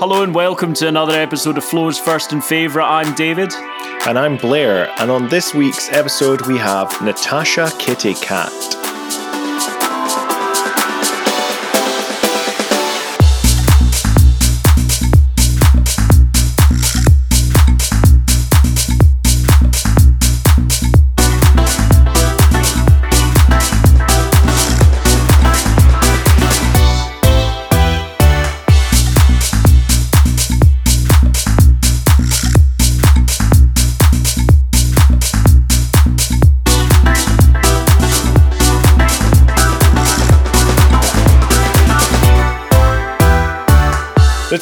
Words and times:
Hello 0.00 0.22
and 0.22 0.34
welcome 0.34 0.72
to 0.72 0.88
another 0.88 1.12
episode 1.12 1.58
of 1.58 1.64
Flo's 1.64 1.98
First 1.98 2.32
and 2.32 2.42
Favourite. 2.42 2.88
I'm 2.88 3.14
David. 3.16 3.52
And 4.06 4.18
I'm 4.18 4.38
Blair. 4.38 4.90
And 4.98 5.10
on 5.10 5.28
this 5.28 5.52
week's 5.52 5.90
episode, 5.90 6.46
we 6.46 6.56
have 6.56 6.90
Natasha 7.02 7.70
Kitty 7.78 8.14
Katt. 8.14 8.79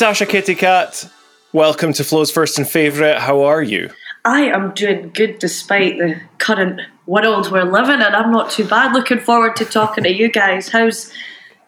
Natasha 0.08 0.24
Kitty 0.24 0.54
Katt, 0.54 1.06
welcome 1.52 1.92
to 1.92 2.02
Flo's 2.02 2.30
First 2.30 2.56
and 2.56 2.66
Favourite. 2.66 3.18
How 3.18 3.42
are 3.42 3.62
you? 3.62 3.90
I 4.24 4.44
am 4.44 4.72
doing 4.72 5.10
good 5.10 5.38
despite 5.38 5.98
the 5.98 6.18
current 6.38 6.80
world 7.04 7.52
we're 7.52 7.64
living 7.64 7.96
in. 7.96 8.14
I'm 8.14 8.32
not 8.32 8.50
too 8.50 8.66
bad. 8.66 8.94
Looking 8.94 9.20
forward 9.20 9.54
to 9.56 9.66
talking 9.66 10.04
to 10.04 10.10
you 10.10 10.32
guys. 10.32 10.70
How's 10.70 11.12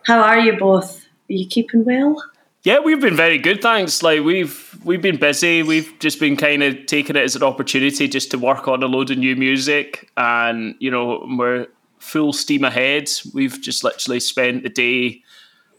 how 0.07 0.23
are 0.23 0.39
you 0.39 0.57
both? 0.57 1.05
Are 1.05 1.35
you 1.35 1.47
keeping 1.47 1.85
well? 1.85 2.17
Yeah, 2.63 2.79
we've 2.79 3.03
been 3.03 3.15
very 3.15 3.37
good, 3.37 3.61
thanks. 3.61 4.03
Like 4.03 4.23
we've 4.23 4.75
we've 4.85 5.03
been 5.03 5.19
busy. 5.19 5.63
We've 5.63 5.93
just 5.99 6.19
been 6.19 6.39
kind 6.39 6.63
of 6.63 6.87
taking 6.87 7.17
it 7.17 7.23
as 7.23 7.37
an 7.37 7.43
opportunity 7.43 8.09
just 8.09 8.31
to 8.31 8.39
work 8.39 8.67
on 8.69 8.83
a 8.83 8.87
load 8.87 9.11
of 9.11 9.19
new 9.19 9.37
music, 9.37 10.11
and 10.17 10.77
you 10.79 10.91
know 10.91 11.29
we're 11.29 11.67
full 11.99 12.33
steam 12.33 12.65
ahead. 12.65 13.11
We've 13.35 13.61
just 13.61 13.85
literally 13.85 14.19
spent 14.19 14.63
the 14.63 14.71
day 14.71 15.21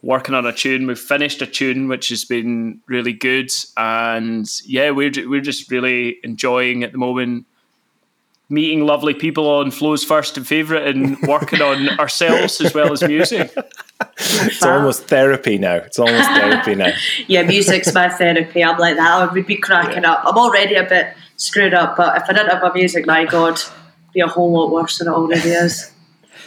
working 0.01 0.35
on 0.35 0.45
a 0.45 0.53
tune. 0.53 0.87
We've 0.87 0.99
finished 0.99 1.41
a 1.41 1.47
tune 1.47 1.87
which 1.87 2.09
has 2.09 2.25
been 2.25 2.81
really 2.87 3.13
good, 3.13 3.51
and 3.77 4.47
yeah, 4.65 4.91
we're 4.91 5.11
we're 5.27 5.41
just 5.41 5.71
really 5.71 6.17
enjoying 6.23 6.83
at 6.83 6.91
the 6.91 6.97
moment 6.97 7.45
meeting 8.51 8.85
lovely 8.85 9.13
people 9.13 9.47
on 9.47 9.71
Flo's 9.71 10.03
first 10.03 10.35
and 10.35 10.45
favourite 10.45 10.85
and 10.85 11.17
working 11.27 11.61
on 11.61 11.87
ourselves 11.99 12.59
as 12.59 12.73
well 12.73 12.91
as 12.91 13.01
music. 13.01 13.55
It's 14.19 14.61
almost 14.61 15.07
therapy 15.07 15.57
now. 15.57 15.75
It's 15.75 15.97
almost 15.97 16.29
therapy 16.29 16.75
now. 16.75 16.91
yeah, 17.27 17.43
music's 17.43 17.93
my 17.93 18.09
therapy. 18.09 18.63
I'm 18.63 18.77
like 18.77 18.97
that. 18.97 19.09
I 19.09 19.33
would 19.33 19.47
be 19.47 19.55
cracking 19.55 20.03
yeah. 20.03 20.11
up. 20.11 20.23
I'm 20.25 20.37
already 20.37 20.75
a 20.75 20.83
bit 20.83 21.15
screwed 21.37 21.73
up, 21.73 21.95
but 21.95 22.17
if 22.17 22.23
I 22.29 22.33
didn't 22.33 22.49
have 22.49 22.61
my 22.61 22.73
music, 22.73 23.07
my 23.07 23.25
God, 23.25 23.59
be 24.13 24.19
a 24.19 24.27
whole 24.27 24.51
lot 24.51 24.71
worse 24.71 24.97
than 24.97 25.07
it 25.07 25.11
already 25.11 25.49
is. 25.49 25.90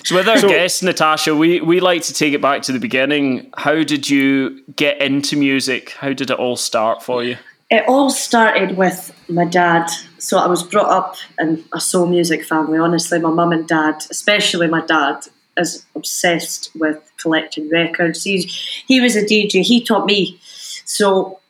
So, 0.05 0.17
with 0.17 0.29
our 0.29 0.39
so, 0.39 0.49
guest 0.49 0.83
Natasha, 0.83 1.35
we 1.35 1.63
we 1.63 1.81
like 1.81 2.03
to 2.03 2.13
take 2.13 2.35
it 2.35 2.43
back 2.43 2.61
to 2.63 2.73
the 2.73 2.79
beginning. 2.79 3.51
How 3.57 3.83
did 3.83 4.09
you 4.09 4.63
get 4.77 5.01
into 5.01 5.35
music? 5.35 5.91
How 5.93 6.13
did 6.13 6.31
it 6.31 6.39
all 6.39 6.57
start 6.57 7.03
for 7.03 7.25
you? 7.25 7.39
It 7.71 7.85
all 7.89 8.11
started 8.11 8.77
with 8.77 9.15
my 9.31 9.47
dad. 9.47 9.89
So 10.19 10.39
I 10.39 10.47
was 10.47 10.63
brought 10.63 10.91
up 10.91 11.17
in 11.41 11.65
a 11.73 11.81
soul 11.81 12.07
music 12.07 12.45
family. 12.45 12.79
Honestly, 12.79 13.19
my 13.19 13.31
mum 13.31 13.53
and 13.53 13.67
dad, 13.67 14.03
especially 14.11 14.67
my 14.67 14.85
dad, 14.85 15.27
is 15.57 15.87
obsessed 15.95 16.71
with 16.75 17.11
collecting 17.17 17.71
records. 17.71 18.25
He 18.25 18.43
he 18.43 19.01
was 19.01 19.17
a 19.17 19.25
DJ. 19.25 19.63
He 19.63 19.83
taught 19.83 20.05
me. 20.05 20.39
So 20.85 21.41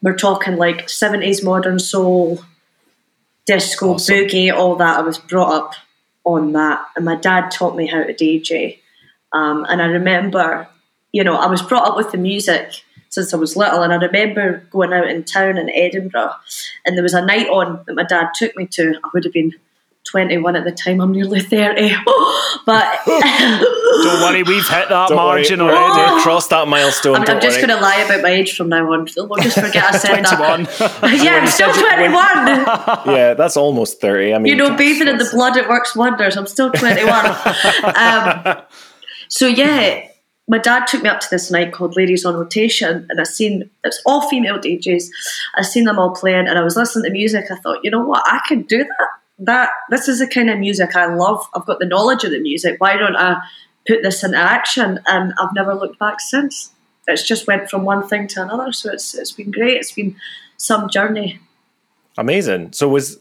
we're 0.00 0.16
talking 0.16 0.56
like 0.56 0.88
seventies 0.88 1.42
modern 1.42 1.80
soul, 1.80 2.44
disco, 3.46 3.94
awesome. 3.94 4.14
boogie, 4.14 4.52
all 4.52 4.76
that. 4.76 4.98
I 4.98 5.02
was 5.02 5.18
brought 5.18 5.52
up 5.52 5.74
on 6.24 6.52
that. 6.52 6.84
And 6.96 7.04
my 7.04 7.16
dad 7.16 7.50
taught 7.50 7.76
me 7.76 7.86
how 7.86 8.02
to 8.02 8.14
DJ. 8.14 8.78
Um, 9.32 9.64
and 9.68 9.80
I 9.80 9.86
remember, 9.86 10.68
you 11.12 11.24
know, 11.24 11.36
I 11.36 11.46
was 11.46 11.62
brought 11.62 11.88
up 11.88 11.96
with 11.96 12.12
the 12.12 12.18
music 12.18 12.82
since 13.08 13.34
I 13.34 13.36
was 13.36 13.56
little. 13.56 13.82
And 13.82 13.92
I 13.92 13.96
remember 13.96 14.66
going 14.70 14.92
out 14.92 15.08
in 15.08 15.24
town 15.24 15.58
in 15.58 15.70
Edinburgh, 15.70 16.34
and 16.84 16.96
there 16.96 17.02
was 17.02 17.14
a 17.14 17.24
night 17.24 17.48
on 17.48 17.82
that 17.86 17.94
my 17.94 18.04
dad 18.04 18.28
took 18.34 18.56
me 18.56 18.66
to. 18.68 18.94
I 19.04 19.08
would 19.12 19.24
have 19.24 19.32
been 19.32 19.52
21 20.10 20.56
at 20.56 20.64
the 20.64 20.72
time. 20.72 21.00
I'm 21.00 21.12
nearly 21.12 21.40
30. 21.40 21.90
but 22.66 22.98
don't 23.06 24.22
worry, 24.22 24.42
we've 24.42 24.66
hit 24.66 24.88
that 24.88 25.08
don't 25.08 25.16
margin 25.16 25.60
worry. 25.60 25.74
already. 25.74 26.10
Oh. 26.10 26.20
Crossed 26.22 26.50
that 26.50 26.68
milestone. 26.68 27.16
I'm, 27.16 27.28
I'm 27.28 27.40
just 27.40 27.58
going 27.58 27.68
to 27.68 27.80
lie 27.80 27.96
about 27.96 28.22
my 28.22 28.30
age 28.30 28.56
from 28.56 28.68
now 28.70 28.90
on. 28.92 29.06
We'll 29.16 29.42
just 29.42 29.58
forget 29.58 29.94
I 29.94 29.98
said 29.98 30.24
that. 30.24 31.20
yeah, 31.22 31.36
I'm 31.36 31.46
still 31.46 31.72
21. 31.72 33.16
yeah, 33.16 33.34
that's 33.34 33.56
almost 33.56 34.00
30. 34.00 34.34
I 34.34 34.38
mean, 34.38 34.46
you 34.50 34.56
know, 34.56 34.76
bathing 34.76 35.08
in 35.08 35.18
the 35.18 35.28
blood, 35.30 35.56
it 35.56 35.68
works 35.68 35.94
wonders. 35.94 36.36
I'm 36.36 36.46
still 36.46 36.70
21. 36.70 37.26
um, 37.94 38.62
so, 39.28 39.46
yeah, 39.46 40.08
my 40.48 40.58
dad 40.58 40.86
took 40.86 41.02
me 41.02 41.08
up 41.08 41.20
to 41.20 41.28
this 41.30 41.50
night 41.50 41.72
called 41.72 41.94
Ladies 41.96 42.24
on 42.24 42.34
Rotation, 42.34 43.06
and 43.08 43.20
I 43.20 43.24
seen 43.24 43.70
it's 43.84 44.02
all 44.04 44.28
female 44.28 44.58
DJs. 44.58 45.04
I 45.56 45.62
seen 45.62 45.84
them 45.84 45.98
all 45.98 46.10
playing, 46.10 46.48
and 46.48 46.58
I 46.58 46.62
was 46.62 46.74
listening 46.74 47.04
to 47.04 47.10
music. 47.12 47.50
I 47.50 47.56
thought, 47.56 47.84
you 47.84 47.90
know 47.90 48.04
what, 48.04 48.24
I 48.26 48.40
could 48.48 48.66
do 48.66 48.78
that 48.78 49.08
that 49.40 49.70
this 49.88 50.08
is 50.08 50.18
the 50.20 50.26
kind 50.26 50.50
of 50.50 50.58
music 50.58 50.94
I 50.94 51.14
love. 51.14 51.44
I've 51.54 51.66
got 51.66 51.78
the 51.78 51.86
knowledge 51.86 52.24
of 52.24 52.30
the 52.30 52.40
music. 52.40 52.80
Why 52.80 52.96
don't 52.96 53.16
I 53.16 53.40
put 53.86 54.02
this 54.02 54.22
into 54.22 54.38
action? 54.38 55.00
And 55.06 55.32
I've 55.38 55.54
never 55.54 55.74
looked 55.74 55.98
back 55.98 56.20
since. 56.20 56.70
It's 57.08 57.26
just 57.26 57.46
went 57.46 57.70
from 57.70 57.84
one 57.84 58.06
thing 58.06 58.28
to 58.28 58.42
another. 58.42 58.72
So 58.72 58.92
it's 58.92 59.14
it's 59.14 59.32
been 59.32 59.50
great. 59.50 59.78
It's 59.78 59.92
been 59.92 60.16
some 60.56 60.88
journey. 60.88 61.40
Amazing. 62.18 62.72
So 62.72 62.88
was 62.88 63.18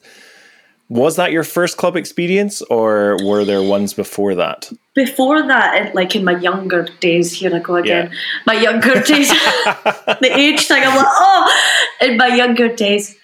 was 0.90 1.18
that 1.18 1.32
your 1.32 1.44
first 1.44 1.78
club 1.78 1.96
experience, 1.96 2.64
or 2.64 3.18
were 3.24 3.46
there 3.46 3.62
ones 3.62 3.94
before 3.94 4.36
that? 4.36 4.72
Before 4.96 5.42
that, 5.48 5.94
like 5.94 6.16
in 6.16 6.24
my 6.24 6.38
younger 6.38 6.88
days, 7.00 7.32
here 7.32 7.56
I 7.56 7.60
go 7.60 7.76
again. 7.76 8.10
Yeah. 8.12 8.18
My 8.46 8.54
younger 8.54 9.02
days, 9.02 9.30
the 10.20 10.32
age 10.32 10.68
thing. 10.68 10.84
I'm 10.84 10.98
like, 10.98 11.06
oh, 11.08 11.76
in 12.02 12.18
my 12.18 12.28
younger 12.28 12.76
days, 12.76 13.16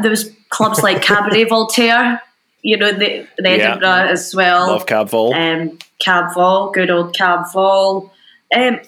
there 0.00 0.10
was 0.10 0.30
clubs 0.50 0.82
like 0.82 1.02
Cabaret 1.02 1.44
Voltaire, 1.48 2.20
you 2.62 2.76
know, 2.76 2.92
the, 2.92 3.20
in 3.38 3.46
Edinburgh 3.46 4.04
yeah. 4.04 4.10
as 4.10 4.34
well. 4.34 4.68
Love 4.68 4.86
Cab 4.86 5.08
Vol. 5.08 5.34
Um, 5.34 5.78
Cab 6.00 6.34
Vol, 6.34 6.70
good 6.70 6.90
old 6.90 7.14
Cab 7.14 7.46
Vol. 7.52 8.12
Um, 8.54 8.80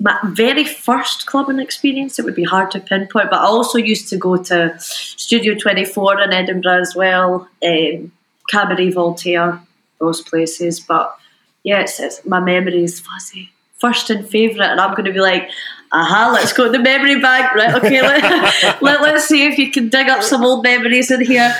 my 0.00 0.16
very 0.24 0.64
first 0.64 1.26
clubbing 1.26 1.58
experience, 1.58 2.18
it 2.18 2.24
would 2.24 2.36
be 2.36 2.44
hard 2.44 2.70
to 2.70 2.80
pinpoint, 2.80 3.30
but 3.30 3.40
I 3.40 3.46
also 3.46 3.78
used 3.78 4.08
to 4.10 4.16
go 4.16 4.36
to 4.36 4.76
Studio 4.78 5.54
24 5.54 6.20
in 6.22 6.32
Edinburgh 6.32 6.80
as 6.80 6.94
well, 6.94 7.48
um, 7.64 8.12
Cabaret 8.48 8.90
Voltaire, 8.90 9.60
those 9.98 10.22
places. 10.22 10.78
But 10.78 11.16
yeah, 11.64 11.80
it's, 11.80 11.98
it's, 11.98 12.24
my 12.24 12.38
memory 12.38 12.84
is 12.84 13.00
fuzzy. 13.00 13.50
First 13.78 14.10
and 14.10 14.28
favourite, 14.28 14.70
and 14.70 14.80
I'm 14.80 14.90
going 14.90 15.04
to 15.04 15.12
be 15.12 15.20
like, 15.20 15.48
aha, 15.92 16.30
let's 16.32 16.52
go 16.52 16.64
to 16.64 16.70
the 16.70 16.78
memory 16.78 17.20
bank, 17.20 17.54
right? 17.54 17.74
Okay, 17.74 18.02
let, 18.02 18.82
let, 18.82 19.00
let's 19.02 19.26
see 19.26 19.46
if 19.46 19.58
you 19.58 19.70
can 19.70 19.88
dig 19.88 20.08
up 20.08 20.22
some 20.22 20.44
old 20.44 20.64
memories 20.64 21.10
in 21.10 21.24
here. 21.24 21.54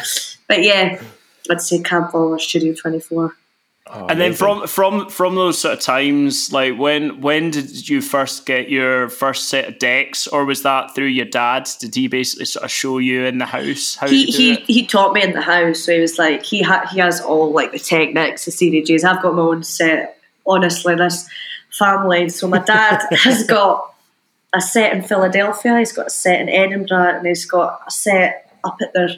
But 0.48 0.62
yeah, 0.62 1.00
I'd 1.50 1.60
say 1.60 1.80
Cab 1.80 2.12
Vol 2.12 2.34
or 2.34 2.38
Studio 2.38 2.74
24. 2.74 3.34
Oh, 3.90 4.06
and 4.06 4.20
then 4.20 4.34
from 4.34 4.66
from 4.66 5.08
from 5.08 5.34
those 5.34 5.58
sort 5.58 5.74
of 5.74 5.80
times, 5.80 6.52
like 6.52 6.76
when 6.76 7.22
when 7.22 7.50
did 7.50 7.88
you 7.88 8.02
first 8.02 8.44
get 8.44 8.68
your 8.68 9.08
first 9.08 9.48
set 9.48 9.66
of 9.66 9.78
decks, 9.78 10.26
or 10.26 10.44
was 10.44 10.62
that 10.62 10.94
through 10.94 11.06
your 11.06 11.24
dad? 11.24 11.66
Did 11.80 11.94
he 11.94 12.06
basically 12.06 12.44
sort 12.44 12.64
of 12.64 12.70
show 12.70 12.98
you 12.98 13.24
in 13.24 13.38
the 13.38 13.46
house 13.46 13.94
how 13.94 14.06
he 14.08 14.26
he, 14.26 14.52
it? 14.52 14.64
he 14.66 14.86
taught 14.86 15.14
me 15.14 15.22
in 15.22 15.32
the 15.32 15.40
house, 15.40 15.80
so 15.80 15.94
he 15.94 16.00
was 16.00 16.18
like 16.18 16.44
he 16.44 16.60
ha- 16.60 16.86
he 16.92 16.98
has 16.98 17.22
all 17.22 17.50
like 17.50 17.72
the 17.72 17.78
techniques, 17.78 18.44
the 18.44 18.50
CDJs. 18.50 19.04
I've 19.04 19.22
got 19.22 19.34
my 19.34 19.42
own 19.42 19.62
set. 19.62 20.20
Honestly, 20.46 20.94
this 20.94 21.28
family. 21.70 22.28
So 22.28 22.48
my 22.48 22.58
dad 22.58 23.02
has 23.10 23.44
got 23.44 23.94
a 24.54 24.60
set 24.60 24.94
in 24.94 25.02
Philadelphia, 25.02 25.78
he's 25.78 25.92
got 25.92 26.06
a 26.06 26.10
set 26.10 26.40
in 26.40 26.48
Edinburgh, 26.48 27.18
and 27.18 27.26
he's 27.26 27.44
got 27.44 27.82
a 27.86 27.90
set 27.90 28.50
up 28.64 28.78
at 28.80 28.92
their 28.94 29.10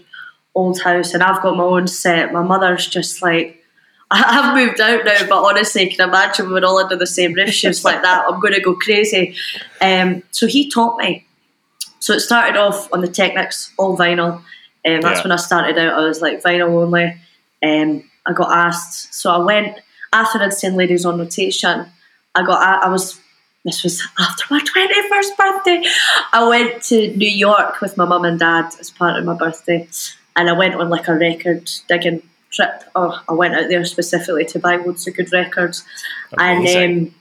old 0.55 0.81
house, 0.81 1.14
and 1.14 1.23
I've 1.23 1.43
got 1.43 1.56
my 1.56 1.64
own 1.64 1.87
set. 1.87 2.32
My 2.32 2.43
mother's 2.43 2.87
just 2.87 3.23
like, 3.23 3.64
I've 4.11 4.55
moved 4.55 4.81
out 4.81 5.05
now, 5.05 5.26
but 5.29 5.44
honestly, 5.44 5.87
I 5.87 5.94
can 5.94 6.08
imagine 6.08 6.49
we 6.49 6.55
were 6.55 6.64
all 6.64 6.79
under 6.79 6.97
the 6.97 7.06
same 7.06 7.32
roof. 7.35 7.50
She 7.50 7.69
was 7.69 7.85
like 7.85 8.02
that. 8.02 8.25
I'm 8.29 8.41
going 8.41 8.55
to 8.55 8.61
go 8.61 8.75
crazy. 8.75 9.37
Um, 9.81 10.25
so 10.32 10.49
he 10.49 10.69
taught 10.69 10.99
me. 10.99 11.26
So 12.00 12.14
it 12.14 12.20
started 12.20 12.58
off 12.58 12.93
on 12.93 13.03
the 13.03 13.08
Technics, 13.08 13.73
all 13.79 13.96
vinyl. 13.96 14.43
Um, 14.85 15.00
that's 15.00 15.19
yeah. 15.19 15.23
when 15.23 15.32
I 15.32 15.37
started 15.37 15.79
out. 15.79 15.94
I 15.94 16.06
was 16.06 16.20
like 16.20 16.43
vinyl 16.43 16.82
only. 16.82 17.14
Um, 17.62 18.11
I 18.26 18.32
got 18.32 18.50
asked, 18.50 19.14
so 19.14 19.31
I 19.31 19.38
went 19.38 19.79
after 20.12 20.38
I'd 20.38 20.55
seen 20.55 20.75
Ladies 20.75 21.05
on 21.05 21.19
Rotation. 21.19 21.87
I 22.35 22.44
got 22.44 22.85
I 22.85 22.88
was 22.88 23.21
this 23.65 23.82
was 23.82 24.03
after 24.19 24.44
my 24.50 24.61
21st 24.77 25.37
birthday. 25.37 25.82
I 26.32 26.49
went 26.49 26.82
to 26.85 27.15
New 27.17 27.29
York 27.29 27.81
with 27.81 27.97
my 27.97 28.05
mum 28.05 28.25
and 28.25 28.38
dad 28.38 28.73
as 28.81 28.91
part 28.91 29.19
of 29.19 29.25
my 29.25 29.35
birthday, 29.35 29.88
and 30.37 30.49
I 30.49 30.53
went 30.53 30.75
on 30.75 30.88
like 30.88 31.09
a 31.09 31.15
record 31.15 31.71
digging 31.88 32.23
trip. 32.50 32.82
Oh, 32.94 33.23
I 33.29 33.32
went 33.32 33.55
out 33.55 33.69
there 33.69 33.85
specifically 33.85 34.44
to 34.47 34.59
buy 34.59 34.77
loads 34.77 35.06
of 35.06 35.15
good 35.15 35.32
records. 35.32 35.85
Amazing. 36.32 36.82
And 36.82 37.09
um, 37.09 37.15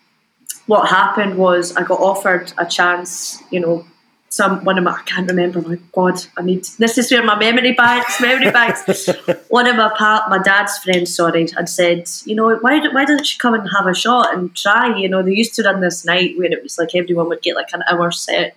what 0.68 0.90
happened 0.90 1.38
was 1.38 1.76
I 1.76 1.84
got 1.84 2.00
offered 2.00 2.54
a 2.58 2.66
chance, 2.66 3.42
you 3.52 3.60
know, 3.60 3.86
some 4.30 4.64
one 4.64 4.78
of 4.78 4.84
my 4.84 4.92
I 4.92 5.02
can't 5.04 5.30
remember. 5.30 5.62
My 5.62 5.78
God, 5.92 6.24
I 6.38 6.44
need 6.44 6.64
this 6.78 6.98
is 6.98 7.12
where 7.12 7.24
my 7.24 7.38
memory 7.38 7.74
banks, 7.74 8.22
memory 8.22 8.52
banks. 8.60 9.10
one 9.50 9.68
of 9.68 9.76
my 9.76 9.92
pa, 9.98 10.26
my 10.30 10.38
dad's 10.38 10.78
friends, 10.78 11.16
sorry, 11.16 11.48
had 11.50 11.68
said, 11.68 12.08
you 12.26 12.36
know, 12.36 12.56
why 12.58 12.80
why 12.94 13.06
doesn't 13.06 13.26
she 13.26 13.38
come 13.40 13.56
and 13.56 13.68
have 13.76 13.88
a 13.88 13.94
shot 13.94 14.34
and 14.34 14.56
try? 14.56 14.96
You 14.96 15.10
know, 15.10 15.24
they 15.24 15.34
used 15.34 15.56
to 15.56 15.64
run 15.64 15.82
this 15.82 16.06
night 16.06 16.38
where 16.38 16.52
it 16.52 16.62
was 16.62 16.78
like 16.78 16.96
everyone 16.96 17.28
would 17.30 17.42
get 17.42 17.56
like 17.56 17.74
an 17.74 17.84
hour 17.90 18.12
set, 18.12 18.56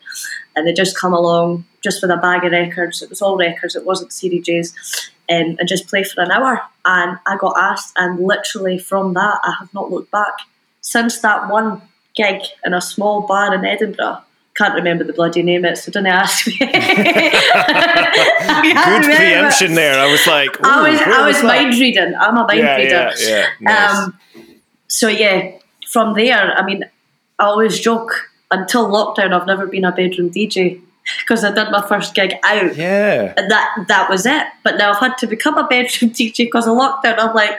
and 0.55 0.67
they 0.67 0.73
just 0.73 0.99
come 0.99 1.15
along 1.15 1.65
just 1.83 2.03
with 2.03 2.11
a 2.11 2.17
bag 2.19 2.45
of 2.45 2.53
records. 2.53 3.03
It 3.03 3.11
was 3.11 3.23
all 3.23 3.37
records. 3.37 3.75
It 3.75 3.87
wasn't 3.87 4.11
CDJs. 4.11 4.75
Um, 5.31 5.57
and 5.59 5.69
just 5.69 5.89
play 5.89 6.03
for 6.03 6.21
an 6.21 6.33
hour. 6.33 6.61
And 6.85 7.17
I 7.27 7.37
got 7.39 7.57
asked, 7.59 7.95
and 7.97 8.19
literally 8.21 8.77
from 8.77 9.15
that, 9.15 9.39
I 9.43 9.55
have 9.61 9.73
not 9.73 9.91
looked 9.91 10.11
back. 10.11 10.35
Since 10.83 11.21
that 11.21 11.49
one 11.49 11.81
gig 12.15 12.43
in 12.67 12.75
a 12.75 12.81
small 12.81 13.27
bar 13.27 13.55
in 13.55 13.65
Edinburgh, 13.65 14.23
can't 14.63 14.75
remember 14.75 15.05
the 15.05 15.13
bloody 15.13 15.43
name 15.43 15.65
of 15.65 15.73
it, 15.73 15.77
so 15.77 15.91
don't 15.91 16.07
ask 16.07 16.47
me. 16.47 16.57
Good 16.59 16.71
preemption 19.05 19.75
there. 19.75 19.99
I 19.99 20.11
was 20.11 20.27
like, 20.27 20.51
I 20.63 20.89
was, 20.89 21.01
I 21.01 21.27
was, 21.27 21.37
was 21.37 21.45
mind 21.45 21.75
reading. 21.79 22.15
I'm 22.15 22.37
a 22.37 22.47
mind 22.47 22.59
yeah, 22.59 22.77
reader. 22.77 23.13
Yeah, 23.19 23.29
yeah. 23.29 23.47
Nice. 23.61 23.99
Um, 23.99 24.19
so 24.87 25.09
yeah, 25.09 25.53
from 25.91 26.15
there, 26.15 26.57
I 26.57 26.65
mean, 26.65 26.85
I 27.39 27.45
always 27.47 27.81
joke 27.81 28.31
until 28.51 28.87
lockdown, 28.89 29.33
I've 29.33 29.47
never 29.47 29.67
been 29.67 29.85
a 29.85 29.91
bedroom 29.91 30.31
DJ 30.31 30.81
because 31.21 31.43
I 31.43 31.53
did 31.53 31.73
my 31.73 31.85
first 31.89 32.15
gig 32.15 32.35
out. 32.45 32.77
Yeah, 32.77 33.35
and 33.37 33.51
that 33.51 33.85
that 33.89 34.09
was 34.09 34.27
it. 34.27 34.47
But 34.63 34.77
now 34.77 34.93
I've 34.93 35.01
had 35.01 35.19
to 35.19 35.27
become 35.27 35.59
a 35.59 35.67
bedroom 35.67 36.11
DJ 36.15 36.37
because 36.37 36.69
of 36.69 36.77
lockdown. 36.77 37.19
I'm 37.19 37.35
like, 37.35 37.59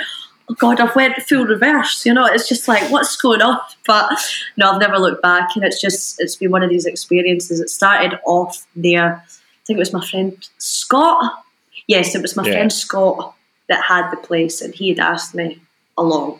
god, 0.58 0.80
I've 0.80 0.96
went 0.96 1.16
full 1.24 1.46
reverse. 1.46 2.06
You 2.06 2.14
know, 2.14 2.26
it's 2.26 2.48
just 2.48 2.68
like 2.68 2.90
what's 2.92 3.16
going 3.16 3.42
on. 3.42 3.60
But 3.86 4.12
no, 4.58 4.72
I've 4.72 4.82
never 4.82 4.98
looked 4.98 5.22
back, 5.22 5.56
and 5.56 5.64
it's 5.64 5.82
just 5.82 6.20
it's 6.20 6.36
been 6.36 6.52
one 6.52 6.64
of 6.64 6.70
these 6.70 6.86
experiences. 6.86 7.60
It 7.60 7.70
started 7.70 8.20
off 8.26 8.66
there. 8.76 9.24
I 9.26 9.66
think 9.66 9.78
it 9.78 9.80
was 9.80 9.94
my 9.94 10.06
friend 10.06 10.38
Scott. 10.58 11.44
Yes, 11.88 12.16
it 12.16 12.22
was 12.22 12.36
my 12.36 12.46
yeah. 12.46 12.54
friend 12.54 12.74
Scott 12.74 13.36
that 13.70 13.84
had 13.84 14.10
the 14.12 14.18
place, 14.18 14.62
and 14.62 14.74
he 14.74 14.90
had 14.90 15.00
asked 15.00 15.34
me 15.34 15.62
along. 15.98 16.40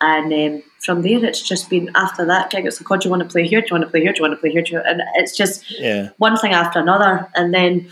And 0.00 0.32
um, 0.32 0.62
from 0.80 1.02
there, 1.02 1.24
it's 1.24 1.40
just 1.40 1.70
been 1.70 1.90
after 1.94 2.24
that 2.26 2.50
gig. 2.50 2.66
It's 2.66 2.80
like, 2.80 2.90
oh, 2.90 2.96
do 2.96 3.06
you 3.06 3.10
want 3.10 3.22
to 3.22 3.28
play 3.28 3.46
here? 3.46 3.60
Do 3.60 3.68
you 3.68 3.74
want 3.74 3.84
to 3.84 3.90
play 3.90 4.00
here? 4.00 4.12
Do 4.12 4.18
you 4.18 4.28
want 4.28 4.34
to 4.34 4.40
play 4.40 4.50
here? 4.50 4.82
And 4.84 5.00
it's 5.14 5.36
just 5.36 5.70
yeah. 5.78 6.08
one 6.18 6.36
thing 6.36 6.52
after 6.52 6.80
another. 6.80 7.28
And 7.36 7.54
then 7.54 7.88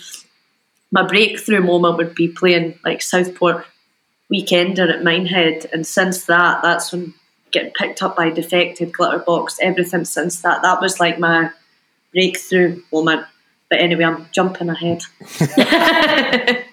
my 0.90 1.06
breakthrough 1.06 1.62
moment 1.62 1.98
would 1.98 2.16
be 2.16 2.26
playing 2.26 2.78
like 2.84 3.00
Southport 3.00 3.64
Weekender 4.32 4.92
at 4.92 5.02
Minehead. 5.02 5.66
And 5.72 5.86
since 5.86 6.26
that, 6.26 6.62
that's 6.62 6.92
when 6.92 7.14
getting 7.50 7.72
picked 7.72 8.02
up 8.02 8.16
by 8.16 8.30
Defected, 8.30 8.92
Glitterbox, 8.92 9.58
everything 9.60 10.04
since 10.04 10.42
that. 10.42 10.62
That 10.62 10.80
was 10.80 11.00
like 11.00 11.18
my 11.18 11.50
breakthrough 12.12 12.82
moment. 12.92 13.26
But 13.68 13.80
anyway, 13.80 14.04
I'm 14.04 14.28
jumping 14.32 14.68
ahead. 14.68 15.02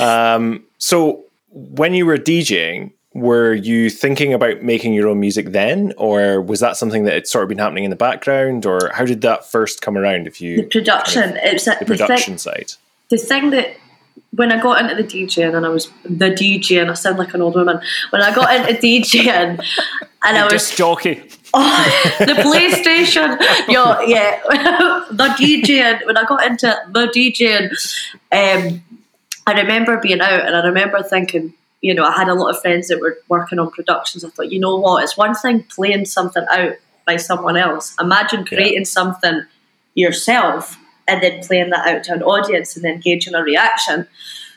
um, 0.00 0.64
so 0.78 1.24
when 1.50 1.94
you 1.94 2.06
were 2.06 2.18
DJing, 2.18 2.92
were 3.14 3.54
you 3.54 3.90
thinking 3.90 4.34
about 4.34 4.62
making 4.62 4.92
your 4.92 5.08
own 5.08 5.20
music 5.20 5.52
then, 5.52 5.92
or 5.96 6.40
was 6.40 6.60
that 6.60 6.76
something 6.76 7.04
that 7.04 7.14
had 7.14 7.26
sort 7.26 7.42
of 7.42 7.48
been 7.48 7.58
happening 7.58 7.84
in 7.84 7.90
the 7.90 7.96
background, 7.96 8.66
or 8.66 8.90
how 8.92 9.04
did 9.04 9.22
that 9.22 9.50
first 9.50 9.80
come 9.80 9.96
around? 9.96 10.26
If 10.26 10.40
you 10.40 10.56
the 10.56 10.62
production, 10.64 11.22
kind 11.22 11.36
of, 11.36 11.42
it's 11.42 11.64
the 11.64 11.84
production 11.86 12.34
the 12.34 12.38
thing, 12.38 12.38
side. 12.38 12.72
The 13.08 13.16
thing 13.16 13.50
that 13.50 13.76
when 14.32 14.52
I 14.52 14.60
got 14.60 14.80
into 14.80 15.02
the 15.02 15.08
DJing 15.08 15.56
and 15.56 15.66
I 15.66 15.68
was 15.68 15.90
the 16.04 16.30
DJ 16.30 16.80
and 16.80 16.90
I 16.90 16.94
sound 16.94 17.18
like 17.18 17.34
an 17.34 17.42
old 17.42 17.54
woman. 17.54 17.80
When 18.10 18.22
I 18.22 18.34
got 18.34 18.54
into 18.54 18.80
DJing 18.80 19.58
and 20.24 20.38
I 20.38 20.44
was 20.44 20.52
just 20.52 20.76
jockey. 20.76 21.22
Oh, 21.54 22.14
the 22.18 22.34
PlayStation. 22.34 23.38
Yo, 23.68 24.00
yeah. 24.02 24.40
the 25.10 25.28
DJing. 25.38 26.06
When 26.06 26.16
I 26.16 26.24
got 26.24 26.44
into 26.44 26.78
the 26.90 27.06
DJing, 27.06 27.70
um, 28.32 28.82
I 29.46 29.60
remember 29.60 29.98
being 29.98 30.20
out 30.20 30.46
and 30.46 30.54
I 30.54 30.64
remember 30.66 31.02
thinking, 31.02 31.54
you 31.80 31.94
know, 31.94 32.04
I 32.04 32.12
had 32.12 32.28
a 32.28 32.34
lot 32.34 32.54
of 32.54 32.60
friends 32.60 32.88
that 32.88 33.00
were 33.00 33.18
working 33.28 33.58
on 33.58 33.70
productions. 33.70 34.24
I 34.24 34.30
thought, 34.30 34.52
you 34.52 34.60
know 34.60 34.76
what, 34.76 35.04
it's 35.04 35.16
one 35.16 35.34
thing 35.34 35.62
playing 35.64 36.04
something 36.04 36.44
out 36.50 36.74
by 37.06 37.16
someone 37.16 37.56
else. 37.56 37.94
Imagine 38.00 38.44
creating 38.44 38.80
yeah. 38.80 38.84
something 38.84 39.42
yourself 39.94 40.76
and 41.08 41.22
then 41.22 41.40
playing 41.42 41.70
that 41.70 41.86
out 41.86 42.04
to 42.04 42.12
an 42.12 42.22
audience 42.22 42.76
and 42.76 42.84
then 42.84 43.00
gauging 43.00 43.34
a 43.34 43.42
reaction. 43.42 44.06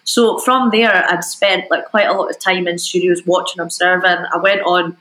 So 0.03 0.37
from 0.39 0.69
there, 0.71 1.05
I'd 1.09 1.23
spent 1.23 1.71
like 1.71 1.85
quite 1.85 2.07
a 2.07 2.13
lot 2.13 2.29
of 2.29 2.39
time 2.39 2.67
in 2.67 2.77
studios 2.77 3.25
watching, 3.25 3.61
observing. 3.61 4.25
I 4.31 4.37
went 4.37 4.61
on 4.61 4.97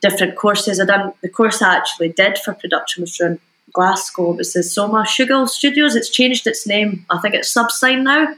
different 0.00 0.36
courses. 0.36 0.80
I 0.80 0.84
done 0.84 1.12
the 1.22 1.28
course 1.28 1.62
I 1.62 1.76
actually 1.76 2.10
did 2.10 2.38
for 2.38 2.54
production 2.54 3.02
was 3.02 3.16
from 3.16 3.38
Glasgow. 3.72 4.32
It 4.32 4.38
was 4.38 4.52
the 4.52 4.62
Soma 4.62 5.04
Skool 5.04 5.48
Studios. 5.48 5.94
It's 5.94 6.10
changed 6.10 6.46
its 6.46 6.66
name. 6.66 7.06
I 7.10 7.18
think 7.18 7.34
it's 7.34 7.52
SubSine 7.52 8.02
now. 8.02 8.26
Um, 8.26 8.34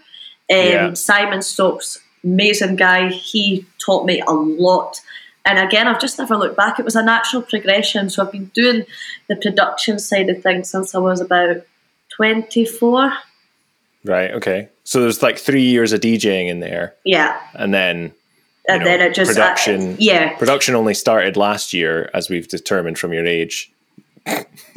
yeah. 0.48 0.94
Simon 0.94 1.42
Stokes 1.42 2.00
amazing 2.24 2.76
guy. 2.76 3.08
He 3.08 3.66
taught 3.78 4.06
me 4.06 4.22
a 4.26 4.32
lot. 4.32 5.00
And 5.46 5.58
again, 5.58 5.88
I've 5.88 6.00
just 6.00 6.18
never 6.18 6.36
looked 6.36 6.56
back. 6.56 6.78
It 6.78 6.84
was 6.84 6.96
a 6.96 7.02
natural 7.02 7.42
progression. 7.42 8.10
So 8.10 8.22
I've 8.22 8.32
been 8.32 8.50
doing 8.54 8.84
the 9.28 9.36
production 9.36 9.98
side 9.98 10.28
of 10.28 10.42
things 10.42 10.70
since 10.70 10.94
I 10.94 10.98
was 10.98 11.20
about 11.20 11.64
24. 12.20 13.12
Right. 14.04 14.30
Okay. 14.32 14.68
So 14.84 15.00
there's 15.00 15.22
like 15.22 15.38
three 15.38 15.62
years 15.62 15.92
of 15.92 16.00
DJing 16.00 16.48
in 16.48 16.60
there. 16.60 16.94
Yeah. 17.04 17.40
And 17.54 17.72
then. 17.72 18.12
And 18.68 18.80
know, 18.80 18.84
then 18.84 19.00
it 19.00 19.14
just 19.14 19.30
production. 19.30 19.92
Uh, 19.92 19.96
yeah. 19.98 20.36
Production 20.36 20.74
only 20.74 20.94
started 20.94 21.36
last 21.36 21.72
year, 21.72 22.10
as 22.12 22.28
we've 22.28 22.46
determined 22.46 22.98
from 22.98 23.12
your 23.12 23.24
age. 23.24 23.72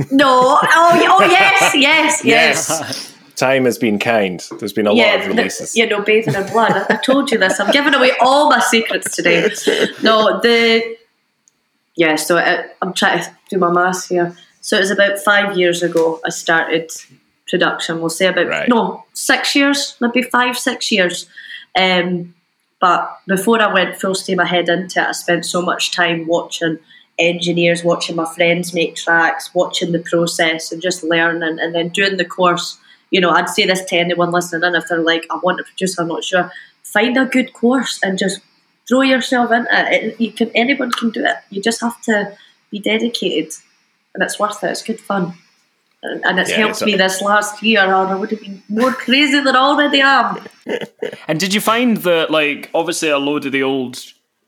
no. 0.09 0.57
Oh, 0.61 0.61
oh 0.61 1.25
yes, 1.29 1.75
yes, 1.75 2.23
yes. 2.23 2.69
yes 2.69 3.13
time 3.35 3.65
has 3.65 3.77
been 3.77 3.99
kind. 3.99 4.45
There's 4.59 4.73
been 4.73 4.87
a 4.87 4.93
yeah, 4.93 5.15
lot 5.15 5.19
of 5.21 5.27
releases. 5.27 5.73
The, 5.73 5.79
you 5.79 5.87
know, 5.87 6.01
bathing 6.01 6.35
in 6.35 6.47
blood. 6.51 6.71
I, 6.71 6.95
I 6.95 6.97
told 6.97 7.31
you 7.31 7.37
this. 7.37 7.59
I'm 7.59 7.71
giving 7.71 7.93
away 7.93 8.11
all 8.21 8.49
my 8.49 8.59
secrets 8.59 9.15
today. 9.15 9.49
No, 10.01 10.39
the 10.39 10.97
yeah. 11.95 12.15
So 12.15 12.37
I, 12.37 12.65
I'm 12.81 12.93
trying 12.93 13.23
to 13.23 13.37
do 13.49 13.57
my 13.57 13.71
maths 13.71 14.07
here. 14.07 14.35
So 14.61 14.77
it 14.77 14.81
was 14.81 14.91
about 14.91 15.19
five 15.19 15.57
years 15.57 15.83
ago 15.83 16.21
I 16.25 16.29
started 16.29 16.91
production. 17.53 17.99
We'll 17.99 18.09
say 18.09 18.27
about 18.27 18.47
right. 18.47 18.69
no 18.69 19.05
six 19.13 19.55
years, 19.55 19.95
maybe 19.99 20.23
five, 20.23 20.57
six 20.57 20.91
years. 20.91 21.27
Um, 21.77 22.33
but 22.79 23.19
before 23.27 23.61
I 23.61 23.73
went 23.73 23.95
full 23.95 24.15
steam 24.15 24.39
ahead 24.39 24.69
into 24.69 24.99
it, 24.99 25.07
I 25.07 25.11
spent 25.11 25.45
so 25.45 25.61
much 25.61 25.91
time 25.91 26.27
watching 26.27 26.79
engineers, 27.17 27.83
watching 27.83 28.15
my 28.15 28.25
friends 28.33 28.73
make 28.73 28.95
tracks, 28.95 29.53
watching 29.53 29.91
the 29.91 29.99
process, 29.99 30.71
and 30.71 30.81
just 30.81 31.03
learning, 31.03 31.59
and 31.59 31.73
then 31.73 31.89
doing 31.89 32.17
the 32.17 32.25
course 32.25 32.79
you 33.13 33.21
know, 33.21 33.29
I'd 33.29 33.47
say 33.47 33.67
this 33.67 33.85
to 33.85 33.95
anyone 33.95 34.31
listening 34.31 34.67
in 34.67 34.75
if 34.75 34.87
they're 34.89 34.97
like, 34.97 35.27
I 35.29 35.37
want 35.43 35.59
to 35.59 35.63
produce, 35.63 35.99
I'm 35.99 36.07
not 36.07 36.23
sure. 36.23 36.51
Find 36.81 37.15
a 37.15 37.25
good 37.25 37.53
course 37.53 37.99
and 38.03 38.17
just 38.17 38.41
throw 38.87 39.01
yourself 39.01 39.51
into 39.51 39.69
it. 39.71 40.19
You 40.19 40.31
can 40.31 40.49
anyone 40.55 40.91
can 40.91 41.11
do 41.11 41.23
it. 41.23 41.35
You 41.51 41.61
just 41.61 41.79
have 41.81 42.01
to 42.01 42.35
be 42.71 42.79
dedicated, 42.79 43.53
and 44.15 44.23
it's 44.23 44.39
worth 44.39 44.63
it. 44.63 44.71
It's 44.71 44.81
good 44.81 44.99
fun, 44.99 45.35
and 46.03 46.39
it's 46.39 46.49
yeah, 46.49 46.57
helped 46.57 46.83
me 46.83 46.95
this 46.95 47.21
last 47.21 47.63
year. 47.63 47.85
Or 47.85 48.07
I 48.07 48.15
would 48.15 48.31
have 48.31 48.41
been 48.41 48.61
more 48.69 48.91
crazy 48.91 49.39
than 49.39 49.55
I 49.55 49.59
already 49.59 50.01
am. 50.01 50.43
and 51.27 51.39
did 51.39 51.53
you 51.53 51.61
find 51.61 51.97
that, 51.97 52.31
like, 52.31 52.69
obviously, 52.73 53.09
a 53.09 53.17
load 53.17 53.45
of 53.45 53.51
the 53.51 53.63
old 53.63 53.99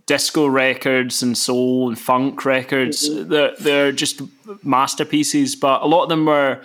disco 0.05 0.45
records 0.45 1.23
and 1.23 1.37
soul 1.37 1.87
and 1.87 1.97
funk 1.97 2.45
records, 2.45 3.09
mm-hmm. 3.09 3.29
they're, 3.29 3.55
they're 3.59 3.91
just 3.91 4.21
masterpieces, 4.63 5.55
but 5.55 5.81
a 5.81 5.85
lot 5.85 6.03
of 6.03 6.09
them 6.09 6.25
were 6.25 6.61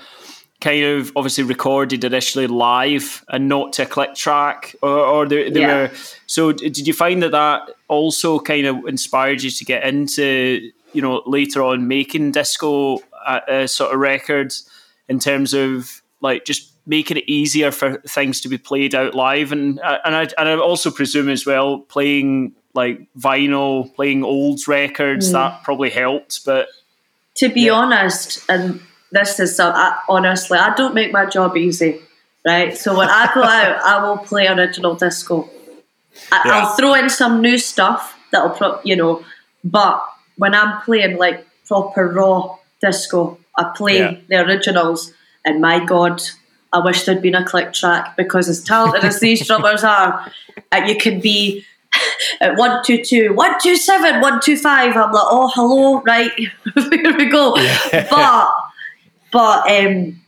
kind 0.60 0.84
of 0.84 1.12
obviously 1.16 1.42
recorded 1.44 2.04
initially 2.04 2.46
live 2.46 3.24
and 3.28 3.48
not 3.48 3.72
to 3.72 3.82
a 3.82 3.86
click 3.86 4.14
track 4.14 4.74
or, 4.82 4.90
or 4.90 5.26
they, 5.26 5.50
they 5.50 5.60
yeah. 5.60 5.74
were 5.74 5.90
so 6.26 6.52
did 6.52 6.86
you 6.86 6.92
find 6.92 7.22
that 7.22 7.30
that 7.30 7.62
also 7.88 8.38
kind 8.38 8.66
of 8.66 8.84
inspired 8.86 9.42
you 9.42 9.50
to 9.50 9.64
get 9.64 9.82
into 9.84 10.70
you 10.92 11.00
know 11.00 11.22
later 11.24 11.62
on 11.62 11.88
making 11.88 12.30
disco 12.30 12.98
uh, 13.26 13.40
uh, 13.48 13.66
sort 13.66 13.94
of 13.94 13.98
records 13.98 14.68
in 15.10 15.18
terms 15.18 15.52
of 15.52 16.00
like 16.22 16.46
just 16.46 16.72
making 16.86 17.18
it 17.18 17.24
easier 17.26 17.70
for 17.70 17.98
things 18.08 18.40
to 18.40 18.48
be 18.48 18.56
played 18.56 18.94
out 18.94 19.14
live 19.14 19.52
and 19.52 19.78
uh, 19.80 19.98
and 20.06 20.16
I, 20.16 20.22
and 20.38 20.48
I 20.48 20.56
also 20.56 20.90
presume 20.90 21.28
as 21.28 21.44
well 21.44 21.80
playing 21.80 22.54
like 22.72 23.06
vinyl 23.18 23.94
playing 23.94 24.24
old 24.24 24.66
records 24.66 25.28
mm. 25.28 25.32
that 25.32 25.62
probably 25.62 25.90
helped 25.90 26.46
but 26.46 26.68
to 27.34 27.50
be 27.50 27.66
yeah. 27.66 27.72
honest 27.72 28.42
and 28.48 28.80
this 29.12 29.40
is 29.40 29.56
so 29.56 29.70
I, 29.70 29.98
honestly, 30.08 30.58
I 30.58 30.74
don't 30.74 30.94
make 30.94 31.12
my 31.12 31.26
job 31.26 31.56
easy, 31.56 32.00
right? 32.46 32.76
So 32.76 32.96
when 32.96 33.08
I 33.08 33.30
go 33.34 33.42
out, 33.42 33.78
I 33.82 34.06
will 34.06 34.18
play 34.18 34.46
original 34.46 34.94
disco. 34.94 35.50
I, 36.30 36.42
yeah. 36.44 36.52
I'll 36.52 36.76
throw 36.76 36.94
in 36.94 37.10
some 37.10 37.40
new 37.40 37.58
stuff 37.58 38.16
that'll, 38.30 38.50
pro, 38.50 38.80
you 38.84 38.96
know, 38.96 39.24
but 39.64 40.04
when 40.36 40.54
I'm 40.54 40.80
playing 40.82 41.18
like 41.18 41.46
proper 41.66 42.08
raw 42.08 42.56
disco, 42.80 43.38
I 43.56 43.72
play 43.76 43.98
yeah. 43.98 44.16
the 44.28 44.46
originals, 44.46 45.12
and 45.44 45.60
my 45.60 45.84
God, 45.84 46.22
I 46.72 46.78
wish 46.78 47.04
there'd 47.04 47.22
been 47.22 47.34
a 47.34 47.44
click 47.44 47.72
track 47.72 48.16
because 48.16 48.48
as 48.48 48.62
talented 48.62 49.04
as 49.04 49.20
these 49.20 49.46
drummers 49.46 49.84
are, 49.84 50.30
uh, 50.72 50.82
you 50.86 50.96
can 50.96 51.20
be 51.20 51.64
at 52.40 52.56
one 52.56 52.82
two 52.84 53.02
two, 53.02 53.32
one 53.34 53.58
two 53.60 53.76
seven, 53.76 54.20
one 54.20 54.40
two 54.40 54.56
five. 54.56 54.96
I'm 54.96 55.12
like, 55.12 55.24
oh 55.26 55.50
hello, 55.54 56.00
right, 56.02 56.32
here 56.74 57.16
we 57.16 57.26
go. 57.26 57.56
Yeah. 57.56 58.06
But 58.10 58.50
but 59.32 59.70
um, 59.70 60.20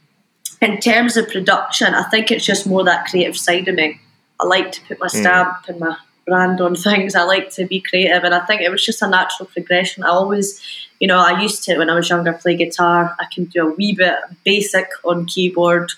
in 0.61 0.79
terms 0.81 1.17
of 1.17 1.29
production, 1.29 1.95
I 1.95 2.05
think 2.05 2.31
it's 2.31 2.45
just 2.45 2.67
more 2.67 2.85
that 2.85 3.07
creative 3.07 3.37
side 3.37 3.69
of 3.69 3.75
me. 3.75 4.01
I 4.41 4.47
like 4.47 4.73
to 4.73 4.81
put 4.83 5.01
my 5.01 5.07
stamp 5.07 5.69
and 5.69 5.79
my 5.81 5.97
brand 6.27 6.61
on 6.61 6.75
things. 6.75 7.15
I 7.15 7.23
like 7.23 7.51
to 7.51 7.67
be 7.67 7.81
creative, 7.81 8.25
and 8.25 8.35
I 8.35 8.45
think 8.47 8.63
it 8.63 8.71
was 8.71 8.85
just 8.85 9.03
a 9.03 9.09
natural 9.09 9.49
progression. 9.49 10.05
I 10.05 10.09
always, 10.09 10.61
you 11.03 11.09
know, 11.09 11.19
I 11.19 11.41
used 11.43 11.65
to 11.65 11.77
when 11.79 11.91
I 11.91 11.97
was 11.97 12.09
younger 12.09 12.33
play 12.33 12.55
guitar. 12.55 13.17
I 13.19 13.25
can 13.35 13.47
do 13.47 13.67
a 13.67 13.73
wee 13.75 13.93
bit 13.93 14.15
basic 14.45 14.87
on 15.03 15.27
keyboard, 15.27 15.91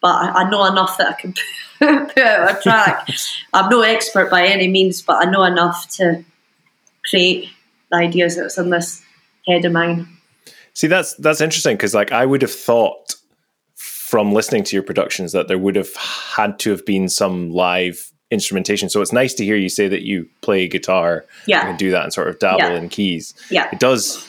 but 0.00 0.14
I, 0.14 0.44
I 0.44 0.50
know 0.50 0.64
enough 0.66 0.96
that 0.98 1.08
I 1.08 1.20
can 1.20 1.34
put 1.80 2.16
out 2.16 2.56
a 2.58 2.62
track. 2.62 3.08
I'm 3.52 3.68
no 3.70 3.80
expert 3.82 4.30
by 4.30 4.46
any 4.46 4.68
means, 4.68 5.02
but 5.02 5.26
I 5.26 5.28
know 5.28 5.42
enough 5.42 5.88
to 5.96 6.24
create 7.10 7.48
the 7.90 7.96
ideas 7.96 8.36
that's 8.36 8.56
in 8.56 8.70
this 8.70 9.02
head 9.48 9.64
of 9.64 9.72
mine. 9.72 10.06
See, 10.74 10.86
that's 10.86 11.14
that's 11.16 11.40
interesting 11.40 11.76
because 11.76 11.92
like 11.92 12.12
I 12.12 12.24
would 12.24 12.42
have 12.42 12.52
thought 12.52 13.16
from 13.74 14.30
listening 14.32 14.62
to 14.62 14.76
your 14.76 14.84
productions 14.84 15.32
that 15.32 15.48
there 15.48 15.58
would 15.58 15.74
have 15.74 15.92
had 15.96 16.60
to 16.60 16.70
have 16.70 16.86
been 16.86 17.08
some 17.08 17.50
live 17.50 18.12
instrumentation. 18.30 18.88
So 18.88 19.02
it's 19.02 19.12
nice 19.12 19.34
to 19.34 19.44
hear 19.44 19.56
you 19.56 19.68
say 19.68 19.88
that 19.88 20.02
you 20.02 20.28
play 20.40 20.68
guitar 20.68 21.24
Yeah. 21.46 21.68
and 21.68 21.76
do 21.76 21.90
that 21.90 22.04
and 22.04 22.12
sort 22.12 22.28
of 22.28 22.38
dabble 22.38 22.60
Yeah. 22.60 22.74
in 22.76 22.88
keys. 22.88 23.34
Yeah. 23.50 23.68
It 23.72 23.80
does 23.80 24.24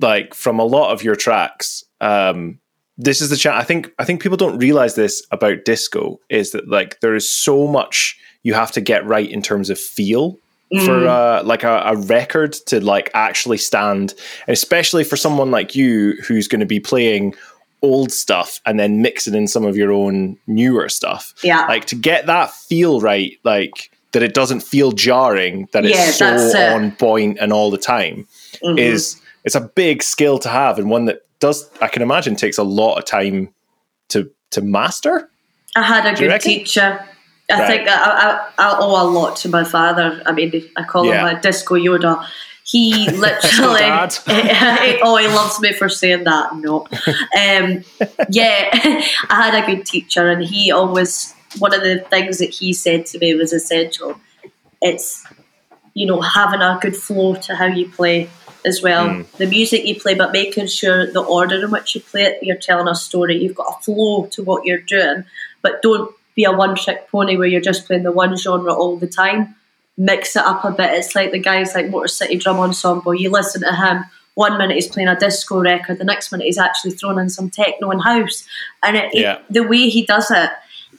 like 0.00 0.34
from 0.34 0.58
a 0.58 0.64
lot 0.64 0.92
of 0.92 1.02
your 1.02 1.16
tracks, 1.16 1.84
um, 2.00 2.58
this 2.98 3.20
is 3.20 3.30
the 3.30 3.36
chat. 3.36 3.54
I 3.54 3.64
think 3.64 3.90
I 3.98 4.04
think 4.04 4.22
people 4.22 4.36
don't 4.36 4.58
realize 4.58 4.94
this 4.94 5.26
about 5.30 5.64
disco 5.64 6.20
is 6.28 6.50
that 6.52 6.68
like 6.68 7.00
there 7.00 7.14
is 7.14 7.28
so 7.30 7.66
much 7.66 8.18
you 8.42 8.54
have 8.54 8.72
to 8.72 8.80
get 8.80 9.06
right 9.06 9.30
in 9.30 9.42
terms 9.42 9.70
of 9.70 9.78
feel 9.78 10.36
for 10.84 11.08
uh, 11.08 11.42
like 11.42 11.64
a, 11.64 11.82
a 11.84 11.96
record 11.96 12.52
to 12.52 12.80
like 12.80 13.10
actually 13.12 13.58
stand, 13.58 14.14
and 14.46 14.52
especially 14.52 15.02
for 15.02 15.16
someone 15.16 15.50
like 15.50 15.74
you 15.74 16.12
who's 16.26 16.46
going 16.46 16.60
to 16.60 16.66
be 16.66 16.78
playing 16.78 17.34
old 17.82 18.12
stuff 18.12 18.60
and 18.66 18.78
then 18.78 19.02
mixing 19.02 19.34
in 19.34 19.48
some 19.48 19.64
of 19.64 19.76
your 19.76 19.90
own 19.90 20.36
newer 20.46 20.88
stuff. 20.88 21.34
Yeah. 21.42 21.66
like 21.66 21.86
to 21.86 21.96
get 21.96 22.26
that 22.26 22.52
feel 22.52 23.00
right, 23.00 23.32
like 23.42 23.90
that 24.12 24.22
it 24.22 24.32
doesn't 24.34 24.60
feel 24.60 24.92
jarring, 24.92 25.68
that 25.72 25.82
Yeah, 25.84 26.08
it's 26.08 26.18
so 26.18 26.26
it. 26.36 26.72
on 26.72 26.92
point 26.92 27.38
and 27.40 27.52
all 27.52 27.70
the 27.70 27.78
time 27.78 28.28
Mm-hmm. 28.62 28.78
is 28.78 29.19
it's 29.44 29.54
a 29.54 29.60
big 29.60 30.02
skill 30.02 30.38
to 30.38 30.48
have 30.48 30.78
and 30.78 30.90
one 30.90 31.04
that 31.06 31.22
does 31.38 31.70
I 31.80 31.88
can 31.88 32.02
imagine 32.02 32.36
takes 32.36 32.58
a 32.58 32.62
lot 32.62 32.96
of 32.98 33.04
time 33.04 33.52
to 34.08 34.30
to 34.50 34.60
master. 34.60 35.30
I 35.76 35.82
had 35.82 36.06
a 36.06 36.16
good 36.18 36.40
teacher. 36.40 37.04
I 37.52 37.58
Right. 37.58 37.66
think 37.66 37.88
I, 37.88 37.94
I, 37.96 38.48
I 38.58 38.78
owe 38.78 39.02
a 39.02 39.06
lot 39.10 39.36
to 39.38 39.48
my 39.48 39.64
father. 39.64 40.22
I 40.26 40.32
mean, 40.32 40.52
I 40.76 40.84
call 40.84 41.04
Yeah. 41.06 41.28
him 41.28 41.36
a 41.36 41.40
disco 41.40 41.74
Yoda. 41.74 42.24
He 42.64 43.08
literally, 43.10 43.80
oh, 45.02 45.16
he 45.16 45.26
loves 45.26 45.58
me 45.60 45.72
for 45.72 45.88
saying 45.88 46.22
that. 46.24 46.54
No, 46.56 46.86
um, 47.36 47.82
yeah, 48.28 48.68
I 49.28 49.50
had 49.50 49.54
a 49.64 49.66
good 49.66 49.84
teacher, 49.86 50.28
and 50.28 50.44
he 50.44 50.70
always 50.70 51.34
one 51.58 51.74
of 51.74 51.80
the 51.82 51.98
things 52.10 52.38
that 52.38 52.50
he 52.50 52.72
said 52.72 53.06
to 53.06 53.18
me 53.18 53.34
was 53.34 53.52
essential. 53.52 54.20
It's 54.80 55.24
you 55.94 56.06
know 56.06 56.20
having 56.20 56.60
a 56.60 56.78
good 56.80 56.96
flow 56.96 57.34
to 57.34 57.56
how 57.56 57.66
you 57.66 57.88
play 57.90 58.30
as 58.64 58.82
well. 58.82 59.08
Hmm. 59.08 59.22
The 59.38 59.46
music 59.46 59.84
you 59.84 59.98
play, 60.00 60.14
but 60.14 60.32
making 60.32 60.66
sure 60.68 61.10
the 61.10 61.22
order 61.22 61.64
in 61.64 61.70
which 61.70 61.94
you 61.94 62.00
play 62.00 62.22
it, 62.22 62.38
you're 62.42 62.56
telling 62.56 62.88
a 62.88 62.94
story. 62.94 63.42
You've 63.42 63.54
got 63.56 63.76
a 63.78 63.82
flow 63.82 64.26
to 64.32 64.42
what 64.42 64.64
you're 64.66 64.78
doing, 64.80 65.24
but 65.62 65.82
don't 65.82 66.14
be 66.34 66.44
a 66.44 66.52
one 66.52 66.74
trick 66.76 67.08
pony 67.10 67.36
where 67.36 67.48
you're 67.48 67.60
just 67.60 67.86
playing 67.86 68.02
the 68.04 68.12
one 68.12 68.36
genre 68.36 68.72
all 68.72 68.96
the 68.96 69.06
time. 69.08 69.54
Mix 69.96 70.36
it 70.36 70.42
up 70.44 70.64
a 70.64 70.70
bit. 70.70 70.92
It's 70.92 71.14
like 71.14 71.32
the 71.32 71.38
guys 71.38 71.74
like 71.74 71.90
Motor 71.90 72.08
City 72.08 72.36
Drum 72.36 72.58
Ensemble. 72.58 73.14
You 73.14 73.30
listen 73.30 73.60
to 73.62 73.74
him. 73.74 74.04
One 74.34 74.56
minute 74.56 74.76
he's 74.76 74.88
playing 74.88 75.08
a 75.08 75.18
disco 75.18 75.60
record, 75.60 75.98
the 75.98 76.04
next 76.04 76.30
minute 76.32 76.44
he's 76.46 76.56
actually 76.56 76.92
throwing 76.92 77.18
in 77.18 77.28
some 77.28 77.50
techno 77.50 77.90
and 77.90 78.00
house, 78.02 78.46
and 78.82 78.96
it, 78.96 79.10
it- 79.12 79.20
the 79.50 79.60
way 79.64 79.88
he 79.90 80.06
does 80.06 80.30
it, 80.30 80.50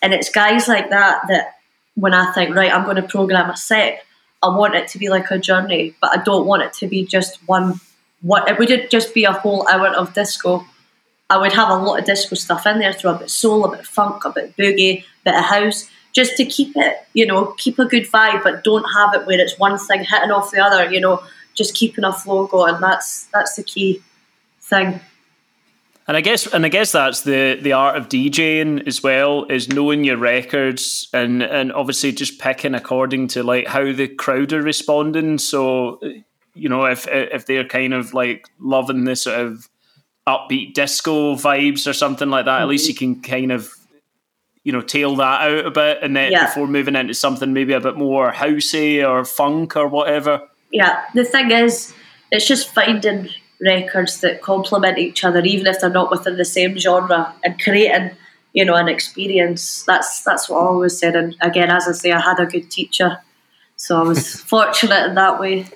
and 0.03 0.13
it's 0.13 0.29
guys 0.29 0.67
like 0.67 0.89
that 0.91 1.21
that 1.29 1.55
when 1.95 2.13
I 2.13 2.31
think 2.33 2.55
right, 2.55 2.71
I'm 2.71 2.83
going 2.83 2.97
to 2.97 3.03
program 3.03 3.49
a 3.49 3.55
set. 3.57 4.03
I 4.43 4.49
want 4.49 4.75
it 4.75 4.87
to 4.89 4.97
be 4.97 5.09
like 5.09 5.29
a 5.31 5.37
journey, 5.37 5.95
but 6.01 6.17
I 6.17 6.23
don't 6.23 6.45
want 6.45 6.63
it 6.63 6.73
to 6.73 6.87
be 6.87 7.05
just 7.05 7.37
one. 7.47 7.79
What 8.21 8.49
it 8.49 8.59
wouldn't 8.59 8.91
just 8.91 9.13
be 9.13 9.23
a 9.23 9.31
whole 9.31 9.67
hour 9.67 9.87
of 9.87 10.13
disco. 10.13 10.65
I 11.29 11.37
would 11.37 11.53
have 11.53 11.69
a 11.69 11.75
lot 11.75 11.99
of 11.99 12.05
disco 12.05 12.35
stuff 12.35 12.65
in 12.67 12.79
there, 12.79 12.93
throw 12.93 13.15
a 13.15 13.19
bit 13.19 13.29
soul, 13.29 13.65
a 13.65 13.75
bit 13.75 13.85
funk, 13.85 14.25
a 14.25 14.31
bit 14.31 14.55
boogie, 14.57 15.01
a 15.01 15.05
bit 15.23 15.35
of 15.35 15.45
house, 15.45 15.89
just 16.11 16.35
to 16.37 16.45
keep 16.45 16.75
it, 16.75 16.97
you 17.13 17.25
know, 17.25 17.53
keep 17.57 17.79
a 17.79 17.85
good 17.85 18.03
vibe, 18.03 18.43
but 18.43 18.63
don't 18.63 18.83
have 18.95 19.13
it 19.13 19.25
where 19.25 19.39
it's 19.39 19.57
one 19.57 19.77
thing 19.79 20.03
hitting 20.03 20.31
off 20.31 20.51
the 20.51 20.59
other. 20.59 20.91
You 20.91 20.99
know, 20.99 21.23
just 21.55 21.75
keeping 21.75 22.03
a 22.03 22.13
flow 22.13 22.47
going. 22.47 22.79
That's 22.81 23.25
that's 23.33 23.55
the 23.55 23.63
key 23.63 24.01
thing. 24.61 24.99
And 26.11 26.17
I 26.17 26.19
guess, 26.19 26.45
and 26.45 26.65
I 26.65 26.67
guess 26.67 26.91
that's 26.91 27.21
the 27.21 27.57
the 27.61 27.71
art 27.71 27.95
of 27.95 28.09
DJing 28.09 28.85
as 28.85 29.01
well 29.01 29.45
is 29.45 29.69
knowing 29.69 30.03
your 30.03 30.17
records 30.17 31.07
and 31.13 31.41
and 31.41 31.71
obviously 31.71 32.11
just 32.11 32.37
picking 32.37 32.75
according 32.75 33.29
to 33.29 33.43
like 33.43 33.65
how 33.67 33.93
the 33.93 34.09
crowd 34.09 34.51
are 34.51 34.61
responding. 34.61 35.37
So, 35.37 36.01
you 36.53 36.67
know, 36.67 36.83
if 36.83 37.07
if 37.07 37.45
they're 37.45 37.63
kind 37.63 37.93
of 37.93 38.13
like 38.13 38.45
loving 38.59 39.05
this 39.05 39.21
sort 39.21 39.39
of 39.39 39.69
upbeat 40.27 40.73
disco 40.73 41.35
vibes 41.35 41.87
or 41.87 41.93
something 41.93 42.29
like 42.29 42.43
that, 42.43 42.61
at 42.61 42.67
least 42.67 42.89
you 42.89 42.93
mm-hmm. 42.93 43.21
can 43.21 43.31
kind 43.31 43.51
of 43.53 43.71
you 44.65 44.73
know 44.73 44.81
tail 44.81 45.15
that 45.15 45.49
out 45.49 45.65
a 45.65 45.71
bit, 45.71 45.99
and 46.01 46.13
then 46.13 46.33
Yeah. 46.33 46.47
before 46.47 46.67
moving 46.67 46.97
into 46.97 47.13
something 47.13 47.53
maybe 47.53 47.71
a 47.71 47.79
bit 47.79 47.95
more 47.95 48.33
housey 48.33 49.01
or 49.07 49.23
funk 49.23 49.77
or 49.77 49.87
whatever. 49.87 50.41
yeah, 50.73 51.05
the 51.13 51.23
thing 51.23 51.51
is, 51.51 51.93
it's 52.33 52.45
just 52.45 52.67
finding 52.67 53.29
records 53.61 54.21
that 54.21 54.41
complement 54.41 54.97
each 54.97 55.23
other, 55.23 55.41
even 55.41 55.67
if 55.67 55.79
they're 55.79 55.89
not 55.89 56.11
within 56.11 56.37
the 56.37 56.45
same 56.45 56.77
genre, 56.77 57.33
and 57.43 57.61
creating, 57.61 58.11
you 58.53 58.65
know, 58.65 58.75
an 58.75 58.89
experience. 58.89 59.83
That's 59.83 60.23
that's 60.23 60.49
what 60.49 60.57
I 60.57 60.65
always 60.65 60.97
said. 60.97 61.15
And 61.15 61.35
again, 61.41 61.69
as 61.69 61.87
I 61.87 61.91
say, 61.93 62.11
I 62.11 62.19
had 62.19 62.39
a 62.39 62.45
good 62.45 62.69
teacher, 62.71 63.19
so 63.75 63.99
I 63.99 64.03
was 64.03 64.35
fortunate 64.41 65.05
in 65.07 65.15
that 65.15 65.39
way. 65.39 65.67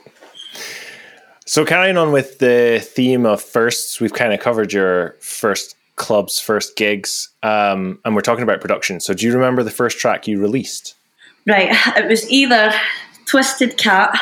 So 1.45 1.63
carrying 1.63 1.95
on 1.95 2.11
with 2.11 2.39
the 2.39 2.79
theme 2.83 3.25
of 3.25 3.41
firsts, 3.41 4.01
we've 4.01 4.13
kind 4.13 4.33
of 4.33 4.39
covered 4.39 4.73
your 4.73 5.15
first 5.21 5.75
clubs, 5.95 6.39
first 6.39 6.75
gigs, 6.75 7.29
um, 7.43 7.99
and 8.03 8.15
we're 8.15 8.21
talking 8.21 8.43
about 8.43 8.61
production. 8.61 8.99
So 8.99 9.13
do 9.13 9.27
you 9.27 9.33
remember 9.33 9.61
the 9.61 9.71
first 9.71 9.99
track 9.99 10.27
you 10.27 10.41
released? 10.41 10.95
Right, 11.45 11.69
it 11.97 12.07
was 12.07 12.29
either 12.31 12.73
Twisted 13.25 13.77
Cat 13.77 14.17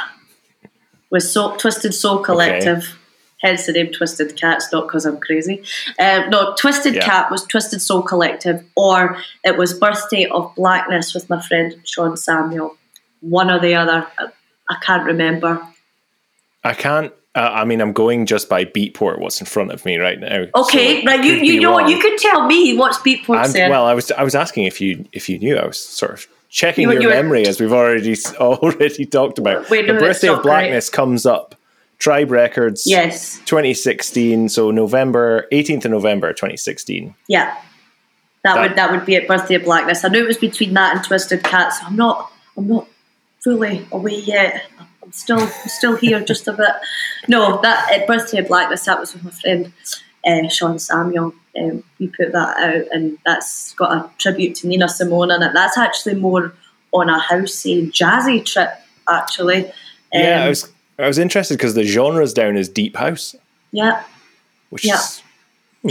with 1.09 1.23
Soul, 1.23 1.55
Twisted 1.55 1.93
Soul 1.93 2.19
Collective. 2.19 2.97
Hence 3.43 3.65
the 3.65 3.73
name 3.73 3.91
Twisted 3.91 4.35
Cats, 4.37 4.71
not 4.71 4.87
because 4.87 5.05
I'm 5.05 5.19
crazy. 5.19 5.61
Um, 5.99 6.29
no, 6.29 6.55
Twisted 6.57 6.95
Yeah. 6.95 7.05
Cat 7.05 7.29
was 7.29 7.43
Twisted 7.45 7.81
Soul 7.81 8.01
Collective, 8.01 8.63
or 8.75 9.17
it 9.43 9.57
was 9.57 9.73
Birthday 9.77 10.25
of 10.27 10.53
Blackness 10.55 11.13
with 11.13 11.29
my 11.29 11.41
friend 11.41 11.75
Sean 11.83 12.15
Samuel. 12.17 12.77
One 13.21 13.51
or 13.51 13.59
the 13.59 13.75
other. 13.75 14.07
I, 14.17 14.27
I 14.69 14.75
can't 14.81 15.03
remember. 15.05 15.61
I 16.63 16.73
can't. 16.73 17.11
Uh, 17.35 17.49
I 17.51 17.65
mean, 17.65 17.81
I'm 17.81 17.93
going 17.93 18.25
just 18.27 18.47
by 18.47 18.63
Beatport. 18.63 19.19
What's 19.19 19.39
in 19.41 19.47
front 19.47 19.71
of 19.71 19.83
me 19.85 19.97
right 19.97 20.19
now? 20.19 20.45
Okay, 20.55 21.01
so 21.01 21.07
right. 21.07 21.23
You 21.23 21.33
you 21.33 21.59
know 21.61 21.79
wrong. 21.79 21.89
you 21.89 21.99
could 21.99 22.17
tell 22.19 22.45
me 22.45 22.77
what's 22.77 22.99
Beatport 22.99 23.37
I'm- 23.39 23.49
saying. 23.49 23.69
well, 23.71 23.85
I 23.85 23.93
was 23.93 24.11
I 24.11 24.23
was 24.23 24.35
asking 24.35 24.65
if 24.65 24.79
you 24.79 25.05
if 25.11 25.27
you 25.29 25.39
knew. 25.39 25.57
I 25.57 25.65
was 25.65 25.79
sort 25.79 26.11
of 26.13 26.27
checking 26.49 26.83
You 26.83 26.91
your 26.93 27.01
you 27.01 27.07
were- 27.09 27.13
memory 27.15 27.45
as 27.47 27.59
we've 27.59 27.73
already 27.73 28.15
already 28.39 29.05
talked 29.05 29.39
about. 29.39 29.69
Wait, 29.69 29.87
the 29.87 29.93
no, 29.93 29.99
it's 29.99 30.03
birthday 30.19 30.27
of 30.29 30.43
Blackness 30.43 30.89
comes 30.89 31.25
up. 31.25 31.55
Tribe 32.03 32.31
Records. 32.31 32.83
yes. 32.85 33.37
2016. 33.45 34.49
So 34.49 34.71
November 34.71 35.47
18th 35.53 35.85
of 35.85 35.91
November 35.91 36.33
2016. 36.33 37.15
Yeah. 37.29 37.55
That, 38.43 38.55
That- 38.55 38.61
would 38.61 38.75
that 38.75 38.91
would 38.91 39.05
be 39.05 39.15
at 39.15 39.25
Birthday 39.25 39.55
of 39.55 39.63
Blackness. 39.63 40.03
I 40.03 40.09
knew 40.09 40.21
it 40.21 40.27
was 40.27 40.37
between 40.37 40.73
that 40.73 40.97
and 40.97 41.05
Twisted 41.05 41.43
Cat, 41.45 41.71
so 41.71 41.85
I'm 41.85 41.95
not 41.95 42.29
I'm 42.57 42.67
not 42.67 42.87
fully 43.41 43.87
away 43.93 44.19
yet. 44.19 44.63
I'm 45.01 45.13
still 45.13 45.39
I'm 45.39 45.69
still 45.69 45.95
here 45.95 46.19
just 46.25 46.45
a 46.49 46.51
bit. 46.51 46.73
No, 47.29 47.61
that 47.61 47.89
at 47.89 48.05
Birthday 48.05 48.39
of 48.39 48.49
Blackness 48.49 48.83
that 48.83 48.99
was 48.99 49.13
with 49.13 49.23
my 49.23 49.31
friend 49.31 49.71
uh, 50.27 50.49
Sean 50.49 50.79
Samuel. 50.79 51.33
Um, 51.57 51.85
we 51.99 52.07
put 52.09 52.33
that 52.33 52.57
out 52.57 52.85
and 52.91 53.17
that's 53.25 53.73
got 53.75 53.93
a 53.95 54.09
tribute 54.17 54.55
to 54.55 54.67
Nina 54.67 54.89
Simone 54.89 55.31
in 55.31 55.41
it. 55.41 55.53
That's 55.53 55.77
actually 55.77 56.15
more 56.15 56.53
on 56.91 57.09
a 57.09 57.19
housey 57.21 57.89
jazzy 57.93 58.43
trip 58.43 58.71
actually. 59.07 59.67
Um, 59.67 59.71
yeah, 60.11 60.43
I 60.43 60.49
was 60.49 60.69
I 60.99 61.07
was 61.07 61.17
interested 61.17 61.57
because 61.57 61.73
the 61.73 61.83
genre's 61.83 62.33
down 62.33 62.55
as 62.55 62.69
deep 62.69 62.95
house, 62.95 63.35
yeah. 63.71 64.03
which 64.69 64.85
Yeah. 64.85 64.95
is 64.95 65.21
hmm. 65.81 65.89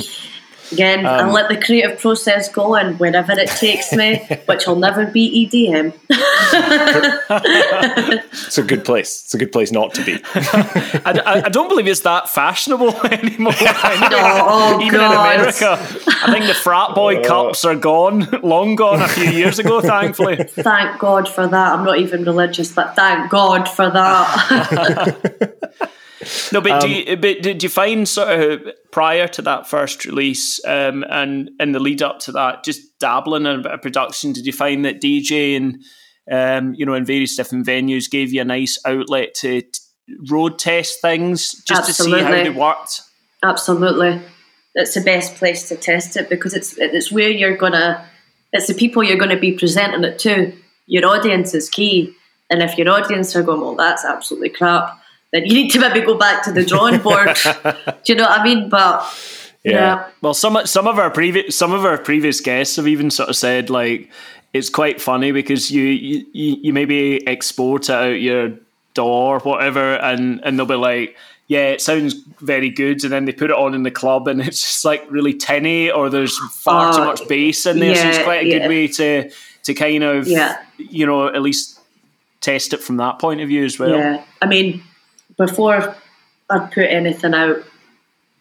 Again, 0.73 1.07
I 1.07 1.21
Um, 1.21 1.33
let 1.33 1.49
the 1.49 1.57
creative 1.57 1.99
process 1.99 2.49
go 2.49 2.75
and 2.75 2.99
wherever 2.99 3.33
it 3.33 3.49
takes 3.49 3.93
me, 3.93 4.21
which 4.47 4.67
will 4.67 4.77
never 4.77 5.07
be 5.07 5.47
EDM. 5.47 5.93
it's 8.47 8.59
a 8.59 8.63
good 8.63 8.85
place. 8.85 9.23
It's 9.25 9.35
a 9.35 9.39
good 9.39 9.53
place 9.53 9.73
not 9.73 9.95
to 9.95 10.05
be. 10.05 10.21
I, 10.35 11.21
I, 11.27 11.43
I 11.45 11.49
don't 11.49 11.69
believe 11.69 11.87
it's 11.87 12.01
that 12.01 12.29
fashionable 12.29 12.95
anymore. 13.07 13.53
oh, 13.61 14.79
Even 14.83 15.01
God. 15.01 15.35
in 15.35 15.41
America, 15.41 15.79
I 16.23 16.33
think 16.33 16.47
the 16.47 16.55
frat 16.55 16.95
boy 16.95 17.23
cups 17.23 17.65
are 17.65 17.77
gone, 17.77 18.29
long 18.43 18.77
gone 18.77 19.01
a 19.03 19.09
few 19.09 19.31
years 19.31 19.59
ago. 19.59 19.81
Thankfully, 19.81 20.37
Thank 20.37 20.99
God 20.99 21.29
for 21.29 21.47
that. 21.47 21.73
I'm 21.73 21.85
not 21.85 21.99
even 21.99 22.25
religious, 22.25 22.73
but 22.73 22.97
thank 22.97 23.31
God 23.31 23.69
for 23.69 23.91
that. 23.91 25.49
No, 26.53 26.61
but, 26.61 26.73
um, 26.73 26.81
do 26.81 26.89
you, 26.89 27.17
but 27.17 27.43
did 27.43 27.63
you 27.63 27.69
find 27.69 28.09
sort 28.09 28.29
of 28.29 28.61
prior 28.91 29.27
to 29.29 29.43
that 29.43 29.67
first 29.67 30.05
release 30.05 30.65
um, 30.65 31.05
and 31.09 31.51
in 31.59 31.73
the 31.73 31.81
lead 31.81 32.03
up 32.03 32.21
to 32.21 32.33
that, 32.33 32.65
just 32.65 32.99
dabbling 32.99 33.47
in 33.47 33.61
a 33.61 33.63
bit 33.63 33.73
of 33.73 33.83
production, 33.83 34.33
did 34.33 34.47
you 34.47 34.53
find 34.53 34.85
that 34.85 35.01
DJ 35.01 35.57
and 35.57 35.83
um, 36.31 36.75
you 36.75 36.87
know 36.87 36.95
in 36.95 37.05
various 37.05 37.37
different 37.37 37.67
venues 37.67 38.11
gave 38.11 38.33
you 38.33 38.41
a 38.41 38.45
nice 38.45 38.79
outlet 38.85 39.35
to 39.35 39.63
road 40.31 40.59
test 40.59 41.01
things 41.01 41.53
just 41.65 41.89
Absolutely. 41.89 42.21
to 42.21 42.27
see 42.27 42.33
how 42.33 42.43
they 42.45 42.51
worked? 42.51 43.01
Absolutely, 43.43 44.21
it's 44.75 44.95
the 44.95 45.01
best 45.01 45.35
place 45.35 45.69
to 45.69 45.77
test 45.77 46.17
it 46.17 46.29
because 46.29 46.55
it's 46.55 46.79
it's 46.79 47.11
where 47.11 47.31
you're 47.31 47.57
gonna, 47.57 48.07
it's 48.53 48.69
the 48.69 48.75
people 48.75 49.03
you're 49.03 49.19
going 49.19 49.35
to 49.35 49.41
be 49.41 49.53
presenting 49.53 50.05
it 50.05 50.19
to. 50.21 50.53
Your 50.87 51.07
audience 51.07 51.55
is 51.55 51.69
key, 51.69 52.15
and 52.51 52.63
if 52.63 52.79
your 52.79 52.89
audience 52.91 53.35
are 53.35 53.43
going, 53.43 53.61
well, 53.61 53.75
that's 53.75 54.05
absolutely 54.05 54.51
crap 54.51 55.02
then 55.33 55.47
you 55.47 55.55
need 55.55 55.71
to 55.71 55.81
maybe 55.81 56.01
go 56.01 56.17
back 56.17 56.43
to 56.45 56.53
the 56.53 56.65
drawing 56.65 57.01
board. 57.01 57.37
Do 57.45 58.13
you 58.13 58.15
know 58.15 58.25
what 58.25 58.41
I 58.41 58.45
mean? 58.45 58.69
But 58.69 59.03
yeah. 59.65 59.73
yeah. 59.73 60.11
Well, 60.21 60.35
some 60.35 60.65
some 60.67 60.87
of 60.87 60.99
our 60.99 61.11
previous 61.11 61.57
some 61.57 61.73
of 61.73 61.85
our 61.85 61.99
previous 61.99 62.41
guests 62.41 62.77
have 62.77 62.87
even 62.87 63.11
sort 63.11 63.29
of 63.29 63.37
said 63.37 63.71
like 63.71 64.11
it's 64.53 64.69
quite 64.69 65.01
funny 65.01 65.33
because 65.33 65.71
you 65.71 65.85
you, 65.85 66.27
you 66.33 66.73
maybe 66.73 67.27
export 67.27 67.89
it 67.89 67.95
out 67.95 68.21
your 68.21 68.53
door 68.95 69.37
or 69.37 69.41
whatever, 69.41 69.95
and 69.97 70.41
and 70.45 70.59
they'll 70.59 70.67
be 70.67 70.75
like. 70.75 71.17
Yeah, 71.49 71.67
it 71.67 71.83
sounds 71.83 72.15
very 72.41 72.71
good, 72.71 73.03
and 73.05 73.13
then 73.13 73.27
they 73.27 73.33
put 73.33 73.51
it 73.51 73.57
on 73.57 73.75
in 73.75 73.83
the 73.83 73.91
club, 73.91 74.27
and 74.27 74.41
it's 74.41 74.63
just 74.63 74.85
like 74.87 75.05
really 75.11 75.35
tinny, 75.35 75.91
or 75.91 76.09
there's 76.09 76.39
far 76.55 76.89
uh, 76.89 76.97
too 76.97 77.05
much 77.05 77.29
bass 77.29 77.67
in 77.67 77.79
there. 77.79 77.91
Yeah, 77.91 78.03
so 78.03 78.09
it's 78.09 78.23
quite 78.23 78.47
a 78.47 78.49
yeah. 78.49 78.59
good 78.59 78.69
way 78.69 78.89
to 78.89 79.31
to 79.65 79.75
kind 79.75 80.03
of, 80.03 80.29
yeah. 80.29 80.63
you 80.79 81.05
know, 81.05 81.27
at 81.27 81.43
least 81.43 81.79
test 82.41 82.73
it 82.73 82.81
from 82.81 82.97
that 82.99 83.19
point 83.19 83.41
of 83.41 83.49
view 83.49 83.65
as 83.65 83.79
well. 83.79 83.91
Yeah, 83.91 84.25
I 84.41 84.47
mean, 84.47 84.83
before 85.37 85.97
I 86.51 86.59
put 86.59 86.85
anything 86.85 87.35
out, 87.35 87.59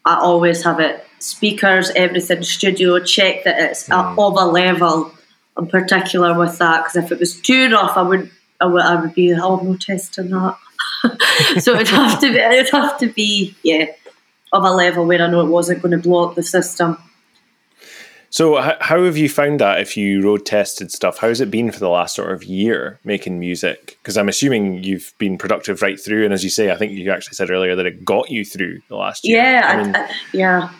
I 0.04 0.16
always 0.16 0.62
have 0.64 0.80
it 0.80 1.06
speakers, 1.18 1.90
everything, 1.94 2.42
studio, 2.42 2.98
check 2.98 3.44
that 3.44 3.58
it's 3.58 3.88
mm. 3.88 4.12
of 4.18 4.36
a 4.36 4.50
level. 4.50 5.12
I'm 5.56 5.66
particular 5.66 6.36
with 6.38 6.58
that 6.58 6.84
because 6.84 6.96
if 6.96 7.12
it 7.12 7.18
was 7.18 7.40
too 7.40 7.70
rough, 7.70 7.96
I 7.96 8.02
would 8.02 8.30
I 8.60 8.66
would, 8.66 8.82
I 8.82 9.00
would 9.00 9.14
be 9.14 9.32
oh 9.34 9.56
no 9.56 9.76
testing 9.76 10.30
that. 10.30 10.56
so 11.60 11.74
it'd 11.74 11.88
have 11.88 12.20
to 12.20 12.32
be 12.32 12.38
it'd 12.38 12.72
have 12.72 12.98
to 12.98 13.08
be 13.08 13.54
yeah 13.62 13.86
of 14.52 14.64
a 14.64 14.70
level 14.70 15.06
where 15.06 15.22
I 15.22 15.28
know 15.28 15.40
it 15.40 15.50
wasn't 15.50 15.82
going 15.82 15.92
to 15.92 15.98
blow 15.98 16.28
up 16.28 16.34
the 16.34 16.42
system. 16.42 16.98
So, 18.32 18.58
how 18.62 19.04
have 19.04 19.18
you 19.18 19.28
found 19.28 19.60
that 19.60 19.78
if 19.80 19.94
you 19.94 20.22
road 20.22 20.46
tested 20.46 20.90
stuff? 20.90 21.18
How's 21.18 21.42
it 21.42 21.50
been 21.50 21.70
for 21.70 21.78
the 21.78 21.90
last 21.90 22.14
sort 22.14 22.32
of 22.32 22.42
year 22.42 22.98
making 23.04 23.38
music? 23.38 23.98
Because 24.00 24.16
I'm 24.16 24.30
assuming 24.30 24.82
you've 24.82 25.12
been 25.18 25.36
productive 25.36 25.82
right 25.82 26.00
through, 26.00 26.24
and 26.24 26.32
as 26.32 26.42
you 26.42 26.48
say, 26.48 26.70
I 26.70 26.76
think 26.76 26.92
you 26.92 27.10
actually 27.10 27.34
said 27.34 27.50
earlier 27.50 27.76
that 27.76 27.84
it 27.84 28.06
got 28.06 28.30
you 28.30 28.42
through 28.46 28.80
the 28.88 28.96
last 28.96 29.26
year. 29.26 29.36
Yeah, 29.36 29.62
I 29.66 29.82
mean, 29.82 29.94
I, 29.94 30.06
I, 30.06 30.10
yeah. 30.32 30.70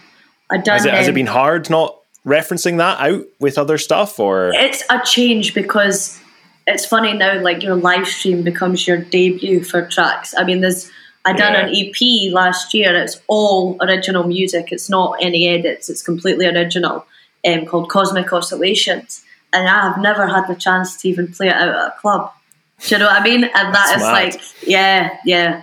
I 0.51 0.57
done. 0.57 0.79
Has 0.79 0.87
it, 0.87 0.95
has 0.95 1.09
it 1.09 1.15
been 1.15 1.27
hard 1.27 1.69
not 1.69 1.95
referencing 2.25 2.79
that 2.79 2.99
out 3.01 3.27
with 3.39 3.59
other 3.59 3.77
stuff, 3.77 4.19
or 4.19 4.53
it's 4.55 4.83
a 4.89 5.03
change 5.05 5.53
because 5.53 6.19
it's 6.67 6.87
funny 6.87 7.13
now. 7.13 7.39
Like 7.39 7.63
your 7.63 7.77
live 7.77 8.09
stream 8.09 8.45
becomes 8.45 8.89
your 8.89 8.97
debut 8.97 9.63
for 9.63 9.87
tracks. 9.87 10.35
I 10.39 10.45
mean, 10.45 10.63
there's. 10.63 10.91
I 11.27 11.35
done 11.35 11.53
yeah. 11.53 11.67
an 11.67 11.75
EP 11.77 12.33
last 12.33 12.73
year. 12.73 12.97
It's 12.97 13.21
all 13.29 13.77
original 13.83 14.25
music. 14.25 14.73
It's 14.73 14.89
not 14.89 15.19
any 15.21 15.47
edits. 15.49 15.91
It's 15.91 16.03
completely 16.03 16.47
original 16.47 17.07
um, 17.47 17.67
called 17.67 17.89
Cosmic 17.89 18.33
Oscillations, 18.33 19.23
and 19.53 19.69
I 19.69 19.83
have 19.83 19.99
never 19.99 20.27
had 20.27 20.47
the 20.47 20.55
chance 20.55 21.01
to 21.03 21.09
even 21.09 21.33
play 21.33 21.49
it 21.49 21.55
out 21.55 21.69
at 21.69 21.75
a 21.75 21.95
club. 22.01 22.33
Do 22.81 22.95
you 22.95 22.99
know 22.99 23.07
what 23.07 23.21
I 23.21 23.25
mean? 23.25 23.45
And 23.45 23.75
That's 23.75 23.97
is 23.97 24.03
like, 24.03 24.41
yeah, 24.67 25.17
yeah. 25.25 25.63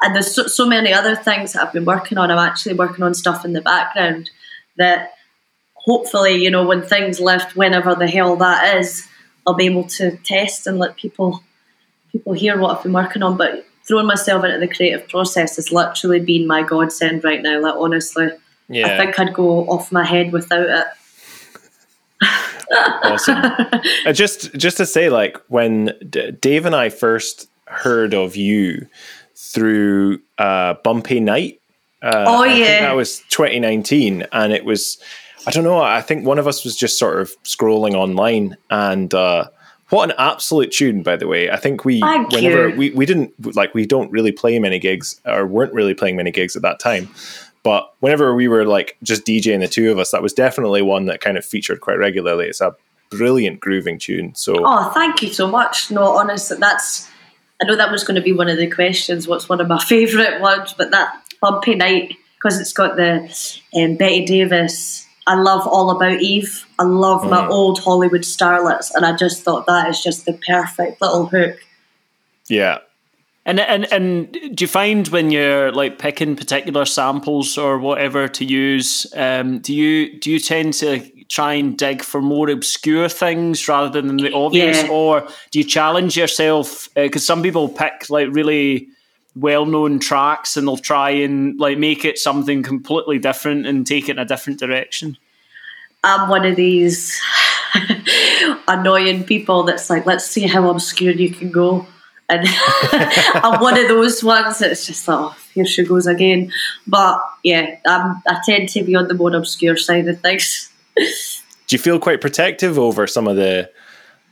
And 0.00 0.14
there's 0.14 0.34
so, 0.34 0.46
so 0.46 0.66
many 0.66 0.92
other 0.92 1.14
things 1.14 1.52
that 1.52 1.62
I've 1.62 1.72
been 1.72 1.84
working 1.84 2.18
on. 2.18 2.30
I'm 2.30 2.38
actually 2.38 2.74
working 2.74 3.04
on 3.04 3.14
stuff 3.14 3.44
in 3.44 3.52
the 3.52 3.60
background 3.60 4.30
that 4.76 5.12
hopefully, 5.74 6.36
you 6.42 6.50
know, 6.50 6.66
when 6.66 6.82
things 6.82 7.20
lift, 7.20 7.56
whenever 7.56 7.94
the 7.94 8.08
hell 8.08 8.36
that 8.36 8.76
is, 8.78 9.06
I'll 9.46 9.54
be 9.54 9.66
able 9.66 9.84
to 9.84 10.16
test 10.18 10.66
and 10.66 10.78
let 10.78 10.96
people 10.96 11.42
people 12.12 12.32
hear 12.32 12.58
what 12.58 12.76
I've 12.76 12.82
been 12.82 12.92
working 12.92 13.22
on. 13.22 13.36
But 13.36 13.66
throwing 13.86 14.06
myself 14.06 14.44
into 14.44 14.58
the 14.58 14.72
creative 14.72 15.08
process 15.08 15.56
has 15.56 15.72
literally 15.72 16.20
been 16.20 16.46
my 16.46 16.62
godsend 16.62 17.24
right 17.24 17.42
now. 17.42 17.60
Like 17.60 17.74
honestly, 17.76 18.30
yeah. 18.68 18.86
I 18.86 18.98
think 18.98 19.18
I'd 19.18 19.34
go 19.34 19.66
off 19.68 19.92
my 19.92 20.04
head 20.04 20.32
without 20.32 20.68
it 20.68 20.86
awesome. 23.04 23.38
Uh, 24.06 24.12
just 24.12 24.54
just 24.54 24.76
to 24.76 24.86
say, 24.86 25.08
like 25.08 25.38
when 25.48 25.92
D- 26.08 26.32
Dave 26.32 26.66
and 26.66 26.74
I 26.74 26.88
first 26.88 27.48
heard 27.66 28.14
of 28.14 28.36
you 28.36 28.86
through 29.34 30.20
uh, 30.38 30.74
Bumpy 30.84 31.20
Night. 31.20 31.60
Uh, 32.02 32.24
oh 32.26 32.44
yeah, 32.44 32.80
that 32.82 32.96
was 32.96 33.20
2019, 33.30 34.26
and 34.32 34.52
it 34.52 34.64
was. 34.64 34.98
I 35.46 35.50
don't 35.50 35.64
know. 35.64 35.80
I 35.80 36.02
think 36.02 36.26
one 36.26 36.38
of 36.38 36.46
us 36.46 36.64
was 36.64 36.76
just 36.76 36.98
sort 36.98 37.20
of 37.20 37.30
scrolling 37.42 37.94
online, 37.94 38.56
and 38.70 39.12
uh, 39.14 39.48
what 39.88 40.10
an 40.10 40.16
absolute 40.18 40.70
tune, 40.70 41.02
by 41.02 41.16
the 41.16 41.26
way. 41.26 41.50
I 41.50 41.56
think 41.56 41.84
we, 41.84 42.00
Thank 42.00 42.30
whenever 42.32 42.68
you. 42.68 42.76
we, 42.76 42.90
we 42.90 43.06
didn't 43.06 43.56
like, 43.56 43.72
we 43.74 43.86
don't 43.86 44.10
really 44.10 44.32
play 44.32 44.58
many 44.58 44.78
gigs, 44.78 45.20
or 45.24 45.46
weren't 45.46 45.72
really 45.72 45.94
playing 45.94 46.16
many 46.16 46.30
gigs 46.30 46.54
at 46.56 46.62
that 46.62 46.78
time. 46.78 47.08
But 47.62 47.92
whenever 48.00 48.34
we 48.34 48.48
were 48.48 48.64
like 48.64 48.96
just 49.02 49.24
DJing 49.24 49.60
the 49.60 49.68
two 49.68 49.90
of 49.90 49.98
us, 49.98 50.10
that 50.12 50.22
was 50.22 50.32
definitely 50.32 50.82
one 50.82 51.06
that 51.06 51.20
kind 51.20 51.36
of 51.36 51.44
featured 51.44 51.80
quite 51.80 51.98
regularly. 51.98 52.46
It's 52.46 52.60
a 52.60 52.76
brilliant 53.10 53.60
grooving 53.60 53.98
tune. 53.98 54.34
So 54.34 54.54
oh, 54.64 54.90
thank 54.90 55.22
you 55.22 55.32
so 55.32 55.46
much. 55.46 55.90
No, 55.90 56.16
honest, 56.16 56.58
that's 56.58 57.08
I 57.60 57.66
know 57.66 57.76
that 57.76 57.90
was 57.90 58.04
going 58.04 58.14
to 58.14 58.22
be 58.22 58.32
one 58.32 58.48
of 58.48 58.56
the 58.56 58.70
questions. 58.70 59.26
What's 59.26 59.48
one 59.48 59.60
of 59.60 59.68
my 59.68 59.78
favourite 59.84 60.40
ones? 60.40 60.74
But 60.76 60.90
that 60.92 61.22
bumpy 61.40 61.74
night 61.74 62.16
because 62.34 62.60
it's 62.60 62.72
got 62.72 62.96
the 62.96 63.22
um, 63.74 63.96
Bette 63.96 64.24
Davis. 64.24 65.06
I 65.26 65.34
love 65.34 65.66
All 65.66 65.90
About 65.90 66.20
Eve. 66.22 66.66
I 66.78 66.84
love 66.84 67.22
mm. 67.22 67.30
my 67.30 67.46
old 67.46 67.80
Hollywood 67.80 68.22
starlets, 68.22 68.94
and 68.94 69.04
I 69.04 69.14
just 69.14 69.42
thought 69.42 69.66
that 69.66 69.88
is 69.88 70.02
just 70.02 70.24
the 70.24 70.32
perfect 70.32 71.02
little 71.02 71.26
hook. 71.26 71.58
Yeah, 72.48 72.78
and 73.48 73.58
and 73.60 73.90
and 73.90 74.32
do 74.54 74.62
you 74.64 74.68
find 74.68 75.08
when 75.08 75.30
you're 75.30 75.72
like 75.72 75.98
picking 75.98 76.36
particular 76.36 76.84
samples 76.84 77.56
or 77.56 77.78
whatever 77.78 78.28
to 78.28 78.44
use, 78.44 79.06
um, 79.16 79.60
do 79.60 79.74
you 79.74 80.20
do 80.20 80.30
you 80.30 80.38
tend 80.38 80.74
to 80.74 81.00
try 81.28 81.54
and 81.54 81.78
dig 81.78 82.02
for 82.02 82.20
more 82.20 82.50
obscure 82.50 83.08
things 83.08 83.66
rather 83.66 83.88
than 83.88 84.18
the 84.18 84.34
obvious, 84.34 84.82
yeah. 84.82 84.90
or 84.90 85.26
do 85.50 85.58
you 85.58 85.64
challenge 85.64 86.14
yourself? 86.14 86.90
Because 86.94 87.22
uh, 87.22 87.24
some 87.24 87.42
people 87.42 87.70
pick 87.70 88.10
like 88.10 88.28
really 88.30 88.88
well-known 89.34 89.98
tracks 89.98 90.56
and 90.58 90.68
they'll 90.68 90.76
try 90.76 91.08
and 91.08 91.58
like 91.58 91.78
make 91.78 92.04
it 92.04 92.18
something 92.18 92.62
completely 92.62 93.18
different 93.18 93.66
and 93.66 93.86
take 93.86 94.10
it 94.10 94.12
in 94.12 94.18
a 94.18 94.26
different 94.26 94.58
direction. 94.58 95.16
I'm 96.04 96.28
one 96.28 96.44
of 96.44 96.56
these 96.56 97.18
annoying 98.68 99.24
people 99.24 99.62
that's 99.62 99.88
like, 99.88 100.04
let's 100.04 100.26
see 100.26 100.46
how 100.46 100.68
obscure 100.68 101.12
you 101.12 101.30
can 101.30 101.50
go 101.50 101.86
and 102.28 102.46
I'm 103.42 103.60
one 103.60 103.78
of 103.78 103.88
those 103.88 104.22
ones 104.22 104.58
that's 104.58 104.86
just 104.86 105.08
like, 105.08 105.18
oh, 105.18 105.36
here 105.54 105.64
she 105.64 105.84
goes 105.84 106.06
again. 106.06 106.52
But 106.86 107.20
yeah, 107.42 107.78
I'm, 107.86 108.22
I 108.26 108.40
tend 108.44 108.68
to 108.70 108.82
be 108.82 108.94
on 108.94 109.08
the 109.08 109.14
more 109.14 109.34
obscure 109.34 109.76
side 109.76 110.08
of 110.08 110.20
things. 110.20 110.70
Do 110.96 111.74
you 111.74 111.78
feel 111.78 111.98
quite 111.98 112.20
protective 112.20 112.78
over 112.78 113.06
some 113.06 113.28
of 113.28 113.36
the 113.36 113.70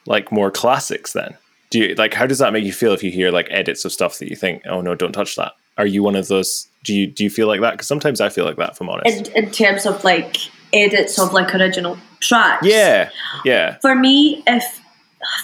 like 0.06 0.30
more 0.30 0.50
classics 0.50 1.12
then? 1.12 1.36
Do 1.70 1.80
you 1.80 1.94
like 1.94 2.14
how 2.14 2.26
does 2.26 2.38
that 2.38 2.52
make 2.52 2.64
you 2.64 2.72
feel 2.72 2.92
if 2.92 3.02
you 3.02 3.10
hear 3.10 3.30
like 3.30 3.48
edits 3.50 3.84
of 3.84 3.92
stuff 3.92 4.18
that 4.18 4.28
you 4.28 4.36
think, 4.36 4.62
oh 4.66 4.80
no, 4.80 4.94
don't 4.94 5.12
touch 5.12 5.36
that? 5.36 5.52
Are 5.78 5.86
you 5.86 6.02
one 6.02 6.16
of 6.16 6.28
those? 6.28 6.68
Do 6.84 6.94
you 6.94 7.06
do 7.06 7.24
you 7.24 7.30
feel 7.30 7.48
like 7.48 7.60
that? 7.60 7.72
Because 7.72 7.88
sometimes 7.88 8.20
I 8.20 8.28
feel 8.28 8.44
like 8.44 8.56
that. 8.56 8.70
If 8.70 8.80
I'm 8.80 8.88
honest, 8.88 9.28
in, 9.28 9.44
in 9.44 9.50
terms 9.50 9.86
of 9.86 10.02
like 10.04 10.36
edits 10.72 11.18
of 11.18 11.32
like 11.32 11.54
original 11.54 11.98
tracks, 12.20 12.66
yeah, 12.66 13.10
yeah. 13.44 13.78
For 13.80 13.94
me, 13.94 14.42
if 14.46 14.80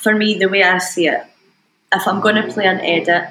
for 0.03 0.15
me 0.15 0.39
the 0.39 0.49
way 0.49 0.63
I 0.63 0.79
see 0.79 1.09
it, 1.09 1.23
if 1.93 2.07
I'm 2.07 2.21
going 2.21 2.37
to 2.37 2.53
play 2.53 2.67
an 2.67 2.81
edit 2.81 3.29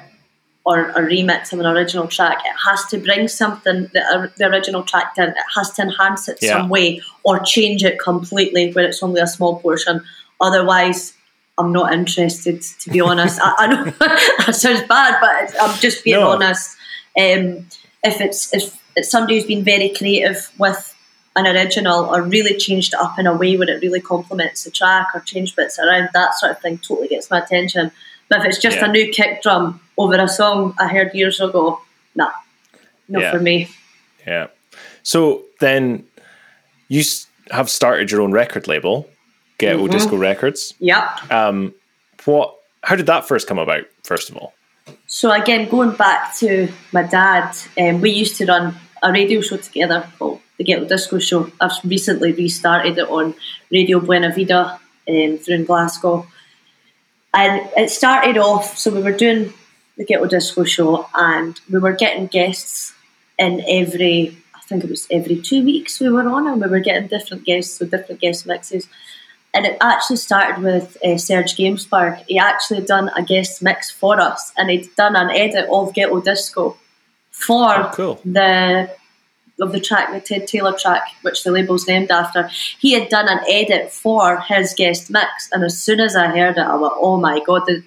or 0.64 0.90
a 0.90 1.00
remix 1.00 1.52
of 1.52 1.58
an 1.60 1.66
original 1.66 2.06
track, 2.06 2.38
it 2.44 2.54
has 2.66 2.86
to 2.86 2.98
bring 2.98 3.26
something 3.28 3.90
that 3.94 4.32
the 4.36 4.46
original 4.46 4.82
track 4.82 5.14
didn't. 5.14 5.36
It 5.36 5.44
has 5.56 5.70
to 5.72 5.82
enhance 5.82 6.28
it 6.28 6.38
yeah. 6.40 6.58
some 6.58 6.68
way 6.68 7.00
or 7.24 7.40
change 7.40 7.82
it 7.82 7.98
completely 7.98 8.72
where 8.72 8.84
it's 8.84 9.02
only 9.02 9.20
a 9.20 9.26
small 9.26 9.60
portion. 9.60 10.04
Otherwise, 10.40 11.14
I'm 11.58 11.72
not 11.72 11.92
interested, 11.92 12.62
to 12.62 12.90
be 12.90 13.00
honest. 13.00 13.40
I, 13.42 13.54
I, 13.58 13.66
know 13.66 13.84
that 13.98 14.54
sounds 14.54 14.86
bad, 14.88 15.18
but 15.20 15.54
I'm 15.60 15.78
just 15.80 16.04
being 16.04 16.20
no. 16.20 16.30
honest. 16.30 16.76
Um, 17.18 17.66
if 18.04 18.20
it's 18.20 18.52
if 18.54 18.80
it's 18.96 19.10
somebody 19.10 19.36
who's 19.36 19.46
been 19.46 19.64
very 19.64 19.90
creative 19.90 20.50
with 20.58 20.94
an 21.36 21.46
original 21.46 22.04
or 22.06 22.22
really 22.22 22.56
changed 22.56 22.94
it 22.94 23.00
up 23.00 23.18
in 23.18 23.26
a 23.26 23.36
way 23.36 23.56
where 23.56 23.70
it 23.70 23.82
really 23.82 24.00
complements 24.00 24.64
the 24.64 24.70
track 24.70 25.08
or 25.14 25.20
change 25.20 25.56
bits 25.56 25.78
around, 25.78 26.08
that 26.14 26.34
sort 26.34 26.52
of 26.52 26.60
thing 26.60 26.78
totally 26.78 27.08
gets 27.08 27.30
my 27.30 27.38
attention. 27.40 27.90
But 28.32 28.40
if 28.40 28.46
it's 28.46 28.58
just 28.58 28.78
yeah. 28.78 28.86
a 28.86 28.90
new 28.90 29.12
kick 29.12 29.42
drum 29.42 29.78
over 29.98 30.14
a 30.14 30.26
song 30.26 30.74
I 30.78 30.88
heard 30.88 31.12
years 31.12 31.38
ago, 31.38 31.82
nah, 32.14 32.30
not 33.06 33.20
yeah. 33.20 33.30
for 33.30 33.38
me. 33.38 33.68
Yeah. 34.26 34.46
So 35.02 35.42
then 35.60 36.06
you 36.88 37.02
have 37.50 37.68
started 37.68 38.10
your 38.10 38.22
own 38.22 38.32
record 38.32 38.66
label, 38.66 39.06
Ghetto 39.58 39.80
mm-hmm. 39.80 39.92
Disco 39.92 40.16
Records. 40.16 40.72
Yep. 40.78 41.30
Um, 41.30 41.74
what? 42.24 42.56
How 42.82 42.96
did 42.96 43.04
that 43.04 43.28
first 43.28 43.46
come 43.46 43.58
about? 43.58 43.84
First 44.02 44.30
of 44.30 44.38
all, 44.38 44.54
so 45.06 45.30
again, 45.30 45.68
going 45.68 45.94
back 45.94 46.34
to 46.36 46.72
my 46.90 47.02
dad, 47.02 47.54
um, 47.78 48.00
we 48.00 48.12
used 48.12 48.36
to 48.36 48.46
run 48.46 48.74
a 49.02 49.12
radio 49.12 49.42
show 49.42 49.58
together 49.58 50.08
called 50.18 50.40
the 50.56 50.64
Ghetto 50.64 50.86
Disco 50.86 51.18
Show. 51.18 51.52
I've 51.60 51.72
recently 51.84 52.32
restarted 52.32 52.96
it 52.96 53.10
on 53.10 53.34
Radio 53.70 54.00
Buena 54.00 54.32
Vida 54.34 54.80
um, 55.06 55.36
through 55.36 55.56
in 55.56 55.64
Glasgow. 55.66 56.26
And 57.34 57.68
it 57.76 57.90
started 57.90 58.36
off, 58.36 58.76
so 58.76 58.90
we 58.90 59.02
were 59.02 59.12
doing 59.16 59.52
the 59.96 60.04
Ghetto 60.04 60.26
Disco 60.26 60.64
Show 60.64 61.06
and 61.14 61.58
we 61.70 61.78
were 61.78 61.92
getting 61.92 62.26
guests 62.26 62.92
in 63.38 63.62
every, 63.68 64.36
I 64.54 64.60
think 64.66 64.84
it 64.84 64.90
was 64.90 65.06
every 65.10 65.36
two 65.40 65.64
weeks 65.64 65.98
we 66.00 66.08
were 66.10 66.28
on, 66.28 66.46
and 66.46 66.60
we 66.60 66.68
were 66.68 66.80
getting 66.80 67.08
different 67.08 67.44
guests, 67.44 67.78
so 67.78 67.86
different 67.86 68.20
guest 68.20 68.46
mixes. 68.46 68.86
And 69.54 69.66
it 69.66 69.76
actually 69.80 70.16
started 70.16 70.62
with 70.62 70.96
uh, 71.04 71.18
Serge 71.18 71.56
Gainsbourg. 71.56 72.24
He 72.26 72.38
actually 72.38 72.82
done 72.82 73.10
a 73.16 73.22
guest 73.22 73.62
mix 73.62 73.90
for 73.90 74.18
us, 74.20 74.52
and 74.56 74.70
he'd 74.70 74.94
done 74.96 75.16
an 75.16 75.30
edit 75.30 75.68
of 75.70 75.92
Ghetto 75.94 76.20
Disco 76.20 76.76
for 77.30 77.74
Oh, 77.74 77.90
cool. 77.94 78.20
the 78.24 78.90
of 79.60 79.72
the 79.72 79.80
track, 79.80 80.12
the 80.12 80.20
Ted 80.20 80.46
Taylor 80.46 80.72
track, 80.76 81.02
which 81.22 81.44
the 81.44 81.50
label's 81.50 81.86
named 81.86 82.10
after. 82.10 82.48
He 82.78 82.92
had 82.92 83.08
done 83.08 83.28
an 83.28 83.40
edit 83.48 83.92
for 83.92 84.40
his 84.40 84.74
guest 84.74 85.10
mix, 85.10 85.48
and 85.52 85.62
as 85.64 85.78
soon 85.80 86.00
as 86.00 86.16
I 86.16 86.26
heard 86.28 86.56
it, 86.56 86.66
I 86.66 86.74
went, 86.76 86.94
"Oh 86.96 87.16
my 87.18 87.40
god!" 87.46 87.66
The 87.66 87.82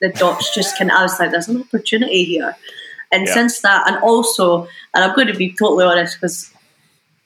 the 0.00 0.08
dots 0.10 0.54
just 0.54 0.76
can. 0.76 0.90
I 0.90 1.02
was 1.02 1.18
like, 1.18 1.30
"There's 1.30 1.48
an 1.48 1.60
opportunity 1.60 2.24
here." 2.24 2.56
And 3.12 3.26
Yeah. 3.26 3.34
since 3.34 3.60
that, 3.60 3.88
and 3.88 3.96
also, 4.02 4.68
and 4.94 5.04
I'm 5.04 5.14
going 5.16 5.26
to 5.26 5.34
be 5.34 5.50
totally 5.52 5.84
honest 5.84 6.16
because 6.20 6.50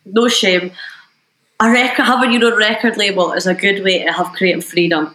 no 0.06 0.28
shame, 0.28 0.72
a 1.60 1.70
record 1.70 2.04
having 2.04 2.32
your 2.32 2.52
own 2.52 2.58
record 2.58 2.96
label 2.96 3.32
is 3.32 3.46
a 3.46 3.54
good 3.54 3.84
way 3.84 4.02
to 4.02 4.12
have 4.12 4.32
creative 4.32 4.64
freedom. 4.64 5.14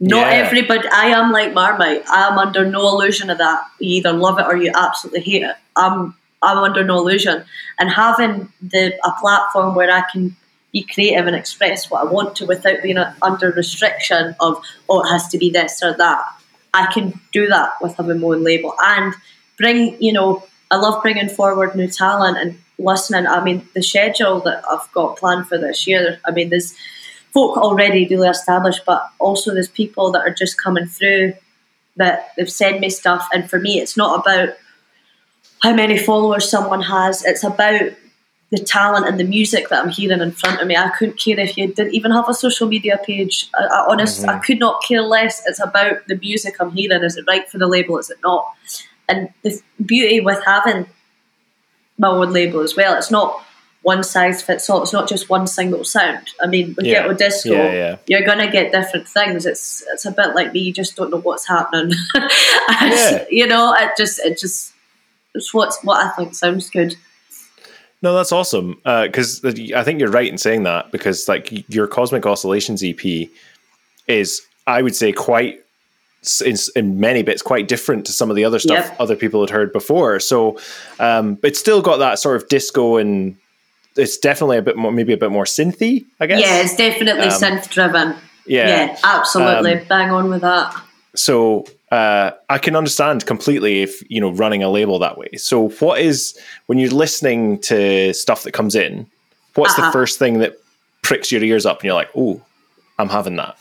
Not 0.00 0.26
Yeah. 0.32 0.38
everybody. 0.44 0.86
I 0.88 1.06
am 1.06 1.32
like 1.32 1.54
Marmite. 1.54 2.04
I 2.08 2.28
am 2.28 2.38
under 2.38 2.66
no 2.68 2.86
illusion 2.88 3.30
of 3.30 3.38
that. 3.38 3.62
You 3.80 3.96
either 3.96 4.12
love 4.12 4.38
it 4.38 4.46
or 4.46 4.56
you 4.56 4.70
absolutely 4.74 5.20
hate 5.20 5.42
it. 5.42 5.56
I'm 5.76 6.14
I'm 6.44 6.58
under 6.58 6.84
no 6.84 6.98
illusion. 6.98 7.44
And 7.78 7.90
having 7.90 8.52
the 8.62 8.94
a 9.04 9.12
platform 9.20 9.74
where 9.74 9.90
I 9.90 10.02
can 10.10 10.36
be 10.72 10.82
creative 10.82 11.26
and 11.26 11.36
express 11.36 11.90
what 11.90 12.02
I 12.02 12.10
want 12.10 12.36
to 12.36 12.46
without 12.46 12.82
being 12.82 12.98
under 13.22 13.52
restriction 13.52 14.34
of 14.40 14.62
oh 14.88 15.02
it 15.02 15.08
has 15.08 15.28
to 15.28 15.38
be 15.38 15.50
this 15.50 15.82
or 15.82 15.94
that. 15.94 16.24
I 16.72 16.92
can 16.92 17.20
do 17.32 17.46
that 17.48 17.74
with 17.80 17.96
having 17.96 18.20
my 18.20 18.28
own 18.28 18.42
label 18.42 18.74
and 18.82 19.14
bring 19.56 20.00
you 20.02 20.12
know 20.12 20.44
I 20.70 20.76
love 20.76 21.02
bringing 21.02 21.28
forward 21.28 21.74
new 21.76 21.88
talent 21.88 22.38
and 22.38 22.58
listening. 22.78 23.26
I 23.26 23.42
mean 23.42 23.68
the 23.74 23.82
schedule 23.82 24.40
that 24.40 24.64
I've 24.68 24.90
got 24.92 25.18
planned 25.18 25.48
for 25.48 25.58
this 25.58 25.86
year. 25.86 26.18
I 26.24 26.32
mean 26.32 26.50
there's 26.50 26.74
folk 27.32 27.56
already 27.56 28.06
really 28.06 28.28
established, 28.28 28.82
but 28.86 29.08
also 29.18 29.52
there's 29.52 29.68
people 29.68 30.12
that 30.12 30.20
are 30.20 30.34
just 30.34 30.56
coming 30.56 30.86
through 30.86 31.34
that 31.96 32.30
they've 32.36 32.50
sent 32.50 32.80
me 32.80 32.90
stuff. 32.90 33.28
And 33.32 33.48
for 33.48 33.58
me, 33.58 33.80
it's 33.80 33.96
not 33.96 34.20
about 34.20 34.56
how 35.64 35.74
many 35.74 35.96
followers 35.96 36.50
someone 36.50 36.82
has. 36.82 37.24
It's 37.24 37.42
about 37.42 37.90
the 38.50 38.58
talent 38.58 39.08
and 39.08 39.18
the 39.18 39.24
music 39.24 39.70
that 39.70 39.82
I'm 39.82 39.90
hearing 39.90 40.20
in 40.20 40.30
front 40.30 40.60
of 40.60 40.68
me. 40.68 40.76
I 40.76 40.90
couldn't 40.90 41.18
care 41.18 41.40
if 41.40 41.56
you 41.56 41.72
didn't 41.72 41.94
even 41.94 42.12
have 42.12 42.28
a 42.28 42.34
social 42.34 42.68
media 42.68 43.00
page. 43.02 43.48
I, 43.54 43.64
I 43.64 43.86
honest, 43.88 44.22
I 44.24 44.34
mm-hmm. 44.34 44.42
could 44.42 44.58
not 44.58 44.82
care 44.86 45.00
less. 45.00 45.42
It's 45.46 45.60
about 45.60 46.06
the 46.06 46.16
music 46.16 46.56
I'm 46.60 46.70
hearing. 46.72 47.02
Is 47.02 47.16
it 47.16 47.24
right 47.26 47.48
for 47.48 47.56
the 47.56 47.66
label? 47.66 47.96
Is 47.96 48.10
it 48.10 48.18
not? 48.22 48.46
And 49.08 49.30
the 49.42 49.58
beauty 49.84 50.20
with 50.20 50.44
having 50.44 50.86
my 51.96 52.08
own 52.08 52.30
label 52.30 52.60
as 52.60 52.76
well, 52.76 52.94
it's 52.98 53.10
not 53.10 53.42
one 53.80 54.02
size 54.02 54.42
fits 54.42 54.68
all. 54.68 54.82
It's 54.82 54.92
not 54.92 55.08
just 55.08 55.30
one 55.30 55.46
single 55.46 55.84
sound. 55.84 56.28
I 56.42 56.46
mean, 56.46 56.74
with 56.76 56.84
Yeah. 56.84 57.02
Ghetto 57.02 57.14
Disco, 57.14 57.52
Yeah, 57.54 57.72
yeah. 57.72 57.96
you're 58.06 58.26
gonna 58.26 58.50
get 58.50 58.70
different 58.70 59.08
things. 59.08 59.46
It's 59.46 59.82
it's 59.94 60.04
a 60.04 60.10
bit 60.10 60.34
like 60.34 60.52
me. 60.52 60.60
You 60.60 60.74
just 60.74 60.94
don't 60.94 61.10
know 61.10 61.20
what's 61.20 61.48
happening. 61.48 61.96
You 63.30 63.46
know, 63.46 63.74
it 63.74 63.92
just 63.96 64.18
it 64.20 64.38
just 64.38 64.73
it's 65.34 65.52
what's 65.54 65.82
what 65.82 66.04
I 66.04 66.10
think 66.10 66.34
sounds 66.34 66.70
good. 66.70 66.96
No, 68.02 68.14
that's 68.14 68.32
awesome. 68.32 68.78
Because 68.84 69.42
I 69.44 69.82
think 69.82 69.98
you're 70.00 70.10
right 70.10 70.30
in 70.30 70.36
saying 70.38 70.64
that 70.64 70.92
because 70.92 71.26
like 71.26 71.68
your 71.72 71.86
Cosmic 71.86 72.26
Oscillations 72.26 72.82
EP 72.84 73.28
is, 74.06 74.42
I 74.66 74.82
would 74.82 74.94
say, 74.94 75.10
quite 75.12 75.60
in, 76.44 76.56
in 76.76 77.00
many 77.00 77.22
bits 77.22 77.40
quite 77.42 77.66
different 77.68 78.04
to 78.06 78.12
some 78.12 78.28
of 78.30 78.36
the 78.36 78.44
other 78.44 78.58
stuff 78.58 78.86
Yep. 78.88 78.96
other 79.00 79.16
people 79.16 79.40
had 79.40 79.50
heard 79.50 79.72
before. 79.72 80.20
So 80.20 80.58
um, 80.98 81.38
it's 81.42 81.58
still 81.58 81.80
got 81.82 81.98
that 81.98 82.18
sort 82.18 82.36
of 82.36 82.48
disco 82.48 82.96
and 82.98 83.36
it's 83.96 84.18
definitely 84.18 84.58
a 84.58 84.62
bit 84.62 84.76
more, 84.76 84.90
maybe 84.92 85.12
a 85.12 85.18
bit 85.18 85.30
more 85.30 85.44
synthy. 85.44 86.04
I 86.20 86.26
guess. 86.26 86.40
Yeah, 86.40 86.60
it's 86.62 86.76
definitely 86.76 87.28
Um, 87.28 87.40
synth 87.40 87.70
driven. 87.70 88.16
Yeah. 88.46 88.68
Yeah, 88.68 88.98
absolutely. 89.04 89.74
Um, 89.78 89.84
Bang 89.88 90.10
on 90.10 90.28
with 90.28 90.42
that. 90.42 90.74
so 91.14 91.64
uh, 91.94 92.32
I 92.48 92.58
can 92.58 92.74
understand 92.76 93.24
completely 93.26 93.82
if 93.82 94.02
you 94.10 94.20
know 94.20 94.32
running 94.32 94.62
a 94.62 94.68
label 94.70 94.98
that 94.98 95.16
way. 95.16 95.30
So 95.36 95.68
what 95.68 96.00
is 96.00 96.38
when 96.66 96.78
you're 96.78 96.90
listening 96.90 97.60
to 97.62 98.12
stuff 98.12 98.42
that 98.42 98.52
comes 98.52 98.74
in? 98.74 99.06
What's 99.54 99.74
the 99.76 99.82
Uh-huh. 99.82 99.92
first 99.92 100.18
thing 100.18 100.40
that 100.40 100.58
pricks 101.02 101.30
your 101.30 101.42
ears 101.44 101.64
up 101.66 101.78
and 101.78 101.84
you're 101.84 101.94
like, 101.94 102.10
oh, 102.16 102.40
I'm 102.98 103.08
having 103.08 103.36
that. 103.36 103.56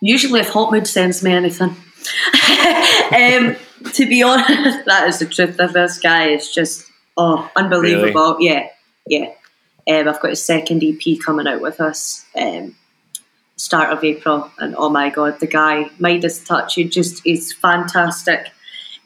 Usually, 0.00 0.40
if 0.40 0.48
Hot 0.50 0.70
Mood 0.70 0.86
sends 0.86 1.22
me 1.22 1.32
anything. 1.32 1.70
um, 3.12 3.56
to 3.92 4.06
be 4.08 4.22
honest, 4.22 4.84
that 4.86 5.08
is 5.08 5.18
the 5.18 5.26
truth 5.26 5.58
of 5.58 5.72
this 5.72 5.98
guy. 5.98 6.26
It's 6.28 6.54
just 6.54 6.88
oh, 7.16 7.50
unbelievable. 7.56 8.36
Yeah, 8.40 8.68
yeah. 9.06 9.32
Um, 9.88 10.08
I've 10.08 10.20
got 10.20 10.30
a 10.30 10.36
second 10.36 10.84
EP 10.84 11.18
coming 11.24 11.46
out 11.48 11.60
with 11.60 11.80
us. 11.80 12.24
Um, 12.36 12.76
start 13.60 13.92
of 13.92 14.02
April, 14.02 14.50
and 14.58 14.74
oh 14.76 14.88
my 14.88 15.10
god, 15.10 15.38
the 15.40 15.46
guy 15.46 15.90
Midas 15.98 16.42
Touch, 16.44 16.74
he 16.74 16.84
just 16.84 17.24
is 17.26 17.52
fantastic. 17.52 18.50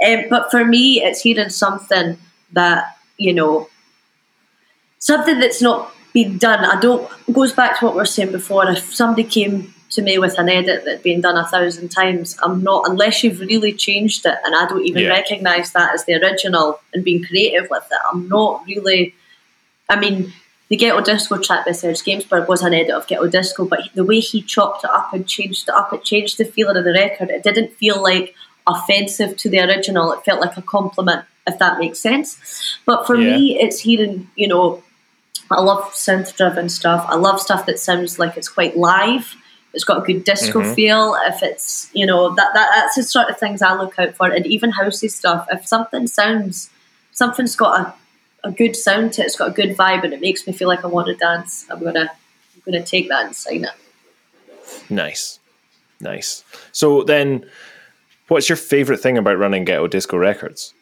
Um, 0.06 0.24
but 0.30 0.50
for 0.50 0.64
me, 0.64 1.02
it's 1.02 1.20
hearing 1.20 1.50
something 1.50 2.18
that 2.52 2.96
you 3.18 3.32
know, 3.32 3.68
something 4.98 5.38
that's 5.38 5.62
not 5.62 5.92
been 6.12 6.38
done. 6.38 6.64
I 6.64 6.80
don't 6.80 7.08
goes 7.32 7.52
back 7.52 7.78
to 7.78 7.84
what 7.84 7.94
we 7.94 7.98
were 7.98 8.06
saying 8.06 8.32
before. 8.32 8.68
If 8.70 8.94
somebody 8.94 9.24
came 9.24 9.72
to 9.90 10.02
me 10.02 10.18
with 10.18 10.36
an 10.38 10.48
edit 10.48 10.84
that'd 10.84 11.02
been 11.02 11.20
done 11.20 11.36
a 11.36 11.46
thousand 11.46 11.88
times, 11.90 12.36
I'm 12.42 12.62
not 12.62 12.88
unless 12.88 13.22
you've 13.22 13.40
really 13.40 13.72
changed 13.72 14.26
it, 14.26 14.36
and 14.44 14.54
I 14.54 14.66
don't 14.66 14.84
even 14.84 15.02
Yeah. 15.04 15.10
recognise 15.10 15.72
that 15.72 15.94
as 15.94 16.04
the 16.04 16.14
original 16.14 16.80
and 16.92 17.04
being 17.04 17.24
creative 17.24 17.68
with 17.70 17.84
it. 17.90 17.98
I'm 18.12 18.28
not 18.28 18.64
really. 18.66 19.14
I 19.88 19.96
mean, 20.00 20.32
the 20.74 20.78
Ghetto 20.86 21.00
Disco 21.02 21.38
track 21.38 21.64
by 21.66 21.70
Serge 21.70 22.02
Gainsbourg 22.02 22.48
was 22.48 22.62
an 22.62 22.74
edit 22.74 22.90
of 22.90 23.06
Ghetto 23.06 23.28
Disco, 23.28 23.64
but 23.64 23.78
the 23.94 24.02
way 24.02 24.18
he 24.18 24.42
chopped 24.42 24.82
it 24.82 24.90
up 24.90 25.14
and 25.14 25.24
changed 25.24 25.68
it 25.68 25.74
up, 25.74 25.92
it 25.92 26.02
changed 26.02 26.36
the 26.36 26.44
feeling 26.44 26.76
of 26.76 26.82
the 26.82 26.92
record. 26.92 27.30
It 27.30 27.44
didn't 27.44 27.74
feel 27.76 28.02
like 28.02 28.34
offensive 28.66 29.36
to 29.36 29.48
the 29.48 29.60
original. 29.60 30.12
It 30.12 30.24
felt 30.24 30.40
like 30.40 30.56
a 30.56 30.62
compliment, 30.62 31.26
if 31.46 31.60
that 31.60 31.78
makes 31.78 32.00
sense. 32.00 32.76
But 32.86 33.06
for 33.06 33.14
Yeah. 33.14 33.36
me, 33.36 33.60
it's 33.60 33.78
hearing, 33.78 34.28
you 34.34 34.48
know, 34.48 34.82
I 35.48 35.60
love 35.60 35.92
synth 35.92 36.34
driven 36.34 36.68
stuff. 36.68 37.06
I 37.08 37.14
love 37.14 37.40
stuff 37.40 37.66
that 37.66 37.78
sounds 37.78 38.18
like 38.18 38.36
it's 38.36 38.48
quite 38.48 38.76
live. 38.76 39.36
It's 39.74 39.84
got 39.84 39.98
a 39.98 40.00
good 40.12 40.24
disco 40.24 40.60
Mhm. 40.60 40.74
feel. 40.74 41.16
If 41.28 41.40
it's, 41.44 41.88
you 41.92 42.04
know, 42.04 42.34
that, 42.34 42.52
that 42.52 42.70
that's 42.74 42.96
the 42.96 43.04
sort 43.04 43.30
of 43.30 43.38
things 43.38 43.62
I 43.62 43.74
look 43.76 43.96
out 43.96 44.16
for. 44.16 44.26
And 44.26 44.44
even 44.44 44.72
housey 44.72 45.08
stuff. 45.08 45.46
If 45.52 45.68
something 45.68 46.08
sounds, 46.08 46.68
something's 47.12 47.54
got 47.54 47.78
a, 47.80 47.94
a 48.44 48.52
good 48.52 48.76
sound 48.76 49.14
to 49.14 49.22
it, 49.22 49.26
it's 49.26 49.36
got 49.36 49.48
a 49.48 49.52
good 49.52 49.76
vibe, 49.76 50.04
and 50.04 50.12
it 50.12 50.20
makes 50.20 50.46
me 50.46 50.52
feel 50.52 50.68
like 50.68 50.84
I 50.84 50.88
want 50.88 51.08
to 51.08 51.14
dance. 51.14 51.66
I'm 51.70 51.82
gonna, 51.82 52.10
I'm 52.10 52.62
gonna 52.64 52.84
take 52.84 53.08
that 53.08 53.26
and 53.26 53.34
sign 53.34 53.64
it. 53.64 54.90
Nice. 54.90 55.40
Nice. 56.00 56.44
So 56.72 57.02
then, 57.02 57.46
what's 58.28 58.48
your 58.48 58.56
favorite 58.56 59.00
thing 59.00 59.18
about 59.18 59.38
running 59.38 59.64
Ghetto 59.64 59.86
Disco 59.88 60.16
Records? 60.16 60.74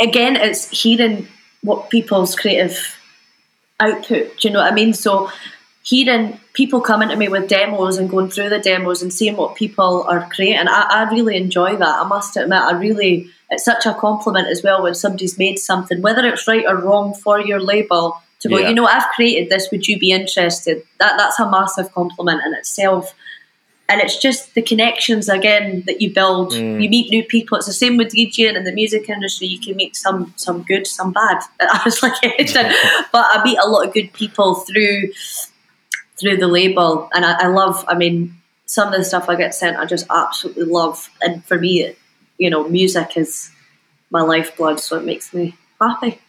again, 0.00 0.36
it's 0.36 0.70
hearing 0.70 1.28
what 1.62 1.90
people's 1.90 2.34
creative 2.34 2.98
output. 3.80 4.38
Do 4.38 4.48
you 4.48 4.50
know 4.50 4.60
what 4.60 4.72
I 4.72 4.74
mean? 4.74 4.92
So 4.92 5.30
hearing 5.86 6.40
people 6.52 6.80
coming 6.80 7.08
to 7.08 7.16
me 7.16 7.28
with 7.28 7.48
demos 7.48 7.96
and 7.96 8.10
going 8.10 8.28
through 8.28 8.48
the 8.50 8.58
demos 8.58 9.02
and 9.02 9.12
seeing 9.12 9.36
what 9.36 9.54
people 9.54 10.04
are 10.08 10.28
creating, 10.30 10.68
I, 10.68 10.86
I 10.90 11.10
really 11.10 11.36
enjoy 11.36 11.76
that. 11.76 12.00
I 12.02 12.04
must 12.06 12.36
admit, 12.36 12.58
I 12.58 12.72
really 12.72 13.30
it's 13.50 13.64
such 13.64 13.86
a 13.86 13.94
compliment 13.94 14.48
as 14.48 14.62
well 14.64 14.82
when 14.82 14.94
somebody's 14.94 15.38
made 15.38 15.58
something, 15.60 16.02
whether 16.02 16.26
it's 16.26 16.48
right 16.48 16.64
or 16.66 16.76
wrong 16.76 17.14
for 17.14 17.40
your 17.40 17.60
label. 17.60 18.20
To 18.40 18.48
go, 18.50 18.58
Yeah. 18.58 18.68
you 18.68 18.74
know, 18.74 18.84
I've 18.86 19.06
created 19.14 19.48
this. 19.48 19.70
Would 19.70 19.88
you 19.88 19.98
be 19.98 20.10
interested? 20.10 20.82
That 20.98 21.14
that's 21.16 21.38
a 21.38 21.48
massive 21.48 21.92
compliment 21.92 22.42
in 22.44 22.52
itself 22.54 23.14
and 23.88 24.00
it's 24.00 24.18
just 24.18 24.54
the 24.54 24.62
connections 24.62 25.28
again 25.28 25.84
that 25.86 26.00
you 26.00 26.12
build. 26.12 26.52
Mm. 26.52 26.82
You 26.82 26.88
meet 26.90 27.10
new 27.10 27.24
people. 27.24 27.56
It's 27.56 27.66
the 27.66 27.72
same 27.72 27.96
with 27.96 28.12
DJing 28.12 28.56
in 28.56 28.64
the 28.64 28.72
music 28.72 29.08
industry. 29.08 29.46
You 29.46 29.60
can 29.60 29.76
meet 29.76 29.94
some 29.94 30.34
some 30.36 30.62
good, 30.62 30.86
some 30.86 31.12
bad. 31.12 31.42
I 31.60 31.80
was 31.84 32.02
like 32.02 32.14
but 33.12 33.26
I 33.30 33.42
meet 33.44 33.58
a 33.62 33.68
lot 33.68 33.86
of 33.86 33.94
good 33.94 34.12
people 34.12 34.56
through 34.56 35.12
through 36.18 36.38
the 36.38 36.48
label, 36.48 37.08
and 37.14 37.24
I, 37.24 37.44
I 37.44 37.46
love. 37.48 37.84
I 37.88 37.96
mean, 37.96 38.34
some 38.66 38.92
of 38.92 38.98
the 38.98 39.04
stuff 39.04 39.28
I 39.28 39.36
get 39.36 39.54
sent, 39.54 39.76
I 39.76 39.84
just 39.84 40.06
absolutely 40.10 40.64
love. 40.64 41.10
And 41.20 41.44
for 41.44 41.58
me, 41.58 41.94
you 42.38 42.50
know, 42.50 42.68
music 42.68 43.16
is 43.16 43.50
my 44.10 44.22
lifeblood, 44.22 44.80
so 44.80 44.96
it 44.96 45.04
makes 45.04 45.32
me 45.32 45.56
happy. 45.80 46.20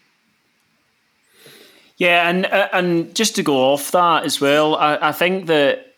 Yeah, 1.97 2.29
and 2.29 2.45
uh, 2.45 2.69
and 2.73 3.15
just 3.15 3.35
to 3.35 3.43
go 3.43 3.73
off 3.73 3.91
that 3.91 4.23
as 4.23 4.39
well, 4.39 4.75
I, 4.75 5.09
I 5.09 5.11
think 5.11 5.47
that 5.47 5.95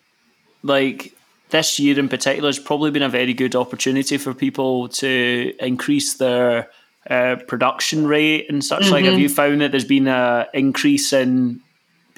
like 0.63 1.13
this 1.49 1.79
year 1.79 1.99
in 1.99 2.07
particular 2.09 2.47
has 2.47 2.59
probably 2.59 2.91
been 2.91 3.03
a 3.03 3.09
very 3.09 3.33
good 3.33 3.55
opportunity 3.55 4.17
for 4.17 4.33
people 4.33 4.87
to 4.89 5.53
increase 5.59 6.13
their 6.15 6.69
uh, 7.09 7.37
production 7.47 8.07
rate 8.07 8.45
and 8.49 8.63
such. 8.63 8.83
Mm-hmm. 8.83 8.91
Like, 8.91 9.05
have 9.05 9.19
you 9.19 9.29
found 9.29 9.61
that 9.61 9.71
there's 9.71 9.85
been 9.85 10.07
a 10.07 10.47
increase 10.53 11.11
in 11.11 11.61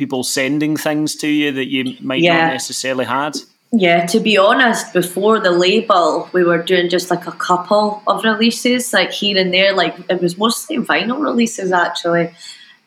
people 0.02 0.24
sending 0.24 0.76
things 0.76 1.16
to 1.16 1.28
you 1.28 1.52
that 1.52 1.68
you 1.68 1.96
might 2.02 2.22
yeah. 2.22 2.46
not 2.46 2.54
necessarily 2.54 3.06
had? 3.06 3.38
Yeah, 3.72 4.08
to 4.08 4.20
be 4.20 4.36
honest, 4.36 4.94
before 4.94 5.40
the 5.40 5.52
label, 5.52 6.28
we 6.34 6.44
were 6.44 6.62
doing 6.72 6.90
just 6.90 7.12
like 7.12 7.28
a 7.28 7.32
couple 7.32 8.02
of 8.08 8.24
releases, 8.24 8.92
like 8.94 9.12
here 9.12 9.38
and 9.38 9.54
there. 9.54 9.76
Like 9.76 9.96
it 10.10 10.20
was 10.20 10.40
mostly 10.40 10.78
vinyl 10.78 11.22
releases 11.22 11.72
actually, 11.72 12.34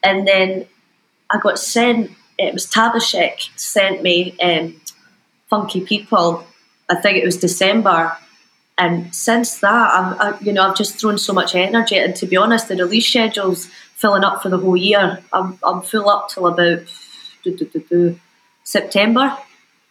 and 0.03 0.27
then 0.27 0.67
I 1.31 1.39
got 1.39 1.61
sent. 1.61 2.11
It 2.37 2.53
was 2.53 2.67
Tabashek 2.67 3.49
sent 3.57 4.03
me 4.03 4.37
um, 4.41 4.75
Funky 5.49 5.83
People. 5.83 6.45
I 6.91 6.97
think 7.01 7.17
it 7.17 7.25
was 7.25 7.39
December, 7.39 8.19
and 8.77 9.15
since 9.15 9.61
that, 9.61 9.91
I'm, 9.99 10.09
I, 10.21 10.39
you 10.41 10.53
know, 10.53 10.69
I've 10.69 10.77
just 10.77 10.99
thrown 11.01 11.17
so 11.17 11.33
much 11.33 11.55
energy. 11.55 11.97
And 11.97 12.15
to 12.17 12.27
be 12.27 12.37
honest, 12.37 12.69
the 12.69 12.77
release 12.77 13.07
schedule's 13.07 13.71
filling 13.95 14.25
up 14.25 14.43
for 14.43 14.51
the 14.51 14.59
whole 14.59 14.77
year. 14.77 15.23
I'm, 15.33 15.59
I'm 15.63 15.81
full 15.81 16.11
up 16.11 16.29
till 16.29 16.47
about 16.47 16.81
do, 17.53 17.65
do, 17.67 17.81
do, 17.81 18.21
September 18.65 19.37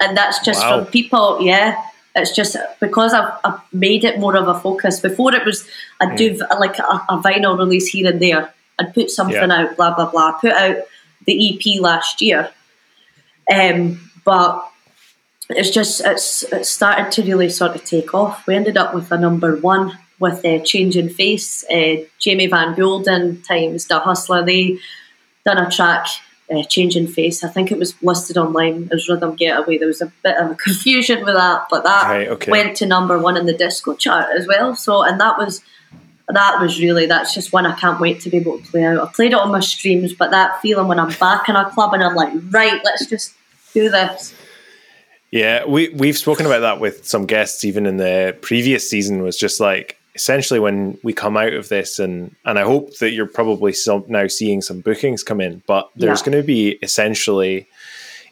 and 0.03 0.17
that's 0.17 0.43
just 0.43 0.61
wow. 0.61 0.83
from 0.83 0.91
people. 0.91 1.41
Yeah, 1.41 1.81
it's 2.15 2.35
just 2.35 2.57
because 2.79 3.13
I've, 3.13 3.33
I've, 3.43 3.59
made 3.73 4.03
it 4.03 4.19
more 4.19 4.35
of 4.35 4.47
a 4.47 4.59
focus. 4.59 4.99
Before 4.99 5.33
it 5.33 5.45
was 5.45 5.67
I'd 5.99 6.17
do 6.17 6.31
mm. 6.31 6.59
like 6.59 6.77
a, 6.79 6.83
a, 6.83 7.21
vinyl 7.23 7.57
release 7.57 7.87
here 7.87 8.09
and 8.09 8.21
there. 8.21 8.53
I'd 8.79 8.93
put 8.93 9.09
something 9.09 9.35
yeah. 9.35 9.63
out, 9.63 9.77
blah 9.77 9.95
blah 9.95 10.11
blah. 10.11 10.33
Put 10.33 10.51
out 10.51 10.77
the 11.25 11.55
EP 11.55 11.81
last 11.81 12.21
year, 12.21 12.49
um, 13.53 14.11
but 14.25 14.69
it's 15.49 15.69
just 15.69 16.01
it's 16.05 16.43
it 16.51 16.65
started 16.65 17.11
to 17.13 17.23
really 17.23 17.49
sort 17.49 17.75
of 17.75 17.83
take 17.85 18.13
off. 18.13 18.45
We 18.47 18.55
ended 18.55 18.77
up 18.77 18.93
with 18.93 19.11
a 19.11 19.17
number 19.17 19.55
one 19.57 19.97
with 20.19 20.43
a 20.45 20.59
uh, 20.59 20.63
Changing 20.63 21.09
Face, 21.09 21.65
uh, 21.69 21.95
Jamie 22.19 22.47
Van 22.47 22.75
Beulden 22.75 23.45
times 23.45 23.87
the 23.87 23.99
Hustler. 23.99 24.45
They 24.45 24.79
done 25.45 25.57
a 25.57 25.69
track 25.69 26.07
uh, 26.53 26.63
changing 26.63 27.07
face. 27.07 27.43
I 27.43 27.49
think 27.49 27.71
it 27.71 27.77
was 27.77 28.01
listed 28.03 28.37
online 28.37 28.89
as 28.91 29.09
Rhythm 29.09 29.35
Getaway. 29.35 29.77
There 29.77 29.87
was 29.87 30.01
a 30.01 30.11
bit 30.23 30.37
of 30.37 30.51
a 30.51 30.55
confusion 30.63 31.25
with 31.25 31.35
that, 31.35 31.67
but 31.69 31.83
that 31.83 32.03
right, 32.03 32.27
okay. 32.29 32.51
went 32.51 32.77
to 32.77 32.85
number 32.85 33.17
one 33.17 33.37
in 33.37 33.45
the 33.45 33.57
disco 33.57 33.95
chart 33.95 34.27
as 34.37 34.47
well. 34.47 34.75
So, 34.75 35.03
and 35.03 35.19
that 35.19 35.37
was 35.37 35.61
that 36.29 36.61
was 36.61 36.79
really 36.79 37.05
that's 37.05 37.33
just 37.33 37.51
one 37.51 37.65
I 37.65 37.75
can't 37.75 37.99
wait 37.99 38.21
to 38.21 38.29
be 38.29 38.37
able 38.37 38.59
to 38.59 38.65
play 38.65 38.85
out. 38.85 39.07
I 39.07 39.11
played 39.11 39.31
it 39.31 39.37
on 39.37 39.51
my 39.51 39.59
streams, 39.59 40.13
but 40.13 40.31
that 40.31 40.61
feeling 40.61 40.87
when 40.87 40.99
I'm 40.99 41.13
back 41.13 41.49
in 41.49 41.55
a 41.55 41.69
club 41.69 41.93
and 41.93 42.03
I'm 42.03 42.15
like, 42.15 42.33
right, 42.51 42.81
let's 42.83 43.05
just 43.07 43.33
do 43.73 43.89
this. 43.89 44.33
Yeah, 45.31 45.65
we 45.65 45.89
we've 45.89 46.17
spoken 46.17 46.45
about 46.45 46.59
that 46.59 46.79
with 46.79 47.07
some 47.07 47.25
guests 47.25 47.65
even 47.65 47.85
in 47.85 47.97
the 47.97 48.37
previous 48.41 48.89
season. 48.89 49.23
Was 49.23 49.37
just 49.37 49.59
like 49.59 49.97
essentially 50.15 50.59
when 50.59 50.97
we 51.03 51.13
come 51.13 51.37
out 51.37 51.53
of 51.53 51.69
this 51.69 51.99
and 51.99 52.35
and 52.45 52.59
I 52.59 52.63
hope 52.63 52.97
that 52.97 53.11
you're 53.11 53.25
probably 53.25 53.73
some, 53.73 54.05
now 54.07 54.27
seeing 54.27 54.61
some 54.61 54.81
bookings 54.81 55.23
come 55.23 55.41
in 55.41 55.63
but 55.65 55.89
there's 55.95 56.21
yeah. 56.21 56.25
going 56.25 56.37
to 56.41 56.45
be 56.45 56.77
essentially 56.83 57.67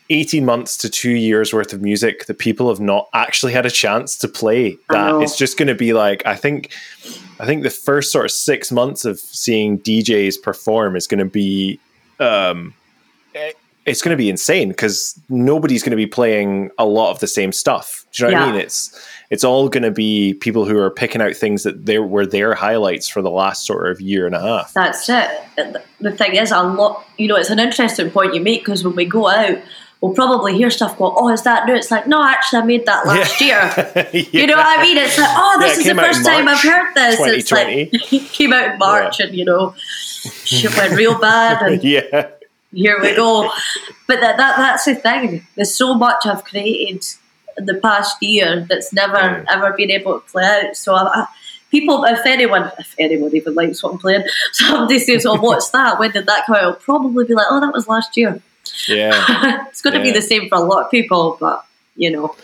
18 0.09 0.45
months 0.45 0.77
to 0.77 0.89
2 0.89 1.11
years 1.11 1.53
worth 1.53 1.73
of 1.73 1.81
music 1.81 2.25
that 2.25 2.37
people 2.37 2.69
have 2.69 2.79
not 2.79 3.09
actually 3.13 3.53
had 3.53 3.65
a 3.65 3.71
chance 3.71 4.15
to 4.17 4.27
play 4.27 4.77
that 4.89 5.21
it's 5.21 5.37
just 5.37 5.57
going 5.57 5.67
to 5.67 5.75
be 5.75 5.93
like 5.93 6.25
I 6.25 6.35
think 6.35 6.71
I 7.39 7.45
think 7.45 7.63
the 7.63 7.69
first 7.71 8.11
sort 8.11 8.25
of 8.25 8.31
6 8.31 8.71
months 8.71 9.05
of 9.05 9.19
seeing 9.19 9.79
DJs 9.79 10.41
perform 10.41 10.95
is 10.95 11.07
going 11.07 11.19
to 11.19 11.25
be 11.25 11.79
um 12.19 12.73
it's 13.91 14.01
going 14.01 14.15
to 14.15 14.17
be 14.17 14.29
insane 14.29 14.69
because 14.69 15.19
nobody's 15.27 15.83
going 15.83 15.91
to 15.91 15.97
be 15.97 16.07
playing 16.07 16.71
a 16.77 16.85
lot 16.85 17.11
of 17.11 17.19
the 17.19 17.27
same 17.27 17.51
stuff. 17.51 18.05
Do 18.13 18.23
you 18.23 18.31
know 18.31 18.37
yeah. 18.37 18.45
what 18.45 18.49
I 18.49 18.51
mean? 18.53 18.61
It's 18.61 19.07
it's 19.29 19.43
all 19.43 19.67
going 19.67 19.83
to 19.83 19.91
be 19.91 20.33
people 20.35 20.65
who 20.65 20.77
are 20.77 20.89
picking 20.89 21.21
out 21.21 21.35
things 21.35 21.63
that 21.63 21.85
they 21.85 21.99
were 21.99 22.25
their 22.25 22.53
highlights 22.53 23.09
for 23.09 23.21
the 23.21 23.29
last 23.29 23.65
sort 23.65 23.91
of 23.91 23.99
year 23.99 24.25
and 24.25 24.33
a 24.33 24.39
half. 24.39 24.73
That's 24.73 25.09
it. 25.09 25.29
The 25.99 26.11
thing 26.11 26.35
is, 26.35 26.51
a 26.51 26.63
lot. 26.63 27.05
You 27.17 27.27
know, 27.27 27.35
it's 27.35 27.49
an 27.49 27.59
interesting 27.59 28.09
point 28.11 28.33
you 28.33 28.39
make 28.39 28.61
because 28.61 28.85
when 28.85 28.95
we 28.95 29.03
go 29.03 29.27
out, 29.27 29.57
we'll 29.99 30.13
probably 30.13 30.55
hear 30.55 30.69
stuff 30.69 30.97
go, 30.97 31.13
"Oh, 31.17 31.27
is 31.27 31.41
that 31.43 31.65
new?" 31.65 31.75
It's 31.75 31.91
like, 31.91 32.07
no, 32.07 32.23
actually, 32.23 32.59
I 32.59 32.65
made 32.65 32.85
that 32.85 33.05
last 33.05 33.41
yeah. 33.41 33.47
year. 33.47 34.09
yeah. 34.13 34.41
You 34.41 34.47
know 34.47 34.55
what 34.55 34.79
I 34.79 34.81
mean? 34.81 34.97
It's 34.97 35.17
like, 35.17 35.29
oh, 35.29 35.57
this 35.59 35.75
yeah, 35.75 35.91
is 35.91 35.97
the 35.97 36.01
first 36.01 36.25
time 36.25 36.47
I've 36.47 36.61
heard 36.61 36.93
this. 36.93 37.19
It's 37.19 37.51
like 37.51 37.67
it 37.93 38.31
came 38.31 38.53
out 38.53 38.71
in 38.71 38.77
March, 38.77 39.19
and 39.19 39.35
you 39.35 39.43
know, 39.43 39.75
shit 40.45 40.75
went 40.77 40.93
real 40.93 41.19
bad, 41.19 41.61
and 41.61 41.83
yeah. 41.83 42.31
Here 42.73 42.99
we 43.01 43.15
go. 43.15 43.49
But 44.07 44.21
that, 44.21 44.37
that 44.37 44.57
that's 44.57 44.85
the 44.85 44.95
thing. 44.95 45.45
There's 45.55 45.75
so 45.75 45.93
much 45.93 46.25
I've 46.25 46.43
created 46.43 47.03
in 47.57 47.65
the 47.65 47.75
past 47.75 48.21
year 48.21 48.65
that's 48.67 48.93
never 48.93 49.17
mm. 49.17 49.45
ever 49.49 49.73
been 49.73 49.91
able 49.91 50.19
to 50.19 50.31
play 50.31 50.45
out. 50.45 50.75
So 50.75 50.95
I, 50.95 51.03
I, 51.03 51.27
people, 51.69 52.03
if 52.05 52.25
anyone, 52.25 52.71
if 52.79 52.95
anyone 52.97 53.35
even 53.35 53.55
likes 53.55 53.83
what 53.83 53.93
I'm 53.93 53.99
playing, 53.99 54.23
somebody 54.53 54.99
says, 54.99 55.25
"Oh, 55.25 55.39
what's 55.39 55.69
that? 55.71 55.99
When 55.99 56.11
did 56.11 56.27
that 56.27 56.45
come 56.45 56.55
out?" 56.55 56.63
I'll 56.63 56.75
probably 56.75 57.25
be 57.25 57.33
like, 57.33 57.47
"Oh, 57.49 57.59
that 57.59 57.73
was 57.73 57.87
last 57.87 58.15
year." 58.15 58.41
Yeah, 58.87 59.65
it's 59.69 59.81
going 59.81 59.93
to 59.93 59.99
yeah. 59.99 60.13
be 60.13 60.19
the 60.19 60.21
same 60.21 60.47
for 60.47 60.55
a 60.55 60.61
lot 60.61 60.85
of 60.85 60.91
people, 60.91 61.37
but 61.39 61.65
you 61.95 62.09
know, 62.09 62.35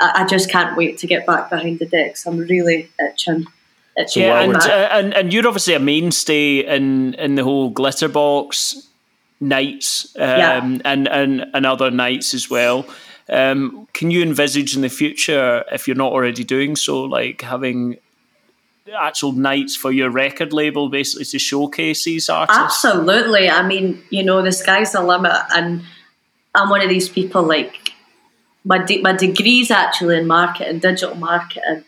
I, 0.00 0.22
I, 0.22 0.26
just 0.26 0.50
can't 0.50 0.76
wait 0.76 0.98
to 0.98 1.06
get 1.06 1.24
back 1.24 1.50
behind 1.50 1.78
the 1.78 1.86
decks. 1.86 2.26
I'm 2.26 2.38
really 2.38 2.90
itching. 2.98 3.46
itching 3.96 4.22
yeah, 4.24 4.40
and, 4.40 4.56
uh, 4.56 4.88
and 4.90 5.14
and 5.14 5.32
you're 5.32 5.46
obviously 5.46 5.74
a 5.74 5.78
mainstay 5.78 6.66
in 6.66 7.14
in 7.14 7.36
the 7.36 7.44
whole 7.44 7.72
glitterbox 7.72 8.87
nights 9.40 10.14
um, 10.16 10.22
yeah. 10.22 10.64
and, 10.84 11.08
and 11.08 11.46
and 11.54 11.66
other 11.66 11.90
nights 11.90 12.34
as 12.34 12.50
well. 12.50 12.86
Um, 13.28 13.86
can 13.92 14.10
you 14.10 14.22
envisage 14.22 14.74
in 14.74 14.82
the 14.82 14.88
future, 14.88 15.64
if 15.70 15.86
you're 15.86 15.96
not 15.96 16.12
already 16.12 16.44
doing 16.44 16.76
so, 16.76 17.04
like 17.04 17.42
having 17.42 17.98
actual 18.98 19.32
nights 19.32 19.76
for 19.76 19.92
your 19.92 20.08
record 20.08 20.52
label 20.52 20.88
basically 20.88 21.26
to 21.26 21.38
showcase 21.38 22.04
these 22.04 22.28
artists? 22.30 22.58
Absolutely. 22.58 23.50
I 23.50 23.66
mean, 23.66 24.02
you 24.08 24.22
know, 24.22 24.40
the 24.40 24.50
sky's 24.50 24.92
the 24.92 25.02
limit. 25.02 25.36
And 25.54 25.82
I'm 26.54 26.70
one 26.70 26.80
of 26.80 26.88
these 26.88 27.08
people 27.08 27.42
like, 27.42 27.92
my, 28.64 28.78
de- 28.78 29.02
my 29.02 29.12
degree's 29.12 29.70
actually 29.70 30.16
in 30.16 30.26
marketing, 30.26 30.78
digital 30.78 31.14
marketing. 31.14 31.84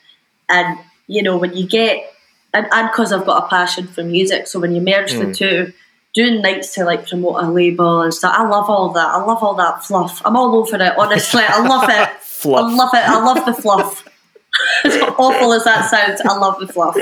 And, 0.50 0.78
you 1.06 1.22
know, 1.22 1.38
when 1.38 1.56
you 1.56 1.66
get, 1.66 2.12
and 2.52 2.66
because 2.90 3.12
I've 3.12 3.24
got 3.24 3.44
a 3.44 3.48
passion 3.48 3.86
for 3.86 4.02
music, 4.02 4.46
so 4.46 4.60
when 4.60 4.74
you 4.74 4.82
merge 4.82 5.12
mm. 5.12 5.26
the 5.26 5.32
two, 5.32 5.72
doing 6.14 6.42
nights 6.42 6.74
to 6.74 6.84
like 6.84 7.08
promote 7.08 7.42
a 7.42 7.50
label 7.50 8.02
and 8.02 8.12
stuff. 8.12 8.34
I 8.36 8.48
love 8.48 8.68
all 8.68 8.90
that. 8.92 9.06
I 9.06 9.24
love 9.24 9.42
all 9.42 9.54
that 9.54 9.84
fluff. 9.84 10.20
I'm 10.24 10.36
all 10.36 10.54
over 10.56 10.76
it, 10.76 10.98
honestly. 10.98 11.42
I 11.46 11.66
love 11.66 11.88
it. 11.88 12.20
fluff. 12.20 12.64
I 12.64 12.74
love 12.74 12.94
it. 12.94 13.08
I 13.08 13.24
love 13.24 13.46
the 13.46 13.54
fluff. 13.62 14.08
as 14.84 14.96
awful 14.96 15.52
as 15.52 15.64
that 15.64 15.90
sounds, 15.90 16.20
I 16.24 16.36
love 16.36 16.58
the 16.60 16.66
fluff. 16.68 16.96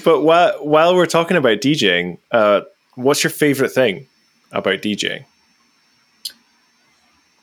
but 0.04 0.22
while, 0.22 0.64
while 0.64 0.94
we're 0.94 1.06
talking 1.06 1.36
about 1.36 1.60
DJing, 1.60 2.18
uh, 2.30 2.62
what's 2.94 3.24
your 3.24 3.30
favorite 3.30 3.70
thing 3.70 4.06
about 4.52 4.82
DJing? 4.82 5.24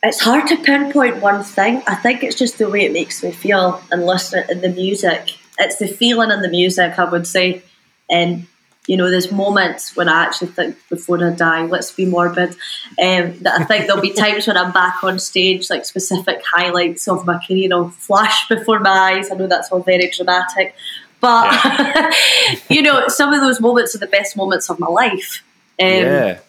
It's 0.03 0.19
hard 0.19 0.47
to 0.47 0.57
pinpoint 0.57 1.21
one 1.21 1.43
thing. 1.43 1.81
I 1.87 1.95
think 1.95 2.23
it's 2.23 2.35
just 2.35 2.57
the 2.57 2.69
way 2.69 2.85
it 2.85 2.91
makes 2.91 3.23
me 3.23 3.31
feel 3.31 3.81
and 3.89 4.05
listening 4.05 4.47
to 4.47 4.55
the 4.55 4.69
music 4.69 5.37
it's 5.59 5.77
the 5.77 5.87
feeling 5.87 6.31
in 6.31 6.41
the 6.41 6.49
music, 6.49 6.97
I 6.97 7.05
would 7.05 7.27
say. 7.27 7.63
And 8.09 8.47
you 8.87 8.97
know, 8.97 9.09
there's 9.09 9.31
moments 9.31 9.95
when 9.95 10.09
I 10.09 10.23
actually 10.23 10.49
think 10.49 10.77
before 10.89 11.23
I 11.25 11.29
die, 11.31 11.65
let's 11.65 11.91
be 11.91 12.05
morbid, 12.05 12.49
um, 12.49 13.39
that 13.39 13.61
I 13.61 13.63
think 13.63 13.87
there'll 13.87 14.01
be 14.01 14.11
times 14.11 14.45
when 14.45 14.57
I'm 14.57 14.73
back 14.73 15.03
on 15.03 15.19
stage, 15.19 15.69
like 15.69 15.85
specific 15.85 16.41
highlights 16.45 17.07
of 17.07 17.25
my 17.25 17.41
career 17.45 17.69
will 17.69 17.89
flash 17.89 18.47
before 18.49 18.79
my 18.81 18.89
eyes. 18.89 19.31
I 19.31 19.35
know 19.35 19.47
that's 19.47 19.71
all 19.71 19.79
very 19.79 20.09
dramatic, 20.09 20.75
but 21.21 21.45
yeah. 21.53 22.11
you 22.69 22.81
know, 22.81 23.07
some 23.07 23.33
of 23.33 23.39
those 23.39 23.61
moments 23.61 23.95
are 23.95 23.99
the 23.99 24.07
best 24.07 24.35
moments 24.35 24.69
of 24.69 24.79
my 24.79 24.87
life. 24.87 25.43
Um, 25.79 25.87
yeah. 25.87 26.39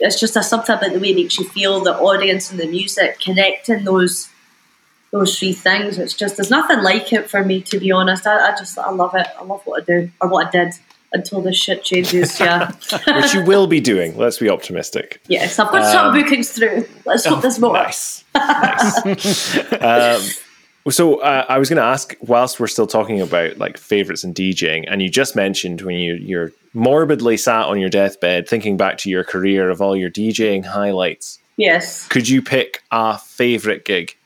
It's 0.00 0.18
just 0.18 0.36
a, 0.36 0.42
something 0.42 0.74
about 0.74 0.92
the 0.92 1.00
way 1.00 1.10
it 1.10 1.16
makes 1.16 1.38
you 1.38 1.46
feel, 1.48 1.80
the 1.80 1.94
audience 1.98 2.50
and 2.50 2.58
the 2.58 2.66
music, 2.66 3.20
connecting 3.20 3.84
those 3.84 4.30
those 5.10 5.38
three 5.38 5.52
things. 5.52 5.98
It's 5.98 6.14
just 6.14 6.36
there's 6.36 6.50
nothing 6.50 6.82
like 6.82 7.12
it 7.12 7.30
for 7.30 7.44
me 7.44 7.62
to 7.62 7.78
be 7.78 7.90
honest. 7.90 8.26
I, 8.26 8.52
I 8.52 8.56
just 8.56 8.78
I 8.78 8.90
love 8.90 9.14
it. 9.14 9.26
I 9.38 9.44
love 9.44 9.62
what 9.64 9.82
I 9.82 9.84
do 9.84 10.10
or 10.20 10.28
what 10.28 10.48
I 10.48 10.50
did 10.50 10.74
until 11.12 11.40
this 11.40 11.56
shit 11.56 11.82
changes. 11.84 12.38
Yeah, 12.38 12.70
which 13.06 13.34
you 13.34 13.42
will 13.44 13.66
be 13.66 13.80
doing. 13.80 14.16
Let's 14.16 14.38
be 14.38 14.48
optimistic. 14.48 15.20
Yes, 15.28 15.58
I've 15.58 15.70
got 15.70 15.82
um, 15.82 15.92
some 15.92 16.14
bookings 16.14 16.50
through. 16.50 16.86
Let's 17.04 17.24
hope 17.24 17.42
there's 17.42 17.58
more. 17.58 17.72
Nice. 17.72 18.24
nice. 18.34 19.72
um, 19.82 20.22
so 20.90 21.20
uh, 21.20 21.44
I 21.48 21.58
was 21.58 21.68
going 21.68 21.78
to 21.78 21.82
ask, 21.82 22.14
whilst 22.20 22.60
we're 22.60 22.66
still 22.66 22.86
talking 22.86 23.20
about 23.20 23.58
like 23.58 23.76
favorites 23.76 24.24
and 24.24 24.34
DJing, 24.34 24.84
and 24.88 25.02
you 25.02 25.10
just 25.10 25.36
mentioned 25.36 25.82
when 25.82 25.96
you 25.96 26.14
you're 26.14 26.52
morbidly 26.74 27.36
sat 27.36 27.66
on 27.66 27.78
your 27.78 27.88
deathbed 27.88 28.48
thinking 28.48 28.76
back 28.76 28.98
to 28.98 29.10
your 29.10 29.24
career 29.24 29.70
of 29.70 29.80
all 29.80 29.96
your 29.96 30.10
DJing 30.10 30.64
highlights. 30.64 31.38
Yes. 31.56 32.06
Could 32.08 32.28
you 32.28 32.40
pick 32.40 32.82
a 32.90 33.18
favorite 33.18 33.84
gig? 33.84 34.16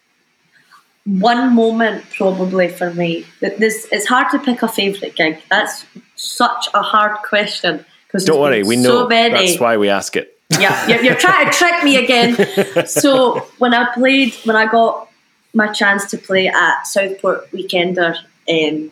One 1.04 1.54
moment 1.54 2.04
probably 2.10 2.68
for 2.68 2.92
me. 2.94 3.26
that 3.40 3.58
This 3.58 3.88
it's 3.90 4.06
hard 4.06 4.30
to 4.30 4.38
pick 4.38 4.62
a 4.62 4.68
favourite 4.68 5.16
gig. 5.16 5.38
That's 5.50 5.84
such 6.16 6.68
a 6.74 6.82
hard 6.82 7.18
question 7.22 7.84
because 8.06 8.24
don't 8.24 8.40
worry, 8.40 8.62
we 8.62 8.76
know 8.76 9.02
so 9.02 9.08
many. 9.08 9.48
that's 9.48 9.60
why 9.60 9.76
we 9.76 9.88
ask 9.88 10.16
it. 10.16 10.38
yeah, 10.60 10.86
you're, 10.86 11.02
you're 11.02 11.14
trying 11.14 11.50
to 11.50 11.56
trick 11.56 11.82
me 11.82 11.96
again. 11.96 12.36
So 12.86 13.40
when 13.58 13.72
I 13.72 13.92
played, 13.94 14.34
when 14.44 14.54
I 14.54 14.66
got 14.66 15.08
my 15.54 15.72
chance 15.72 16.10
to 16.10 16.18
play 16.18 16.46
at 16.48 16.82
Southport 16.82 17.50
Weekender, 17.52 18.16
um, 18.48 18.90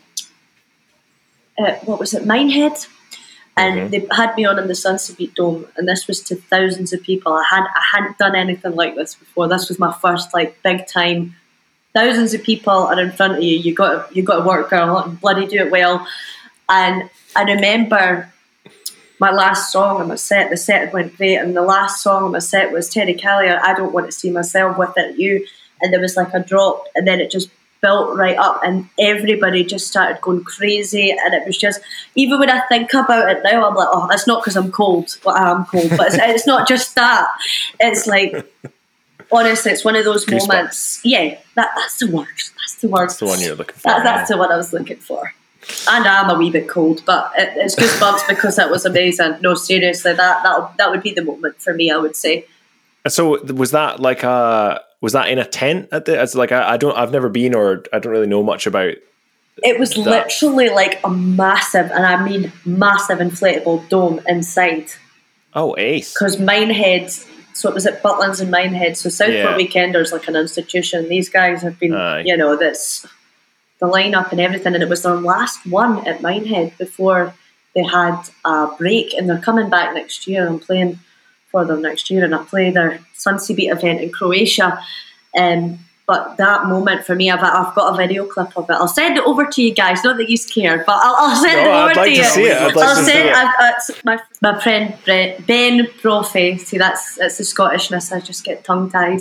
uh, 1.58 1.74
what 1.84 2.00
was 2.00 2.14
it, 2.14 2.24
Minehead? 2.24 2.86
And 3.56 3.90
they 3.90 4.06
had 4.10 4.34
me 4.36 4.46
on 4.46 4.58
in 4.58 4.68
the 4.68 4.74
Sunsebeat 4.74 5.34
Dome, 5.34 5.66
and 5.76 5.86
this 5.86 6.06
was 6.06 6.22
to 6.22 6.36
thousands 6.36 6.94
of 6.94 7.02
people. 7.02 7.34
I 7.34 7.44
had 7.50 7.64
I 7.64 7.82
hadn't 7.92 8.16
done 8.16 8.34
anything 8.34 8.74
like 8.74 8.94
this 8.94 9.14
before. 9.16 9.48
This 9.48 9.68
was 9.68 9.78
my 9.78 9.92
first 9.92 10.32
like 10.32 10.62
big 10.62 10.86
time. 10.86 11.36
Thousands 11.92 12.34
of 12.34 12.42
people 12.42 12.72
are 12.72 13.00
in 13.00 13.12
front 13.12 13.36
of 13.36 13.42
you. 13.42 13.56
You 13.56 13.74
got 13.74 14.14
you 14.14 14.22
got 14.22 14.40
to 14.40 14.44
work, 14.44 14.70
girl, 14.70 14.98
and 14.98 15.20
bloody 15.20 15.46
do 15.46 15.58
it 15.58 15.70
well. 15.70 16.06
And 16.68 17.10
I 17.34 17.42
remember 17.42 18.32
my 19.18 19.30
last 19.30 19.72
song 19.72 20.00
on 20.00 20.08
my 20.08 20.14
set. 20.14 20.50
The 20.50 20.56
set 20.56 20.92
went 20.92 21.16
great, 21.16 21.36
and 21.36 21.56
the 21.56 21.62
last 21.62 22.02
song 22.02 22.24
on 22.24 22.32
my 22.32 22.38
set 22.38 22.72
was 22.72 22.88
Terry 22.88 23.14
Callier. 23.14 23.60
I 23.60 23.74
don't 23.74 23.92
want 23.92 24.06
to 24.06 24.12
see 24.12 24.30
myself 24.30 24.78
without. 24.78 25.18
You 25.18 25.46
and 25.82 25.92
there 25.92 26.00
was 26.00 26.16
like 26.16 26.32
a 26.32 26.40
drop, 26.40 26.84
and 26.94 27.06
then 27.06 27.20
it 27.20 27.30
just 27.30 27.50
built 27.80 28.16
right 28.16 28.36
up, 28.36 28.60
and 28.64 28.88
everybody 28.98 29.64
just 29.64 29.88
started 29.88 30.20
going 30.20 30.44
crazy. 30.44 31.10
And 31.10 31.34
it 31.34 31.46
was 31.46 31.56
just, 31.56 31.80
even 32.14 32.38
when 32.38 32.50
I 32.50 32.60
think 32.68 32.92
about 32.92 33.30
it 33.30 33.42
now, 33.42 33.68
I'm 33.68 33.74
like, 33.74 33.88
oh, 33.90 34.08
it's 34.12 34.26
not 34.26 34.42
because 34.42 34.56
I'm 34.56 34.70
cold. 34.70 35.16
Well, 35.24 35.34
I 35.34 35.50
am 35.50 35.64
cold, 35.64 35.90
but 35.96 36.08
it's, 36.08 36.18
it's 36.20 36.46
not 36.46 36.68
just 36.68 36.94
that. 36.94 37.26
It's 37.78 38.06
like, 38.06 38.46
honestly, 39.32 39.72
it's 39.72 39.84
one 39.84 39.96
of 39.96 40.04
those 40.04 40.24
Goosebumps. 40.26 40.48
moments. 40.48 41.00
Yeah, 41.04 41.38
that, 41.54 41.70
that's 41.76 41.98
the 41.98 42.10
word. 42.10 42.26
That's 42.36 42.76
the 42.80 42.88
word. 42.88 43.08
That's 43.08 43.18
the 43.18 43.26
one 43.26 43.40
you're 43.40 43.54
looking 43.54 43.76
for. 43.76 43.88
That, 43.88 44.04
that's 44.04 44.30
the 44.30 44.36
one 44.36 44.52
I 44.52 44.56
was 44.56 44.72
looking 44.72 44.98
for. 44.98 45.32
And 45.90 46.06
I'm 46.06 46.30
a 46.30 46.38
wee 46.38 46.50
bit 46.50 46.68
cold, 46.68 47.02
but 47.04 47.32
it, 47.36 47.52
it's 47.56 47.76
goosebumps 47.76 48.26
because 48.28 48.56
that 48.56 48.70
was 48.70 48.84
amazing. 48.86 49.36
No, 49.42 49.54
seriously, 49.54 50.14
that 50.14 50.42
that 50.42 50.76
that 50.78 50.90
would 50.90 51.02
be 51.02 51.12
the 51.12 51.22
moment 51.22 51.60
for 51.60 51.74
me. 51.74 51.90
I 51.90 51.96
would 51.96 52.16
say. 52.16 52.46
So 53.06 53.42
was 53.44 53.70
that 53.72 54.00
like 54.00 54.22
a 54.22 54.80
was 55.00 55.12
that 55.12 55.28
in 55.28 55.38
a 55.38 55.44
tent 55.44 55.88
at 55.92 56.06
the? 56.06 56.18
As 56.18 56.34
like 56.34 56.50
I, 56.50 56.72
I 56.72 56.76
don't 56.76 56.96
I've 56.96 57.12
never 57.12 57.28
been 57.28 57.54
or 57.54 57.84
I 57.92 57.98
don't 57.98 58.12
really 58.12 58.26
know 58.26 58.42
much 58.42 58.66
about. 58.66 58.94
It 59.62 59.78
was 59.78 59.96
literally 59.96 60.70
like 60.70 61.00
a 61.04 61.10
massive, 61.10 61.90
and 61.90 62.06
I 62.06 62.24
mean 62.24 62.52
massive, 62.64 63.18
inflatable 63.18 63.88
dome 63.90 64.20
inside. 64.26 64.90
Oh, 65.54 65.76
ace! 65.76 66.14
Because 66.14 66.38
Minehead, 66.38 67.12
so 67.52 67.68
it 67.68 67.74
was 67.74 67.86
at 67.86 68.02
Butlins 68.02 68.40
and 68.40 68.50
Minehead. 68.50 68.96
So 68.96 69.08
Southport 69.08 69.34
Yeah. 69.34 69.56
Weekenders 69.56 70.12
like 70.12 70.28
an 70.28 70.36
institution. 70.36 71.08
These 71.08 71.28
guys 71.28 71.62
have 71.62 71.78
been, 71.78 71.94
Aye. 71.94 72.22
you 72.24 72.36
know, 72.36 72.56
this 72.56 73.06
the 73.80 73.86
lineup 73.86 74.30
and 74.30 74.40
everything. 74.40 74.74
And 74.74 74.82
it 74.82 74.88
was 74.88 75.02
their 75.02 75.16
last 75.16 75.66
one 75.66 76.06
at 76.06 76.20
Minehead 76.20 76.76
before 76.78 77.34
they 77.74 77.82
had 77.82 78.20
a 78.44 78.68
break, 78.78 79.14
and 79.14 79.28
they're 79.28 79.38
coming 79.38 79.70
back 79.70 79.94
next 79.94 80.26
year. 80.26 80.46
I'm 80.46 80.58
playing 80.58 80.98
for 81.50 81.64
them 81.64 81.82
next 81.82 82.10
year, 82.10 82.24
and 82.24 82.34
I 82.34 82.42
play 82.44 82.70
their 82.70 83.00
SunceBeat 83.16 83.70
event 83.70 84.00
in 84.00 84.10
Croatia. 84.10 84.80
Um, 85.38 85.78
but 86.10 86.36
that 86.38 86.66
moment 86.66 87.06
for 87.06 87.14
me, 87.14 87.30
I've, 87.30 87.38
I've 87.40 87.72
got 87.76 87.94
a 87.94 87.96
video 87.96 88.26
clip 88.26 88.56
of 88.56 88.68
it. 88.68 88.72
I'll 88.72 88.88
send 88.88 89.16
it 89.16 89.22
over 89.24 89.46
to 89.46 89.62
you 89.62 89.72
guys. 89.72 90.02
Not 90.02 90.16
that 90.16 90.28
you 90.28 90.36
cared, 90.52 90.84
but 90.84 90.96
I'll, 90.96 91.14
I'll 91.14 91.40
send 91.40 91.54
No, 91.54 91.60
it 91.62 91.66
over 91.68 91.90
I'd 91.90 91.96
like 91.96 92.08
to 92.08 92.10
to 92.10 92.16
you. 92.16 92.24
see 92.24 92.42
it. 92.46 92.56
I'd 92.60 92.74
like 92.74 92.88
I'll 92.88 92.96
to 92.96 93.04
see 93.04 93.12
it. 93.12 93.32
I've, 93.32 93.54
uh, 93.60 93.94
my, 94.04 94.20
my 94.42 94.60
friend 94.60 94.94
Brett, 95.04 95.46
Ben 95.46 95.86
Brophy. 96.02 96.58
See, 96.58 96.78
that's 96.78 97.14
that's 97.14 97.38
the 97.38 97.44
Scottishness. 97.44 98.10
I 98.10 98.18
just 98.18 98.42
get 98.44 98.64
tongue 98.64 98.90
tied. 98.90 99.20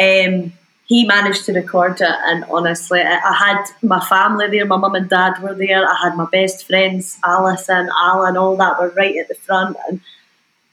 Um, 0.00 0.54
he 0.86 1.04
managed 1.06 1.44
to 1.46 1.52
record 1.52 2.00
it, 2.00 2.16
and 2.30 2.44
honestly, 2.44 3.00
I, 3.00 3.16
I 3.18 3.34
had 3.34 3.64
my 3.82 4.00
family 4.00 4.48
there. 4.48 4.64
My 4.64 4.78
mum 4.78 4.94
and 4.94 5.10
dad 5.10 5.42
were 5.42 5.54
there. 5.54 5.84
I 5.86 5.96
had 6.02 6.16
my 6.16 6.28
best 6.32 6.66
friends, 6.66 7.18
Alison, 7.26 7.90
Alan, 7.94 8.38
all 8.38 8.56
that 8.56 8.80
were 8.80 8.88
right 8.90 9.16
at 9.18 9.28
the 9.28 9.34
front, 9.34 9.76
and 9.90 10.00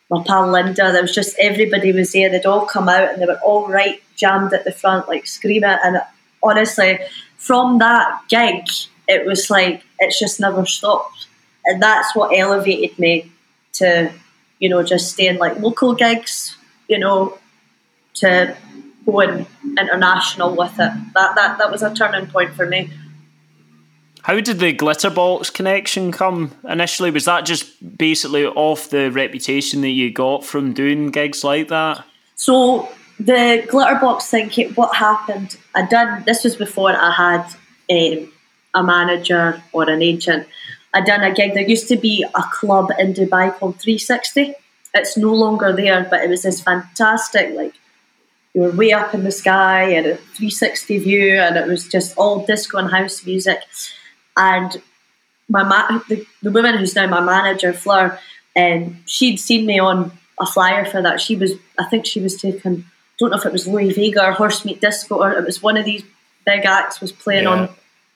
my 0.09 0.23
pal 0.25 0.49
Linda. 0.49 0.93
There 0.93 1.01
was 1.01 1.13
just 1.13 1.35
everybody 1.37 1.91
was 1.91 2.13
there. 2.13 2.29
They'd 2.29 2.45
all 2.45 2.65
come 2.65 2.87
out, 2.87 3.11
and 3.11 3.21
they 3.21 3.25
were 3.25 3.41
all 3.43 3.67
right 3.67 4.01
jammed 4.23 4.53
at 4.53 4.63
the 4.63 4.71
front, 4.71 5.09
like 5.09 5.27
screaming. 5.27 5.77
And 5.83 6.01
honestly, 6.41 6.99
from 7.35 7.79
that 7.79 8.21
gig, 8.29 8.65
it 9.07 9.25
was 9.25 9.49
like 9.49 9.83
it's 9.99 10.17
just 10.17 10.39
never 10.39 10.65
stopped, 10.65 11.27
and 11.65 11.83
that's 11.83 12.15
what 12.15 12.37
elevated 12.37 12.97
me 12.97 13.29
to, 13.73 14.11
you 14.59 14.69
know, 14.69 14.81
just 14.81 15.11
staying 15.11 15.39
like 15.39 15.59
local 15.59 15.93
gigs, 15.93 16.55
you 16.87 16.97
know, 16.97 17.37
to 18.15 18.55
going 19.05 19.45
international 19.77 20.55
with 20.55 20.79
it. 20.79 20.93
That 21.15 21.35
that 21.35 21.57
that 21.57 21.69
was 21.69 21.83
a 21.83 21.93
turning 21.93 22.27
point 22.27 22.53
for 22.53 22.65
me. 22.65 22.89
How 24.21 24.39
did 24.39 24.59
the 24.59 24.73
Glitterbox 24.73 25.53
connection 25.53 26.13
come 26.13 26.51
initially? 26.63 27.11
Was 27.11 27.25
that 27.25 27.43
just 27.43 27.65
basically 27.97 28.45
off 28.45 28.89
the 28.89 29.11
reputation 29.11 29.81
that 29.81 29.89
you 29.89 30.13
got 30.13 30.45
from 30.45 30.71
doing 30.71 31.11
gigs 31.11 31.43
like 31.43 31.67
that? 31.67 32.05
So 32.35 32.87
the 33.25 33.63
glitterbox 33.71 34.23
thing, 34.29 34.51
it- 34.57 34.75
what 34.77 34.95
happened? 34.95 35.57
I 35.75 35.81
done 35.85 36.23
this 36.25 36.43
was 36.43 36.55
before 36.55 36.91
I 36.95 37.11
had 37.11 37.45
um, 37.95 38.31
a 38.73 38.83
manager 38.83 39.61
or 39.71 39.89
an 39.89 40.01
agent. 40.01 40.47
I 40.93 41.01
done 41.01 41.23
a 41.23 41.33
gig. 41.33 41.53
There 41.53 41.67
used 41.75 41.87
to 41.89 41.97
be 41.97 42.23
a 42.23 42.43
club 42.59 42.87
in 42.99 43.13
Dubai 43.13 43.45
called 43.57 43.79
360. 43.79 44.53
It's 44.93 45.17
no 45.17 45.33
longer 45.33 45.73
there, 45.73 46.05
but 46.09 46.21
it 46.23 46.29
was 46.29 46.43
this 46.43 46.61
fantastic 46.61 47.55
like 47.55 47.73
you 48.53 48.61
were 48.61 48.71
way 48.71 48.91
up 48.91 49.15
in 49.15 49.23
the 49.23 49.31
sky 49.31 49.81
and 49.97 50.05
a 50.05 50.15
360 50.17 50.99
view, 50.99 51.39
and 51.39 51.57
it 51.57 51.67
was 51.67 51.87
just 51.87 52.15
all 52.17 52.45
disco 52.45 52.77
and 52.77 52.91
house 52.91 53.25
music. 53.25 53.59
And 54.37 54.79
my 55.49 55.63
ma- 55.63 55.99
the, 56.07 56.25
the 56.43 56.51
woman 56.51 56.77
who's 56.77 56.95
now 56.95 57.07
my 57.07 57.21
manager, 57.21 57.73
Fleur, 57.73 58.19
and 58.55 59.01
she'd 59.07 59.37
seen 59.37 59.65
me 59.65 59.79
on 59.79 60.11
a 60.39 60.45
flyer 60.45 60.85
for 60.85 61.01
that. 61.01 61.19
She 61.19 61.35
was, 61.35 61.53
I 61.79 61.85
think 61.89 62.05
she 62.05 62.21
was 62.21 62.39
taking, 62.39 62.85
don't 63.19 63.29
know 63.31 63.37
if 63.37 63.45
it 63.45 63.51
was 63.51 63.67
Louie 63.67 63.93
Vega 63.93 64.25
or 64.25 64.31
Horse 64.33 64.65
Meat 64.65 64.81
Disco, 64.81 65.17
or 65.17 65.31
it 65.33 65.45
was 65.45 65.61
one 65.61 65.77
of 65.77 65.85
these 65.85 66.03
big 66.45 66.65
acts 66.65 66.99
was 66.99 67.11
playing 67.11 67.43
Yeah. 67.43 67.49
on 67.51 67.69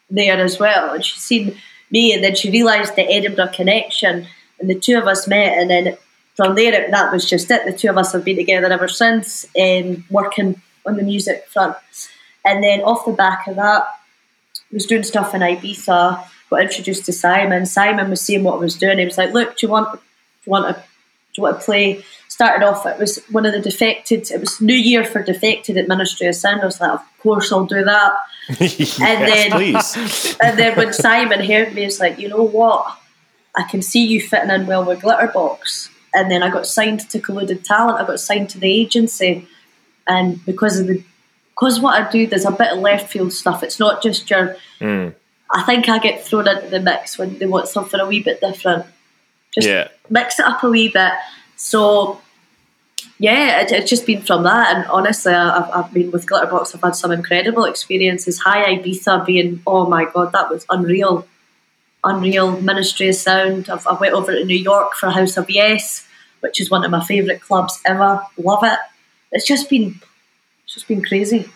there 0.10 0.38
as 0.38 0.60
well. 0.60 0.94
And 0.94 1.04
she'd 1.06 1.20
seen 1.20 1.58
me, 1.92 2.14
and 2.14 2.24
then 2.24 2.36
she 2.36 2.50
realised 2.52 2.96
the 2.96 3.04
Edinburgh 3.10 3.50
connection, 3.54 4.28
and 4.60 4.70
the 4.70 4.76
two 4.76 4.98
of 4.98 5.08
us 5.08 5.28
met, 5.28 5.58
and 5.58 5.70
then 5.70 5.98
from 6.36 6.56
there, 6.56 6.74
it, 6.74 6.92
that 6.92 7.12
was 7.12 7.26
just 7.26 7.50
it. 7.50 7.66
The 7.66 7.74
two 7.78 7.90
of 7.90 7.98
us 7.98 8.12
have 8.14 8.24
been 8.24 8.36
together 8.38 8.68
ever 8.72 8.88
since, 8.88 9.46
um, 9.60 10.06
working 10.10 10.62
on 10.86 10.98
the 10.98 11.04
music 11.04 11.48
front. 11.48 11.76
And 12.46 12.64
then 12.64 12.82
off 12.82 13.06
the 13.06 13.12
back 13.14 13.48
of 13.48 13.56
that, 13.56 13.84
I 13.84 14.62
was 14.72 14.86
doing 14.86 15.04
stuff 15.04 15.34
in 15.34 15.42
Ibiza, 15.42 16.24
got 16.50 16.62
introduced 16.62 17.06
to 17.06 17.14
Simon. 17.14 17.66
Simon 17.66 18.10
was 18.10 18.22
seeing 18.22 18.44
what 18.44 18.56
I 18.56 18.60
was 18.60 18.76
doing. 18.76 19.00
He 19.00 19.06
was 19.06 19.18
like, 19.18 19.34
"Look, 19.34 19.58
do 19.58 19.66
you 19.66 19.72
want, 19.72 19.92
do 19.94 20.00
you 20.46 20.52
want 20.52 20.68
to, 20.76 20.82
do 20.82 20.86
you 21.38 21.44
want 21.44 21.60
to 21.60 21.66
play?" 21.66 22.04
Started 22.30 22.66
off, 22.66 22.86
it 22.86 23.00
was 23.00 23.24
one 23.32 23.46
of 23.46 23.54
the 23.54 23.60
defected. 23.60 24.30
It 24.30 24.40
was 24.40 24.62
New 24.62 24.76
Year 24.76 25.04
for 25.04 25.24
defected 25.24 25.78
at 25.78 25.88
Ministry 25.88 26.28
of 26.28 26.36
Sound. 26.36 26.62
I 26.62 26.66
was 26.66 26.80
like, 26.80 26.92
"Of 26.92 27.02
course, 27.20 27.52
I'll 27.52 27.66
do 27.66 27.84
that." 27.84 28.14
yes, 28.60 28.98
then- 28.98 29.52
please. 29.52 30.38
And 30.42 30.60
then 30.60 30.76
when 30.78 30.94
Simon 30.94 31.44
heard 31.44 31.74
me, 31.74 31.84
he's 31.84 32.00
like, 32.00 32.20
"You 32.20 32.28
know 32.30 32.44
what? 32.44 32.96
I 33.56 33.64
can 33.64 33.82
see 33.82 34.06
you 34.06 34.22
fitting 34.22 34.52
in 34.52 34.68
well 34.68 34.86
with 34.86 35.00
Glitterbox." 35.02 35.90
And 36.14 36.30
then 36.30 36.44
I 36.44 36.50
got 36.50 36.68
signed 36.68 37.10
to 37.10 37.20
Colluded 37.20 37.64
Talent. 37.64 38.00
I 38.00 38.06
got 38.06 38.20
signed 38.20 38.50
to 38.52 38.60
the 38.60 38.72
agency, 38.72 39.48
and 40.08 40.44
because 40.46 40.80
of 40.80 40.88
the 40.88 41.04
because 41.56 41.80
what 41.80 42.00
I 42.00 42.12
do, 42.12 42.28
there's 42.28 42.46
a 42.46 42.52
bit 42.52 42.72
of 42.74 42.80
left 42.80 43.10
field 43.12 43.34
stuff. 43.34 43.64
It's 43.64 43.80
not 43.80 44.04
just 44.04 44.30
your. 44.30 44.58
Mm. 44.80 45.16
I 45.52 45.64
think 45.64 45.88
I 45.90 45.98
get 45.98 46.24
thrown 46.26 46.48
into 46.48 46.68
the 46.70 46.80
mix 46.82 47.18
when 47.18 47.40
they 47.40 47.46
want 47.46 47.68
something 47.70 48.00
a 48.00 48.06
wee 48.06 48.22
bit 48.22 48.42
different. 48.42 48.86
Just 49.56 49.68
Yeah. 49.68 49.88
mix 50.10 50.40
it 50.40 50.46
up 50.46 50.62
a 50.64 50.70
wee 50.70 50.90
bit. 50.90 51.14
So, 51.58 52.22
yeah, 53.20 53.62
it, 53.62 53.72
it's 53.72 53.90
just 53.90 54.06
been 54.06 54.22
from 54.22 54.44
that. 54.44 54.76
And 54.76 54.86
honestly, 54.88 55.34
I've, 55.34 55.70
I've 55.72 55.94
been 55.94 56.12
with 56.12 56.28
Glitterbox. 56.28 56.74
I've 56.74 56.82
had 56.82 56.96
some 56.96 57.12
incredible 57.12 57.66
experiences. 57.66 58.40
High 58.40 58.76
Ibiza 58.76 59.26
being, 59.26 59.62
oh 59.68 59.88
my 59.88 60.06
god, 60.06 60.32
that 60.32 60.50
was 60.50 60.66
unreal, 60.70 61.28
unreal. 62.04 62.62
Ministry 62.62 63.10
of 63.10 63.16
Sound. 63.16 63.70
I've, 63.70 63.86
I 63.88 63.94
went 63.96 64.14
over 64.14 64.32
to 64.32 64.46
New 64.46 64.56
York 64.56 64.94
for 64.94 65.10
House 65.10 65.36
of 65.36 65.50
Yes, 65.50 66.08
which 66.40 66.62
is 66.62 66.70
one 66.70 66.86
of 66.86 66.92
my 66.92 67.04
favourite 67.04 67.42
clubs 67.42 67.82
ever. 67.86 68.22
Love 68.38 68.64
it. 68.64 68.80
It's 69.32 69.48
just 69.48 69.70
been, 69.70 70.00
it's 70.64 70.76
just 70.76 70.88
been 70.88 71.04
crazy. 71.04 71.50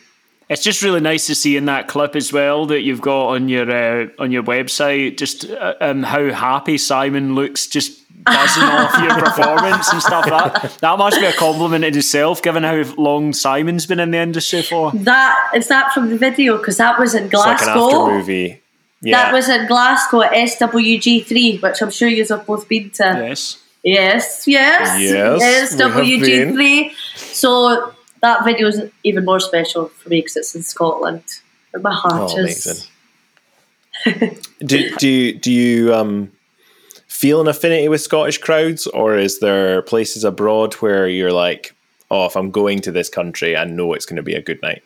It's 0.52 0.62
just 0.62 0.82
really 0.84 1.00
nice 1.00 1.28
to 1.28 1.36
see 1.36 1.56
in 1.56 1.66
that 1.66 1.88
clip 1.88 2.14
as 2.16 2.34
well 2.34 2.66
that 2.66 2.82
you've 2.82 3.00
got 3.00 3.28
on 3.30 3.48
your 3.48 3.72
uh, 3.72 4.08
on 4.20 4.34
your 4.34 4.44
website 4.44 5.18
just 5.18 5.50
uh, 5.50 5.76
um, 5.80 6.04
how 6.04 6.30
happy 6.32 6.78
Simon 6.78 7.36
looks, 7.36 7.68
just 7.68 8.00
buzzing 8.26 8.64
off 8.66 9.02
your 9.02 9.18
performance 9.18 9.92
and 9.94 10.02
stuff. 10.02 10.26
That 10.26 10.78
that 10.82 10.98
must 10.98 11.22
be 11.22 11.26
a 11.26 11.32
compliment 11.32 11.86
in 11.86 11.98
itself, 11.98 12.42
given 12.42 12.64
how 12.64 12.84
long 12.98 13.32
Simon's 13.32 13.86
been 13.86 14.02
in 14.02 14.12
the 14.12 14.18
industry 14.18 14.62
for. 14.62 14.92
That 14.92 15.52
is 15.56 15.70
that 15.70 15.94
from 15.94 16.10
the 16.10 16.18
video 16.18 16.58
because 16.58 16.76
that 16.78 17.00
was 17.00 17.16
in 17.16 17.26
It's 17.26 17.34
like 17.34 17.62
an 17.62 17.66
Glasgow. 17.74 18.02
after 18.02 18.14
movie. 18.18 18.62
Yeah. 19.04 19.24
That 19.24 19.34
was 19.34 19.48
in 19.48 19.68
Glasgow 19.68 20.22
at 20.22 20.34
SWG3, 20.34 21.62
which 21.62 21.82
I'm 21.82 21.92
sure 21.92 22.10
you 22.10 22.26
have 22.26 22.46
both 22.46 22.68
been 22.68 22.90
to. 22.92 23.04
Yes. 23.04 23.58
Yes, 23.84 24.44
yes, 24.48 25.02
Yes, 25.02 25.74
we 25.74 25.78
SWG3. 25.80 26.92
So 27.16 27.91
that 28.22 28.44
video 28.46 28.68
is 28.68 28.82
even 29.04 29.26
more 29.26 29.40
special 29.40 29.88
for 29.90 30.10
me 30.10 30.20
because 30.20 30.36
it's 30.38 30.56
in 30.56 30.64
Scotland. 30.64 31.24
And 31.74 31.84
my 31.84 31.94
heart 31.94 32.32
Oh, 32.34 32.38
is. 32.38 32.88
amazing. 34.06 34.38
do 34.66 34.96
do 34.98 35.08
you, 35.10 35.34
do 35.38 35.52
you 35.52 35.94
um 35.94 36.32
feel 37.08 37.40
an 37.42 37.48
affinity 37.48 37.88
with 37.88 38.02
Scottish 38.02 38.40
crowds, 38.40 38.88
or 38.88 39.18
is 39.18 39.40
there 39.40 39.82
places 39.84 40.24
abroad 40.24 40.74
where 40.76 41.08
you're 41.08 41.32
like, 41.32 41.76
oh, 42.10 42.26
if 42.26 42.36
I'm 42.36 42.50
going 42.52 42.80
to 42.82 42.92
this 42.92 43.10
country, 43.10 43.56
I 43.56 43.66
know 43.66 43.94
it's 43.94 44.06
going 44.06 44.16
to 44.18 44.24
be 44.24 44.34
a 44.34 44.42
good 44.42 44.62
night? 44.62 44.82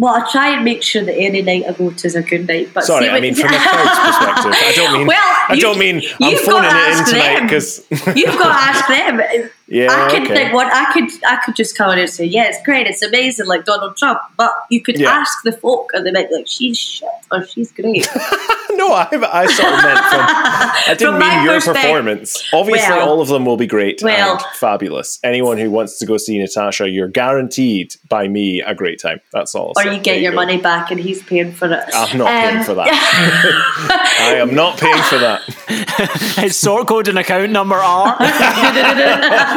Well, 0.00 0.14
I 0.14 0.30
try 0.30 0.54
and 0.54 0.64
make 0.64 0.82
sure 0.82 1.02
that 1.02 1.14
any 1.16 1.42
night 1.42 1.64
I 1.66 1.72
go 1.72 1.90
to 1.90 2.06
is 2.06 2.14
a 2.14 2.22
good 2.22 2.46
night. 2.46 2.70
But 2.72 2.84
Sorry, 2.84 3.08
I 3.08 3.20
mean 3.20 3.34
from 3.34 3.46
a 3.52 3.58
crowd's 3.58 3.98
perspective. 3.98 4.52
I 4.54 4.72
don't 4.76 4.92
mean. 4.98 5.06
Well, 5.08 5.36
I 5.48 5.58
don't 5.58 5.78
mean 5.78 6.02
I'm 6.20 6.30
you've 6.30 6.40
phoning 6.40 6.64
it 6.70 6.72
in 6.72 6.76
ask 6.76 7.10
tonight 7.10 7.34
them. 7.36 7.46
because. 7.46 7.86
You've 8.16 8.38
got 8.38 8.48
to 8.48 8.78
ask 8.78 8.86
them. 8.86 9.50
Yeah, 9.68 9.88
I 9.90 10.10
could 10.10 10.22
okay. 10.22 10.34
think 10.34 10.52
what 10.54 10.66
I 10.74 10.92
could 10.92 11.10
I 11.24 11.36
could 11.44 11.54
just 11.54 11.76
come 11.76 11.90
in 11.92 11.98
and 11.98 12.08
say, 12.08 12.24
Yeah, 12.24 12.44
it's 12.48 12.62
great, 12.64 12.86
it's 12.86 13.02
amazing, 13.02 13.46
like 13.46 13.64
Donald 13.66 13.96
Trump. 13.96 14.20
But 14.36 14.52
you 14.70 14.80
could 14.82 14.98
Yeah. 14.98 15.10
ask 15.10 15.42
the 15.44 15.52
folk 15.52 15.90
and 15.92 16.06
they 16.06 16.10
might 16.10 16.28
be 16.30 16.36
like, 16.36 16.48
She's 16.48 16.78
shit 16.78 17.08
or 17.30 17.46
she's 17.46 17.70
great. 17.72 18.08
no, 18.70 18.92
I, 18.92 19.06
I 19.10 19.46
sort 19.46 19.72
of 19.72 19.82
meant 19.82 19.98
from. 19.98 20.20
I 20.20 20.94
didn't 20.96 20.98
From 20.98 21.18
mean 21.18 21.44
your 21.44 21.60
performance. 21.60 22.42
Obviously, 22.54 22.90
Well- 22.96 23.08
all 23.10 23.20
of 23.20 23.28
them 23.28 23.44
will 23.44 23.56
be 23.58 23.66
great 23.66 24.00
Well- 24.02 24.32
and 24.36 24.42
fabulous. 24.56 25.18
Anyone 25.22 25.58
who 25.58 25.70
wants 25.70 25.98
to 25.98 26.06
go 26.06 26.16
see 26.16 26.38
Natasha, 26.38 26.88
you're 26.88 27.08
guaranteed 27.08 27.96
by 28.08 28.26
me 28.28 28.62
a 28.62 28.74
great 28.74 28.98
time. 29.00 29.20
That's 29.32 29.54
all. 29.54 29.72
or 29.76 29.82
So, 29.82 29.90
you 29.90 29.96
there 29.96 30.00
get 30.02 30.20
your 30.22 30.32
go. 30.32 30.36
money 30.36 30.56
back 30.56 30.90
and 30.90 30.98
he's 30.98 31.22
paying 31.22 31.52
for 31.52 31.70
it. 31.70 31.84
I'm 31.92 32.16
not 32.16 32.28
paying 32.28 32.56
Um, 32.58 32.64
for 32.64 32.74
that. 32.74 32.88
I 34.20 34.34
am 34.36 34.54
not 34.54 34.78
paying 34.78 35.02
for 35.02 35.18
that. 35.18 35.42
His 36.38 36.56
sort 36.56 36.88
code 36.88 37.08
and 37.08 37.18
account 37.18 37.50
number 37.52 37.74
are. 37.76 38.16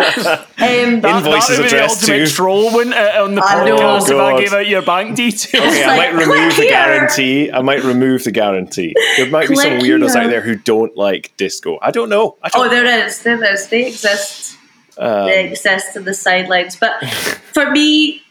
um, 0.37 1.01
That, 1.01 1.23
Invoices 1.23 1.57
that 1.57 1.57
would 1.57 1.57
be 1.57 1.61
the 1.61 1.65
addressed 1.67 2.01
ultimate 2.03 2.25
to- 2.27 2.31
troll 2.33 2.73
wouldn't 2.73 2.95
it, 2.95 3.15
on 3.15 3.35
the 3.35 3.41
I 3.43 3.65
know. 3.65 3.77
podcast 3.77 4.09
if 4.09 4.17
I 4.17 4.39
gave 4.39 4.53
out 4.53 4.67
your 4.67 4.81
bank 4.81 5.15
details. 5.15 5.65
Okay, 5.65 5.83
I 5.83 5.97
like, 5.97 6.13
might 6.13 6.19
remove 6.21 6.35
click 6.35 6.55
the 6.55 6.61
here. 6.63 6.71
guarantee. 6.71 7.51
I 7.51 7.61
might 7.61 7.83
remove 7.83 8.23
the 8.23 8.31
guarantee. 8.31 8.95
There 9.17 9.29
might 9.29 9.49
be 9.49 9.55
some 9.55 9.73
weirdos 9.79 10.13
here. 10.13 10.23
out 10.23 10.29
there 10.29 10.41
who 10.41 10.55
don't 10.55 10.95
like 10.97 11.31
disco. 11.37 11.79
I 11.81 11.91
don't 11.91 12.09
know. 12.09 12.37
I 12.43 12.49
don't 12.49 12.67
oh, 12.67 12.69
there 12.69 13.05
is, 13.05 13.21
there 13.23 13.43
is. 13.53 13.67
They 13.67 13.87
exist. 13.87 14.57
Um, 14.97 15.25
they 15.25 15.47
exist 15.47 15.95
in 15.95 16.03
the 16.03 16.13
sidelines. 16.13 16.75
But 16.75 17.03
for 17.53 17.71
me, 17.71 18.21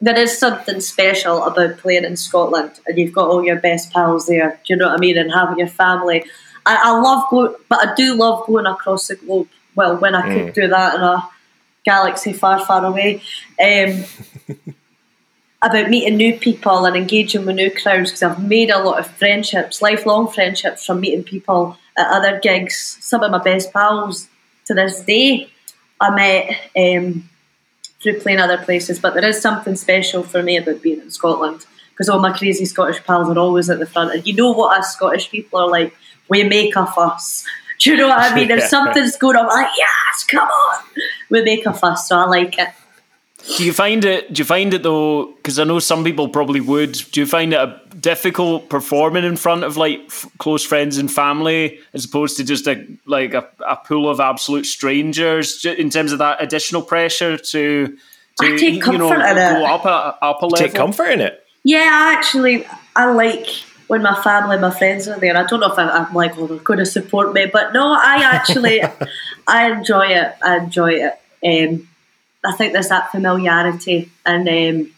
there 0.00 0.18
is 0.18 0.38
something 0.38 0.80
special 0.80 1.42
about 1.44 1.78
playing 1.78 2.04
in 2.04 2.16
Scotland, 2.16 2.72
and 2.86 2.96
you've 2.98 3.12
got 3.14 3.28
all 3.28 3.44
your 3.44 3.56
best 3.60 3.92
pals 3.92 4.26
there. 4.26 4.60
Do 4.66 4.72
you 4.74 4.76
know 4.76 4.86
what 4.88 4.96
I 4.96 5.00
mean? 5.00 5.18
And 5.18 5.32
having 5.32 5.58
your 5.58 5.68
family. 5.68 6.24
I, 6.66 6.78
I 6.84 7.00
love 7.00 7.24
going, 7.30 7.54
but 7.70 7.88
I 7.88 7.94
do 7.94 8.14
love 8.14 8.46
going 8.46 8.66
across 8.66 9.08
the 9.08 9.16
globe. 9.16 9.48
Well, 9.74 9.96
when 9.96 10.14
I 10.14 10.22
could 10.28 10.52
do 10.52 10.68
that 10.68 10.94
in 10.96 11.00
a 11.00 11.28
galaxy 11.84 12.32
far, 12.32 12.64
far 12.64 12.84
away. 12.84 13.22
Um, 13.62 14.04
about 15.62 15.90
meeting 15.90 16.16
new 16.16 16.38
people 16.38 16.86
and 16.86 16.96
engaging 16.96 17.44
with 17.44 17.56
new 17.56 17.70
crowds 17.70 18.10
because 18.10 18.22
I've 18.22 18.42
made 18.42 18.70
a 18.70 18.82
lot 18.82 18.98
of 18.98 19.06
friendships, 19.06 19.82
lifelong 19.82 20.28
friendships 20.28 20.86
from 20.86 21.00
meeting 21.00 21.22
people 21.22 21.76
at 21.98 22.06
other 22.06 22.40
gigs. 22.40 22.96
Some 23.00 23.22
of 23.22 23.30
my 23.30 23.42
best 23.42 23.72
pals 23.72 24.28
to 24.66 24.74
this 24.74 25.02
day 25.02 25.50
I 26.00 26.10
met 26.14 26.60
um, 26.76 27.28
through 28.02 28.20
playing 28.20 28.38
other 28.38 28.56
places, 28.56 28.98
but 28.98 29.12
there 29.12 29.28
is 29.28 29.42
something 29.42 29.76
special 29.76 30.22
for 30.22 30.42
me 30.42 30.56
about 30.56 30.80
being 30.80 31.00
in 31.00 31.10
Scotland 31.10 31.66
because 31.90 32.08
all 32.08 32.20
my 32.20 32.36
crazy 32.36 32.64
Scottish 32.64 33.04
pals 33.04 33.28
are 33.28 33.38
always 33.38 33.68
at 33.68 33.78
the 33.78 33.86
front. 33.86 34.14
And 34.14 34.26
you 34.26 34.32
know 34.32 34.52
what 34.52 34.78
us 34.78 34.94
Scottish 34.94 35.30
people 35.30 35.60
are 35.60 35.68
like? 35.68 35.94
We 36.28 36.42
make 36.44 36.74
a 36.74 36.86
fuss. 36.86 37.44
Do 37.80 37.90
you 37.90 37.96
know 37.96 38.08
what 38.08 38.18
I 38.18 38.34
mean? 38.34 38.50
If 38.50 38.64
something's 38.68 39.16
going 39.16 39.36
on, 39.36 39.46
I'm 39.46 39.48
like, 39.48 39.72
yes, 39.76 40.24
come 40.24 40.46
on. 40.46 40.84
We 41.30 41.42
make 41.42 41.66
a 41.66 41.72
fuss, 41.72 42.08
so 42.08 42.16
I 42.18 42.26
like 42.26 42.58
it. 42.58 42.68
Do 43.56 43.64
you 43.64 43.72
find 43.72 44.04
it? 44.04 44.32
Do 44.32 44.40
you 44.40 44.44
find 44.44 44.72
it 44.74 44.82
though? 44.82 45.32
Because 45.36 45.58
I 45.58 45.64
know 45.64 45.78
some 45.78 46.04
people 46.04 46.28
probably 46.28 46.60
would. 46.60 46.92
Do 47.10 47.20
you 47.20 47.26
find 47.26 47.54
it 47.54 47.56
a 47.58 47.80
difficult 47.98 48.68
performing 48.68 49.24
in 49.24 49.36
front 49.36 49.64
of 49.64 49.78
like 49.78 50.00
f- 50.08 50.26
close 50.38 50.62
friends 50.62 50.98
and 50.98 51.10
family, 51.10 51.80
as 51.94 52.04
opposed 52.04 52.36
to 52.36 52.44
just 52.44 52.66
a 52.66 52.86
like 53.06 53.32
a, 53.32 53.48
a 53.66 53.76
pool 53.76 54.10
of 54.10 54.20
absolute 54.20 54.66
strangers? 54.66 55.64
In 55.64 55.88
terms 55.88 56.12
of 56.12 56.18
that 56.18 56.42
additional 56.42 56.82
pressure 56.82 57.38
to, 57.38 57.86
to 57.86 57.96
I 58.42 58.56
take 58.58 58.74
you 58.74 58.98
know, 58.98 59.08
comfort 59.08 59.24
in 59.24 59.38
it. 59.38 59.52
go 59.54 59.64
up 59.64 59.84
a 59.86 60.18
up 60.22 60.42
a 60.42 60.46
level. 60.46 60.50
take 60.50 60.74
comfort 60.74 61.06
in 61.06 61.22
it. 61.22 61.46
Yeah, 61.62 62.14
actually, 62.14 62.66
I 62.94 63.10
like 63.10 63.46
when 63.90 64.02
my 64.02 64.14
family 64.22 64.52
and 64.52 64.62
my 64.62 64.70
friends 64.70 65.08
are 65.08 65.18
there. 65.18 65.36
I 65.36 65.42
don't 65.42 65.58
know 65.58 65.72
if 65.72 65.76
I, 65.76 65.88
I'm 65.90 66.14
like, 66.14 66.38
oh, 66.38 66.46
they're 66.46 66.58
going 66.58 66.78
to 66.78 66.86
support 66.86 67.34
me, 67.34 67.46
but 67.46 67.72
no, 67.72 67.92
I 67.92 68.20
actually, 68.22 68.80
I 69.48 69.72
enjoy 69.72 70.06
it. 70.06 70.32
I 70.40 70.58
enjoy 70.58 70.92
it. 70.92 71.20
Um, 71.44 71.88
I 72.44 72.52
think 72.54 72.72
there's 72.72 72.90
that 72.90 73.10
familiarity, 73.10 74.12
and 74.24 74.48
um, 74.48 74.92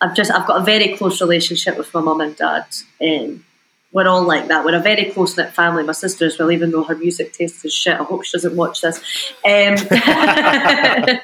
I've 0.00 0.14
just, 0.14 0.30
I've 0.30 0.46
got 0.46 0.60
a 0.60 0.64
very 0.64 0.96
close 0.96 1.20
relationship 1.20 1.76
with 1.76 1.92
my 1.92 2.02
mum 2.02 2.20
and 2.20 2.36
dad. 2.36 2.66
Um, 3.02 3.44
we're 3.90 4.06
all 4.06 4.22
like 4.22 4.46
that. 4.46 4.64
We're 4.64 4.76
a 4.76 4.80
very 4.80 5.06
close 5.06 5.36
knit 5.36 5.52
family. 5.52 5.82
My 5.82 5.90
sister 5.90 6.24
as 6.26 6.38
well, 6.38 6.52
even 6.52 6.70
though 6.70 6.84
her 6.84 6.94
music 6.94 7.32
taste 7.32 7.64
is 7.64 7.74
shit. 7.74 7.98
I 7.98 8.04
hope 8.04 8.24
she 8.24 8.36
doesn't 8.36 8.54
watch 8.54 8.80
this. 8.80 9.00
Um, 9.44 9.74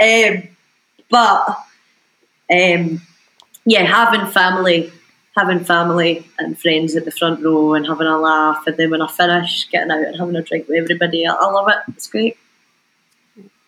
um, 0.00 0.48
but 1.10 1.48
um, 2.50 3.02
yeah, 3.66 3.84
having 3.84 4.26
family, 4.32 4.90
having 5.36 5.64
family 5.64 6.26
and 6.38 6.58
friends 6.58 6.96
at 6.96 7.04
the 7.04 7.10
front 7.10 7.44
row 7.44 7.74
and 7.74 7.86
having 7.86 8.06
a 8.06 8.18
laugh, 8.18 8.66
and 8.66 8.76
then 8.76 8.90
when 8.90 9.02
I 9.02 9.08
finish, 9.08 9.68
getting 9.70 9.90
out 9.90 10.04
and 10.04 10.16
having 10.16 10.36
a 10.36 10.42
drink 10.42 10.68
with 10.68 10.78
everybody, 10.78 11.26
I, 11.26 11.34
I 11.34 11.50
love 11.50 11.68
it. 11.68 11.76
It's 11.94 12.08
great. 12.08 12.36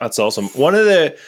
That's 0.01 0.19
awesome. 0.19 0.47
One 0.49 0.75
of 0.75 0.85
the 0.85 1.19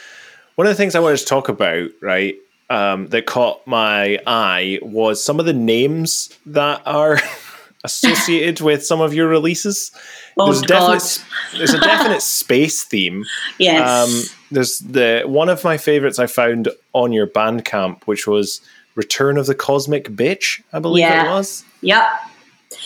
one 0.54 0.66
of 0.66 0.72
the 0.72 0.76
things 0.76 0.94
I 0.94 1.00
wanted 1.00 1.18
to 1.18 1.24
talk 1.26 1.48
about, 1.48 1.90
right, 2.00 2.36
um, 2.68 3.08
that 3.08 3.26
caught 3.26 3.66
my 3.66 4.18
eye 4.26 4.78
was 4.82 5.22
some 5.22 5.40
of 5.40 5.46
the 5.46 5.52
names 5.52 6.36
that 6.46 6.82
are 6.86 7.18
associated 7.84 8.60
with 8.64 8.84
some 8.84 9.00
of 9.00 9.12
your 9.12 9.28
releases. 9.28 9.90
Oh, 10.38 10.46
there's 10.46 10.62
definite 10.62 11.24
there's 11.56 11.74
a 11.74 11.80
definite 11.80 12.22
space 12.22 12.84
theme. 12.84 13.24
Yes. 13.58 14.30
Um, 14.30 14.36
there's 14.50 14.78
the 14.78 15.24
one 15.26 15.48
of 15.48 15.64
my 15.64 15.76
favorites 15.76 16.18
I 16.18 16.26
found 16.26 16.68
on 16.92 17.12
your 17.12 17.26
Bandcamp, 17.26 18.04
which 18.04 18.26
was 18.26 18.60
Return 18.94 19.36
of 19.38 19.46
the 19.46 19.54
Cosmic 19.54 20.04
Bitch. 20.08 20.62
I 20.72 20.78
believe 20.78 21.02
Yeah. 21.02 21.26
it 21.26 21.30
was. 21.30 21.64
yep. 21.80 22.04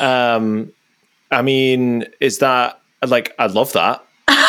Um, 0.00 0.72
I 1.30 1.42
mean, 1.42 2.06
is 2.20 2.38
that 2.38 2.80
like 3.06 3.34
I 3.38 3.46
love 3.46 3.72
that. 3.72 4.04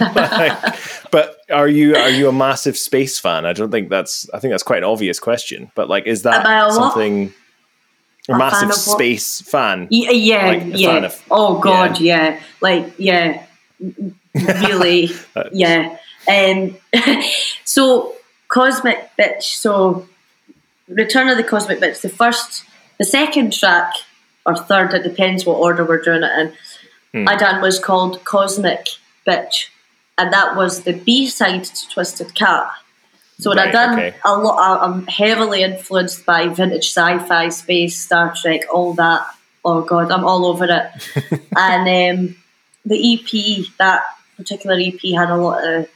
Like, 0.00 0.76
but 1.10 1.38
are 1.50 1.68
you 1.68 1.94
are 1.96 2.10
you 2.10 2.28
a 2.28 2.32
massive 2.32 2.76
space 2.76 3.18
fan? 3.18 3.46
I 3.46 3.52
don't 3.52 3.70
think 3.70 3.88
that's. 3.88 4.28
I 4.34 4.38
think 4.38 4.52
that's 4.52 4.62
quite 4.62 4.78
an 4.78 4.84
obvious 4.84 5.18
question. 5.18 5.70
But 5.74 5.88
like, 5.88 6.06
is 6.06 6.22
that 6.22 6.40
Am 6.40 6.46
I 6.46 6.58
a 6.60 6.64
what? 6.66 6.72
something? 6.74 7.32
A 8.28 8.32
A 8.34 8.38
massive 8.38 8.68
fan 8.70 8.72
space 8.78 9.40
fan. 9.42 9.88
Yeah, 9.90 10.46
Like, 10.46 10.58
a 10.62 10.70
fan 10.70 10.78
yeah. 10.78 10.96
of- 11.04 11.24
oh 11.30 11.58
God, 11.60 11.98
yeah. 12.00 12.40
Like, 12.60 12.92
yeah, 12.98 13.44
really, 14.34 15.10
yeah. 15.52 15.96
Um, 16.28 16.76
so 17.64 18.14
cosmic 18.48 18.98
bitch. 19.18 19.42
So 19.44 20.06
Return 20.90 21.28
of 21.28 21.36
the 21.36 21.44
Cosmic 21.44 21.80
Bitch. 21.80 22.00
The 22.02 22.08
first, 22.08 22.64
the 22.98 23.04
second 23.04 23.52
track 23.52 23.92
or 24.46 24.56
third. 24.56 24.92
It 24.94 25.02
depends 25.02 25.46
what 25.46 25.54
order 25.58 25.84
we're 25.84 26.02
doing 26.02 26.22
it 26.22 26.38
in. 26.38 26.52
Hmm. 27.12 27.28
I 27.28 27.36
done 27.36 27.60
was 27.62 27.78
called 27.78 28.24
Cosmic 28.24 28.86
Bitch, 29.26 29.68
and 30.18 30.32
that 30.32 30.56
was 30.56 30.82
the 30.82 30.92
B 30.92 31.26
side 31.26 31.64
to 31.64 31.88
Twisted 31.88 32.34
Cat. 32.34 32.70
So 33.38 33.50
when 33.50 33.58
I 33.58 33.70
done 33.70 33.98
okay. 33.98 34.14
a 34.24 34.36
lot, 34.36 34.58
I- 34.58 34.84
I'm 34.84 35.06
heavily 35.06 35.62
influenced 35.62 36.26
by 36.26 36.48
vintage 36.48 36.86
sci-fi, 36.86 37.48
space, 37.48 37.98
Star 37.98 38.34
Trek, 38.34 38.62
all 38.72 38.92
that. 38.94 39.26
Oh 39.64 39.82
God, 39.82 40.10
I'm 40.10 40.24
all 40.24 40.46
over 40.46 40.64
it. 40.64 41.40
and 41.56 42.18
um, 42.20 42.36
the 42.84 43.14
EP, 43.14 43.66
that 43.78 44.02
particular 44.36 44.78
EP, 44.78 45.00
had 45.14 45.30
a 45.30 45.36
lot 45.36 45.66
of 45.66 45.88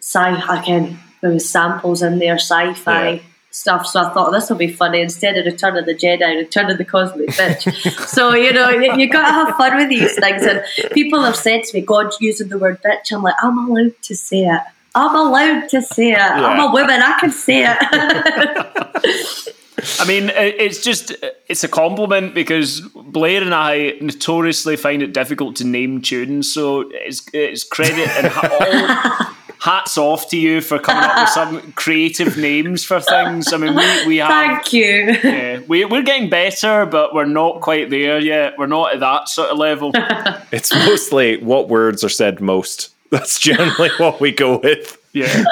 sci. 0.00 0.60
Again, 0.60 0.98
there 1.20 1.30
was 1.30 1.48
samples 1.48 2.02
in 2.02 2.18
there, 2.18 2.38
sci-fi 2.38 3.10
Yeah. 3.10 3.20
Stuff. 3.50 3.86
So 3.86 4.00
I 4.00 4.12
thought 4.12 4.30
this 4.30 4.50
will 4.50 4.56
be 4.56 4.72
funny. 4.72 5.00
Instead 5.00 5.36
of 5.36 5.46
Return 5.46 5.76
of 5.76 5.86
the 5.86 5.94
Jedi, 5.94 6.36
Return 6.36 6.70
of 6.70 6.78
the 6.78 6.84
Cosmic 6.84 7.30
Bitch. 7.30 8.06
so 8.06 8.34
you 8.34 8.52
know, 8.52 8.68
you, 8.70 8.96
you 8.96 9.08
got 9.08 9.26
to 9.26 9.32
have 9.32 9.56
fun 9.56 9.76
with 9.76 9.88
these 9.88 10.14
things. 10.14 10.42
And 10.44 10.62
people 10.92 11.22
have 11.22 11.36
said 11.36 11.64
to 11.64 11.74
me, 11.76 11.80
"God, 11.80 12.12
using 12.20 12.48
the 12.48 12.58
word 12.58 12.82
bitch," 12.82 13.12
I'm 13.12 13.22
like, 13.22 13.34
I'm 13.42 13.58
allowed 13.68 14.00
to 14.02 14.16
say 14.16 14.44
it. 14.44 14.62
I'm 14.94 15.14
allowed 15.14 15.68
to 15.70 15.82
say 15.82 16.12
it. 16.12 16.18
I'm 16.18 16.60
a 16.60 16.72
woman. 16.72 17.00
I 17.02 17.18
can 17.20 17.30
say 17.30 17.64
it. 17.64 19.54
I 20.00 20.04
mean, 20.06 20.30
it's 20.34 20.82
just 20.82 21.12
it's 21.46 21.62
a 21.62 21.68
compliment 21.68 22.34
because 22.34 22.80
Blair 22.80 23.42
and 23.42 23.54
I 23.54 23.94
notoriously 24.00 24.76
find 24.76 25.02
it 25.02 25.12
difficult 25.12 25.56
to 25.56 25.64
name 25.64 26.02
tunes. 26.02 26.52
So 26.52 26.90
it's 26.92 27.24
it's 27.32 27.62
credit 27.62 28.08
and 28.08 28.26
all, 28.26 29.34
hats 29.60 29.98
off 29.98 30.28
to 30.30 30.36
you 30.36 30.60
for 30.60 30.78
coming 30.78 31.02
up 31.04 31.16
with 31.16 31.28
some 31.30 31.72
creative 31.76 32.36
names 32.36 32.84
for 32.84 33.00
things. 33.00 33.52
I 33.52 33.56
mean, 33.56 33.74
we 33.74 34.06
we 34.06 34.16
have. 34.18 34.28
Thank 34.28 34.72
you. 34.72 35.16
Yeah, 35.22 35.60
we, 35.66 35.84
we're 35.84 36.02
getting 36.02 36.30
better, 36.30 36.86
but 36.86 37.14
we're 37.14 37.24
not 37.24 37.60
quite 37.60 37.90
there 37.90 38.18
yet. 38.18 38.54
We're 38.58 38.66
not 38.66 38.94
at 38.94 39.00
that 39.00 39.28
sort 39.28 39.50
of 39.50 39.58
level. 39.58 39.92
It's 40.50 40.74
mostly 40.74 41.36
what 41.38 41.68
words 41.68 42.02
are 42.04 42.08
said 42.08 42.40
most. 42.40 42.94
That's 43.10 43.38
generally 43.38 43.90
what 43.98 44.20
we 44.20 44.32
go 44.32 44.58
with. 44.58 44.96
Yeah. 45.12 45.44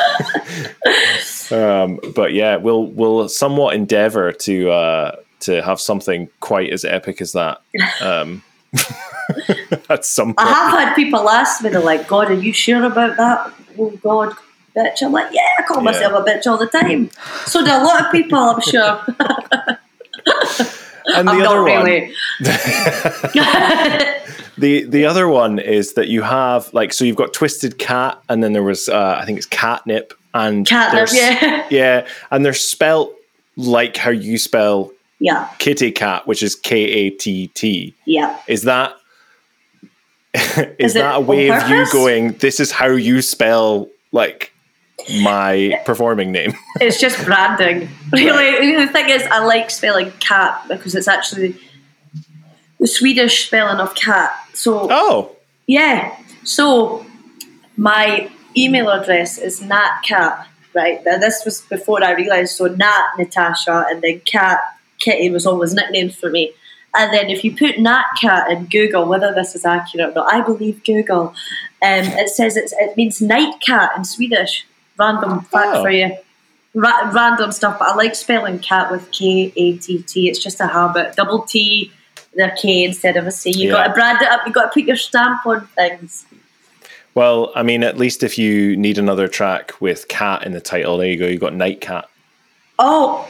Um, 1.51 2.01
but 2.15 2.33
yeah, 2.33 2.57
we'll 2.57 2.87
we'll 2.87 3.29
somewhat 3.29 3.75
endeavor 3.75 4.33
to 4.33 4.71
uh, 4.71 5.17
to 5.41 5.63
have 5.63 5.81
something 5.81 6.29
quite 6.41 6.73
as 6.73 6.85
epic 6.85 7.21
as 7.21 7.33
that. 7.33 7.61
Um, 8.01 8.43
At 9.89 10.05
some 10.05 10.35
I 10.39 10.49
have 10.49 10.79
had 10.79 10.95
people 10.95 11.29
ask 11.29 11.63
me, 11.63 11.71
they're 11.71 11.81
like, 11.81 12.09
God, 12.09 12.31
are 12.31 12.35
you 12.35 12.53
sure 12.53 12.85
about 12.85 13.17
that? 13.17 13.53
Oh, 13.79 13.91
God, 14.03 14.35
bitch. 14.77 15.03
I'm 15.03 15.13
like, 15.13 15.33
yeah, 15.33 15.43
I 15.59 15.63
call 15.63 15.79
Yeah. 15.79 15.83
myself 15.85 16.13
a 16.27 16.31
bitch 16.31 16.47
all 16.47 16.59
the 16.59 16.67
time. 16.67 17.11
So 17.47 17.65
do 17.65 17.71
a 17.71 17.83
lot 17.83 18.05
of 18.07 18.13
people, 18.13 18.39
I'm 18.39 18.61
sure. 18.61 19.01
And 21.15 21.29
the 21.29 21.33
I'm 21.33 21.41
other 21.41 21.45
not 21.45 21.63
one, 21.63 21.85
really. 21.85 22.13
the 24.59 24.85
the 24.89 25.05
other 25.05 25.29
one 25.29 25.59
is 25.59 25.95
that 25.95 26.09
you 26.09 26.23
have 26.23 26.73
like 26.75 26.93
so 26.93 27.05
you've 27.05 27.17
got 27.17 27.33
Twisted 27.33 27.79
Cat, 27.79 28.21
and 28.29 28.43
then 28.43 28.53
there 28.53 28.63
was 28.63 28.89
uh, 28.89 29.19
I 29.21 29.25
think 29.25 29.39
it's 29.39 29.47
Catnip, 29.47 30.15
and 30.35 30.67
Catnip, 30.67 31.09
yeah. 31.13 31.67
yeah, 31.71 32.07
and 32.31 32.45
they're 32.45 32.53
spelt 32.55 33.15
like 33.57 33.97
how 33.97 34.11
you 34.11 34.37
spell 34.39 34.93
Yeah, 35.21 35.49
Kitty 35.59 35.93
Cat, 35.93 36.27
which 36.27 36.43
is 36.43 36.55
K 36.57 36.77
A 36.85 37.11
T 37.11 37.49
T. 37.49 37.95
yeah. 38.05 38.39
Is 38.49 38.63
that 38.63 38.95
is, 40.79 40.93
Is 40.93 40.95
that 40.95 41.17
a 41.17 41.21
way 41.21 41.51
of 41.51 41.69
you 41.69 41.87
going? 41.93 42.33
This 42.39 42.61
is 42.61 42.71
how 42.71 42.89
you 42.89 43.23
spell 43.23 43.89
like 44.13 44.53
my 45.23 45.81
performing 45.85 46.33
name. 46.33 46.55
It's 46.81 47.01
just 47.01 47.25
branding. 47.25 47.89
Really, 48.13 48.77
the 48.77 48.93
thing 48.93 49.09
is, 49.09 49.23
I 49.31 49.45
like 49.45 49.71
spelling 49.71 50.13
cat 50.21 50.65
because 50.69 50.95
it's 50.95 51.09
actually 51.09 51.57
the 52.79 52.87
Swedish 52.87 53.47
spelling 53.47 53.79
of 53.81 53.95
cat. 53.95 54.31
So 54.55 54.89
Oh, 54.91 55.37
yeah, 55.67 56.17
so 56.45 57.05
my 57.77 58.31
email 58.57 58.89
address 58.91 59.39
is 59.39 59.61
natcat. 59.61 60.47
Right, 60.75 61.03
now 61.07 61.17
this 61.19 61.43
was 61.45 61.63
before 61.63 62.05
I 62.05 62.13
realised. 62.13 62.57
So 62.57 62.67
Nat 62.67 63.07
Natasha 63.19 63.87
and 63.89 64.03
then 64.03 64.21
Cat 64.21 64.61
Kitty 64.99 65.31
was 65.31 65.47
always 65.47 65.73
nicknames 65.73 66.15
for 66.15 66.29
me. 66.31 66.53
And 66.97 67.13
then 67.13 67.29
if 67.29 67.45
you 67.45 67.55
put 67.55 67.77
Natcat 67.77 68.51
in 68.51 68.67
Google, 68.67 69.05
whether 69.07 69.35
this 69.35 69.55
is 69.55 69.65
accurate 69.65 70.11
or 70.11 70.15
not, 70.15 70.33
I 70.33 70.41
believe 70.41 70.83
Google. 70.85 71.35
Um, 71.83 72.05
it 72.23 72.31
says 72.31 72.57
it's, 72.57 72.73
it 72.79 72.97
means 72.97 73.21
night 73.21 73.55
cat 73.65 73.91
in 73.97 74.05
Swedish. 74.05 74.67
Random 74.99 75.41
fact 75.43 75.69
Oh. 75.77 75.83
for 75.83 75.91
you. 75.91 76.17
Ra- 76.75 77.11
random 77.13 77.53
stuff, 77.53 77.79
but 77.79 77.89
I 77.89 77.95
like 77.95 78.15
spelling 78.15 78.59
cat 78.59 78.91
with 78.91 79.11
K 79.11 79.53
A 79.57 79.77
T 79.79 80.03
T. 80.03 80.29
It's 80.29 80.43
just 80.43 80.61
a 80.61 80.67
habit. 80.67 81.17
Double 81.17 81.43
T, 81.43 81.91
the 82.35 82.51
K 82.61 82.85
instead 82.85 83.17
of 83.17 83.27
a 83.27 83.31
C. 83.31 83.51
You 83.51 83.69
Yeah. 83.69 83.73
got 83.75 83.87
to 83.89 83.93
brand 83.95 84.23
it 84.23 84.29
up. 84.29 84.47
You 84.47 84.53
got 84.53 84.65
to 84.65 84.71
put 84.81 84.85
your 84.85 84.97
stamp 84.97 85.45
on 85.47 85.67
things. 85.69 86.25
well, 87.15 87.51
I 87.57 87.63
mean, 87.63 87.83
at 87.83 87.97
least 87.97 88.23
if 88.23 88.37
you 88.39 88.77
need 88.77 88.99
another 88.99 89.27
track 89.29 89.73
with 89.81 90.07
cat 90.09 90.45
in 90.45 90.53
the 90.53 90.61
title, 90.61 90.99
there 90.99 91.09
you 91.09 91.17
go. 91.19 91.27
You 91.27 91.39
got 91.39 91.55
Night 91.55 91.81
Cat. 91.81 92.09
Oh, 92.79 93.27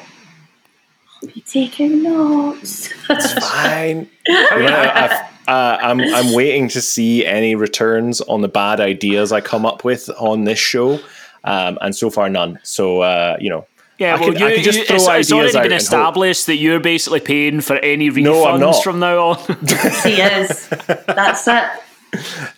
be 1.33 1.41
taking 1.43 2.03
notes. 2.03 2.89
Fine. 3.41 4.09
You 4.27 4.35
know, 4.35 4.91
I've- 4.95 5.15
uh, 5.49 5.79
I'm 5.81 6.01
I'm 6.01 6.33
waiting 6.35 6.67
to 6.71 6.81
see 6.81 7.25
any 7.25 7.55
returns 7.55 8.21
on 8.23 8.41
the 8.41 8.49
bad 8.49 8.81
ideas 8.81 9.31
I 9.31 9.41
come 9.41 9.65
up 9.65 9.85
with 9.85 10.11
on 10.19 10.43
this 10.43 10.59
show, 10.59 10.99
um, 11.45 11.79
and 11.81 11.95
so 11.95 12.11
far 12.11 12.29
none. 12.29 12.59
So 12.65 13.03
uh, 13.03 13.37
you 13.39 13.51
know, 13.51 13.65
Yeah, 13.99 14.17
I 14.17 14.21
well, 14.21 14.31
could- 14.31 14.41
you, 14.41 14.47
I 14.47 14.55
could 14.57 14.65
just 14.65 14.79
you- 14.81 14.85
throw 14.87 14.97
it's, 14.97 15.07
it's 15.07 15.33
already 15.33 15.53
been 15.53 15.63
and 15.63 15.73
hope. 15.73 15.81
established 15.81 16.47
that 16.47 16.57
you're 16.57 16.81
basically 16.81 17.21
paying 17.21 17.61
for 17.61 17.77
any 17.77 18.11
refunds 18.11 18.23
No, 18.25 18.45
I'm 18.47 18.59
not. 18.59 18.83
from 18.83 18.99
now 18.99 19.19
on. 19.21 19.37
he 20.03 20.21
is. 20.21 20.69
That's 21.07 21.47
it. 21.47 21.65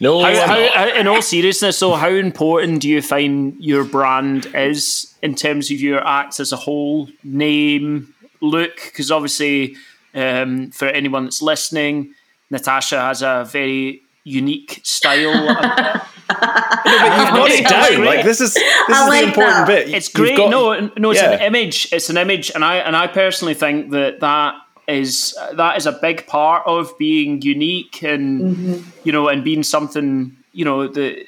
no, 0.01 0.21
how, 0.23 0.27
I'm 0.29 0.37
how, 0.49 0.59
not. 0.59 0.71
how- 0.75 0.95
in 1.01 1.07
all 1.09 1.21
seriousness, 1.21 1.77
so 1.77 1.93
how 1.95 2.09
important 2.09 2.81
do 2.81 2.89
you 2.89 3.03
find 3.03 3.55
your 3.63 3.85
brand 3.85 4.47
is 4.55 5.15
in 5.21 5.35
terms 5.35 5.71
of 5.71 5.79
your 5.79 6.03
acts 6.07 6.41
as 6.41 6.53
a 6.53 6.57
whole, 6.57 7.09
name, 7.23 8.15
look? 8.41 8.77
Because 8.77 9.11
obviously, 9.11 9.77
um, 10.15 10.71
for 10.71 10.87
anyone 10.89 11.25
that's 11.25 11.43
listening, 11.43 12.15
Natasha 12.51 13.01
has 13.01 13.23
a 13.23 13.47
very 13.51 14.03
unique 14.25 14.81
style. 14.85 15.33
You've 16.89 17.35
got 17.35 17.51
it 17.51 17.67
down. 17.67 18.05
Like 18.05 18.25
this 18.25 18.41
is 18.41 18.55
this 18.55 18.63
I 18.89 19.03
is 19.05 19.09
like 19.09 19.21
the 19.23 19.29
important 19.29 19.67
that. 19.67 19.87
bit. 19.87 19.95
it's 19.95 20.09
great. 20.09 20.37
got- 20.37 20.51
no, 20.51 20.91
no, 20.97 21.11
it's 21.11 21.21
an 21.21 21.41
image. 21.41 21.89
It's 21.93 22.11
an 22.11 22.17
image, 22.17 22.51
and 22.55 22.65
I 22.65 22.77
and 22.77 22.95
I 22.95 23.07
personally 23.07 23.55
think 23.55 23.91
that 23.91 24.21
that 24.21 24.55
is 24.87 25.37
that 25.55 25.77
is 25.77 25.87
a 25.87 25.93
big 25.93 26.27
part 26.27 26.67
of 26.67 26.97
being 26.99 27.43
unique 27.43 28.03
and 28.03 28.85
you 29.05 29.13
know 29.13 29.29
and 29.29 29.45
being 29.45 29.63
something 29.63 30.37
you 30.53 30.65
know 30.65 30.89
that 30.89 31.27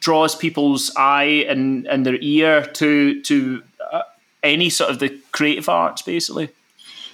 draws 0.00 0.34
people's 0.34 0.90
eye 0.96 1.44
and 1.48 1.86
and 1.86 2.06
their 2.06 2.16
ear 2.20 2.64
to 2.64 3.20
to 3.22 3.62
any 4.42 4.70
sort 4.70 4.90
of 4.90 4.98
the 4.98 5.18
creative 5.32 5.68
arts, 5.68 6.02
basically. 6.02 6.50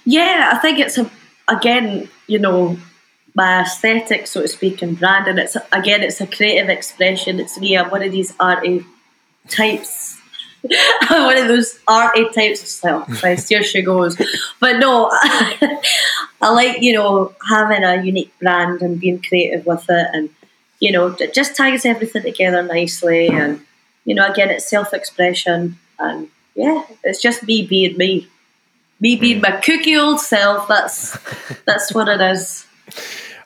Yeah, 0.05 0.51
I 0.53 0.57
think 0.57 0.79
it's 0.79 0.97
a 0.97 1.09
again, 1.47 2.09
you 2.27 2.39
know, 2.39 2.77
my 3.33 3.61
aesthetic, 3.61 4.27
so 4.27 4.41
to 4.41 4.47
speak, 4.47 4.81
and 4.81 4.97
brand, 4.97 5.27
and 5.27 5.39
it's 5.39 5.57
again, 5.71 6.03
it's 6.03 6.21
a 6.21 6.27
creative 6.27 6.69
expression. 6.69 7.39
It's 7.39 7.59
me. 7.59 7.77
I'm 7.77 7.89
one 7.89 8.03
of 8.03 8.11
these 8.11 8.33
arty 8.39 8.85
types. 9.49 10.17
I'm 11.01 11.25
one 11.25 11.37
of 11.37 11.47
those 11.47 11.79
arty 11.87 12.29
types. 12.29 12.83
of 12.83 12.91
oh 13.09 13.15
Christ, 13.19 13.49
here 13.49 13.63
she 13.63 13.81
goes. 13.81 14.17
But 14.59 14.77
no, 14.79 15.09
I 15.11 15.79
like 16.41 16.81
you 16.81 16.93
know 16.93 17.35
having 17.47 17.83
a 17.83 18.01
unique 18.03 18.33
brand 18.39 18.81
and 18.81 18.99
being 18.99 19.21
creative 19.21 19.65
with 19.65 19.85
it, 19.89 20.07
and 20.13 20.29
you 20.79 20.91
know, 20.91 21.15
it 21.19 21.33
just 21.33 21.55
ties 21.55 21.85
everything 21.85 22.23
together 22.23 22.63
nicely. 22.63 23.27
And 23.27 23.65
you 24.05 24.15
know, 24.15 24.25
again, 24.25 24.49
it's 24.49 24.69
self-expression, 24.69 25.77
and 25.99 26.29
yeah, 26.55 26.83
it's 27.03 27.21
just 27.21 27.43
me 27.43 27.65
being 27.65 27.97
me 27.97 28.27
me 28.99 29.15
being 29.15 29.41
my 29.41 29.51
cookie 29.51 29.95
old 29.97 30.19
self. 30.21 30.67
That's 30.67 31.17
that's 31.65 31.93
what 31.93 32.07
it 32.07 32.21
is. 32.21 32.65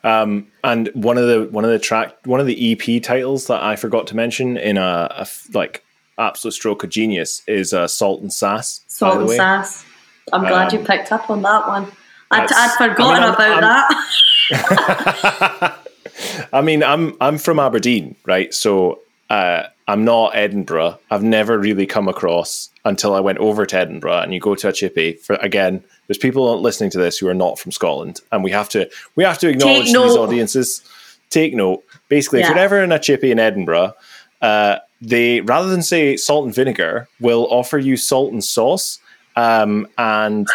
Um, 0.03 0.47
and 0.63 0.89
one 0.93 1.17
of 1.17 1.27
the 1.27 1.47
one 1.51 1.65
of 1.65 1.71
the 1.71 1.79
track 1.79 2.15
one 2.25 2.39
of 2.39 2.45
the 2.45 2.71
EP 2.73 3.01
titles 3.03 3.47
that 3.47 3.61
I 3.61 3.75
forgot 3.75 4.07
to 4.07 4.15
mention 4.15 4.55
in 4.57 4.77
a, 4.77 5.07
a 5.11 5.27
like 5.53 5.83
absolute 6.17 6.53
stroke 6.53 6.83
of 6.83 6.89
genius 6.89 7.41
is 7.47 7.73
uh, 7.73 7.87
Salt 7.87 8.21
and 8.21 8.31
Sass. 8.31 8.81
Salt 8.87 9.19
and 9.21 9.29
sass. 9.31 9.85
I'm 10.31 10.41
glad 10.41 10.71
you 10.73 10.79
Um, 10.79 10.85
picked 10.85 11.11
up 11.11 11.29
on 11.29 11.41
that 11.41 11.67
one. 11.67 11.91
I'd, 12.31 12.47
I'd 12.51 12.71
forgotten 12.77 13.23
I 13.23 13.25
mean, 13.25 13.33
about 13.33 13.63
I'm- 13.63 14.05
that. 14.51 15.79
I 16.53 16.61
mean, 16.61 16.83
I'm 16.83 17.15
I'm 17.21 17.37
from 17.37 17.59
Aberdeen, 17.59 18.15
right? 18.25 18.53
So 18.53 18.99
uh, 19.29 19.63
I'm 19.87 20.05
not 20.05 20.35
Edinburgh. 20.35 20.99
I've 21.09 21.23
never 21.23 21.57
really 21.57 21.85
come 21.85 22.07
across 22.07 22.69
until 22.89 23.15
I 23.15 23.19
went 23.19 23.37
over 23.37 23.65
to 23.65 23.77
Edinburgh. 23.77 24.19
And 24.19 24.33
you 24.33 24.39
go 24.39 24.55
to 24.55 24.67
a 24.67 24.73
chippy 24.73 25.13
for 25.13 25.35
again. 25.35 25.83
There's 26.07 26.17
people 26.17 26.59
listening 26.59 26.89
to 26.91 26.97
this 26.97 27.17
who 27.17 27.27
are 27.27 27.33
not 27.33 27.57
from 27.59 27.71
Scotland, 27.71 28.19
and 28.31 28.43
we 28.43 28.51
have 28.51 28.67
to 28.69 28.89
we 29.15 29.23
have 29.23 29.37
to 29.39 29.49
acknowledge 29.49 29.85
these 29.85 29.95
audiences. 29.95 30.81
Take 31.29 31.53
note. 31.53 31.83
Basically, 32.09 32.41
if 32.41 32.49
you're 32.49 32.57
ever 32.57 32.83
in 32.83 32.91
a 32.91 32.99
chippy 32.99 33.31
in 33.31 33.37
Edinburgh, 33.39 33.93
uh, 34.41 34.77
they 35.01 35.41
rather 35.41 35.69
than 35.69 35.83
say 35.83 36.17
salt 36.17 36.45
and 36.45 36.53
vinegar, 36.53 37.07
will 37.19 37.47
offer 37.49 37.77
you 37.77 37.95
salt 37.95 38.33
and 38.33 38.43
sauce. 38.43 38.99
Um, 39.35 39.87
and 39.97 40.47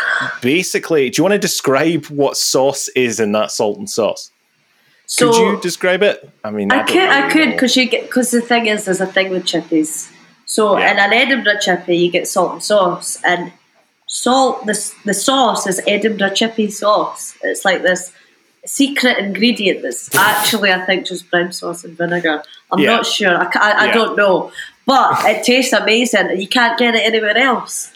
basically, 0.42 1.08
do 1.08 1.20
you 1.20 1.24
want 1.24 1.32
to 1.32 1.38
describe 1.38 2.06
what 2.06 2.36
sauce 2.36 2.88
is 2.88 3.20
in 3.20 3.32
that 3.32 3.50
salt 3.50 3.78
and 3.78 3.88
sauce? 3.88 4.30
So 5.06 5.30
Could 5.30 5.38
you 5.38 5.60
describe 5.60 6.02
it? 6.02 6.28
I 6.42 6.50
mean, 6.50 6.72
I 6.72 6.78
don't 6.78 6.88
could, 6.88 7.08
I 7.08 7.30
could, 7.30 7.50
because 7.52 7.76
you 7.76 7.86
get 7.86 8.02
because 8.04 8.30
the 8.30 8.40
thing 8.40 8.66
is, 8.66 8.86
there's 8.86 9.00
a 9.00 9.06
thing 9.06 9.30
with 9.30 9.44
chippies. 9.44 10.10
So 10.46 10.78
Yeah. 10.78 10.92
in 10.92 10.98
an 10.98 11.12
Edinburgh 11.12 11.58
chippy, 11.60 11.96
you 11.96 12.10
get 12.10 12.28
salt 12.28 12.52
and 12.52 12.62
sauce, 12.62 13.18
and 13.24 13.52
salt. 14.06 14.66
The 14.66 14.92
the 15.04 15.14
sauce 15.14 15.66
is 15.66 15.80
Edinburgh 15.86 16.34
chippy 16.34 16.70
sauce. 16.70 17.34
It's 17.42 17.64
like 17.64 17.82
this 17.82 18.12
secret 18.66 19.18
ingredient 19.18 19.82
that's 19.82 20.14
actually, 20.16 20.72
I 20.72 20.80
think, 20.86 21.06
just 21.06 21.30
brown 21.30 21.52
sauce 21.52 21.84
and 21.84 21.96
vinegar. 21.96 22.42
I'm 22.72 22.78
Yeah. 22.78 22.96
not 22.96 23.06
sure. 23.06 23.36
I, 23.36 23.46
I, 23.54 23.70
I 23.70 23.86
Yeah. 23.86 23.94
don't 23.94 24.16
know, 24.16 24.50
but 24.86 25.24
it 25.26 25.44
tastes 25.44 25.72
amazing, 25.72 26.28
and 26.30 26.40
you 26.40 26.48
can't 26.48 26.78
get 26.78 26.94
it 26.94 27.04
anywhere 27.04 27.36
else. 27.36 27.90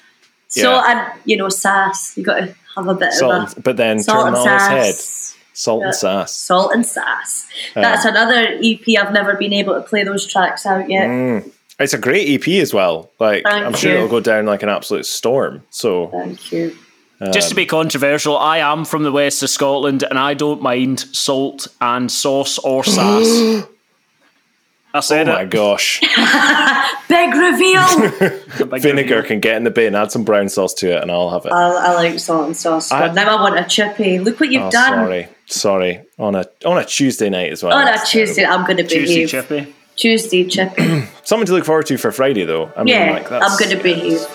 So 0.49 0.81
and 0.81 1.01
you 1.25 1.37
know, 1.37 1.49
sass. 1.51 2.13
You 2.17 2.23
got 2.25 2.39
to 2.41 2.55
have 2.77 2.89
a 2.89 2.95
bit 2.95 3.13
Salt, 3.13 3.53
of 3.53 3.59
a 3.59 3.61
but 3.61 3.77
then 3.77 4.01
salt 4.01 4.25
turn 4.27 4.35
on 4.35 4.47
head. 4.47 4.95
sass. 4.95 5.35
Salt 5.53 5.83
and 5.83 5.95
sass. 5.95 6.33
Salt 6.37 6.73
and 6.73 6.87
Sass. 6.87 7.47
That's 7.75 8.05
another 8.05 8.59
EP. 8.63 8.97
I've 8.97 9.13
never 9.13 9.35
been 9.35 9.53
able 9.53 9.75
to 9.75 9.81
play 9.81 10.05
those 10.05 10.25
tracks 10.25 10.65
out 10.65 10.89
yet. 10.89 11.09
Mm. 11.09 11.51
It's 11.79 11.95
a 11.95 11.99
great 11.99 12.29
EP 12.29 12.49
as 12.61 12.75
well. 12.75 13.11
Like 13.21 13.45
Thank 13.45 13.67
I'm 13.67 13.73
sure 13.75 13.91
you. 13.93 13.97
it'll 13.99 14.09
go 14.09 14.21
down 14.21 14.47
like 14.47 14.63
an 14.63 14.69
absolute 14.69 15.07
storm. 15.07 15.63
So 15.71 16.09
Thank 16.09 16.51
you. 16.53 16.77
Um, 17.21 17.33
Just 17.33 17.49
to 17.49 17.55
be 17.57 17.67
controversial, 17.67 18.37
I 18.39 18.59
am 18.59 18.85
from 18.85 19.03
the 19.03 19.11
west 19.11 19.43
of 19.43 19.51
Scotland, 19.51 20.05
and 20.05 20.17
I 20.19 20.35
don't 20.35 20.63
mind 20.63 21.01
salt 21.01 21.67
and 21.81 22.11
sauce 22.11 22.59
or 22.59 22.85
sass. 22.85 23.65
I 24.95 25.01
said 25.01 25.01
oh 25.01 25.01
said 25.01 25.27
my 25.27 25.43
it. 25.43 25.51
gosh, 25.51 26.01
Big 27.09 27.35
reveal. 27.35 28.69
Big 28.71 28.83
vinegar 28.83 29.17
reveal. 29.17 29.23
can 29.29 29.41
get 29.41 29.57
in 29.57 29.65
the 29.65 29.71
bin. 29.71 29.95
Add 29.95 30.11
some 30.13 30.25
brown 30.25 30.49
sauce 30.49 30.75
to 30.75 30.97
it, 30.97 31.03
and 31.03 31.11
I'll 31.11 31.31
have 31.31 31.45
it. 31.45 31.53
I, 31.53 31.89
I 31.91 31.95
like 31.95 32.19
salt 32.21 32.47
and 32.47 32.57
sauce. 32.57 32.91
I- 32.93 33.09
but 33.09 33.15
now 33.15 33.37
I 33.37 33.43
want 33.43 33.59
a 33.59 33.65
chippy. 33.69 34.19
Look 34.19 34.39
what 34.41 34.51
you've 34.51 34.63
oh, 34.63 34.71
done. 34.71 34.93
sorry, 34.93 35.29
sorry. 35.47 36.01
On 36.19 36.35
a 36.35 36.45
on 36.65 36.79
a 36.79 36.85
Tuesday 36.85 37.29
night 37.31 37.53
as 37.53 37.63
well. 37.63 37.77
On 37.77 37.87
a 37.87 37.99
Tuesday, 38.05 38.43
terrible. 38.43 38.61
I'm 38.61 38.65
going 38.67 38.77
to 38.79 38.85
be 38.85 39.01
behave. 39.05 39.29
chippy. 39.29 39.75
Tuesday 39.99 40.45
chippy. 40.45 41.03
Something 41.25 41.47
to 41.47 41.53
look 41.53 41.65
forward 41.65 41.87
to 41.87 41.99
for 41.99 42.13
Friday, 42.13 42.45
though. 42.45 42.73
I 42.77 42.85
mean, 42.85 42.95
yeah, 42.95 43.11
like 43.11 43.29
that's 43.29 43.45
I'm 43.45 43.59
going 43.59 43.77
to 43.77 43.83
be 43.83 43.95
here. 43.95 44.27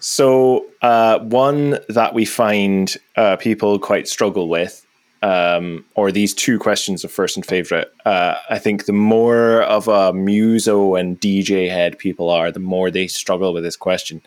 So, 0.00 0.66
uh, 0.82 1.20
one 1.20 1.78
that 1.88 2.12
we 2.12 2.24
find 2.24 2.94
uh, 3.16 3.36
people 3.36 3.78
quite 3.78 4.08
struggle 4.08 4.48
with, 4.48 4.86
um, 5.22 5.86
or 5.94 6.12
these 6.12 6.34
two 6.34 6.58
questions 6.58 7.02
of 7.02 7.10
first 7.10 7.36
and 7.36 7.46
favorite. 7.46 7.92
Uh, 8.04 8.34
I 8.50 8.58
think 8.58 8.84
the 8.84 8.92
more 8.92 9.62
of 9.62 9.88
a 9.88 10.12
muso 10.12 10.96
and 10.96 11.18
DJ 11.18 11.70
head 11.70 11.98
people 11.98 12.28
are, 12.28 12.52
the 12.52 12.60
more 12.60 12.90
they 12.90 13.06
struggle 13.06 13.54
with 13.54 13.64
this 13.64 13.76
question. 13.76 14.20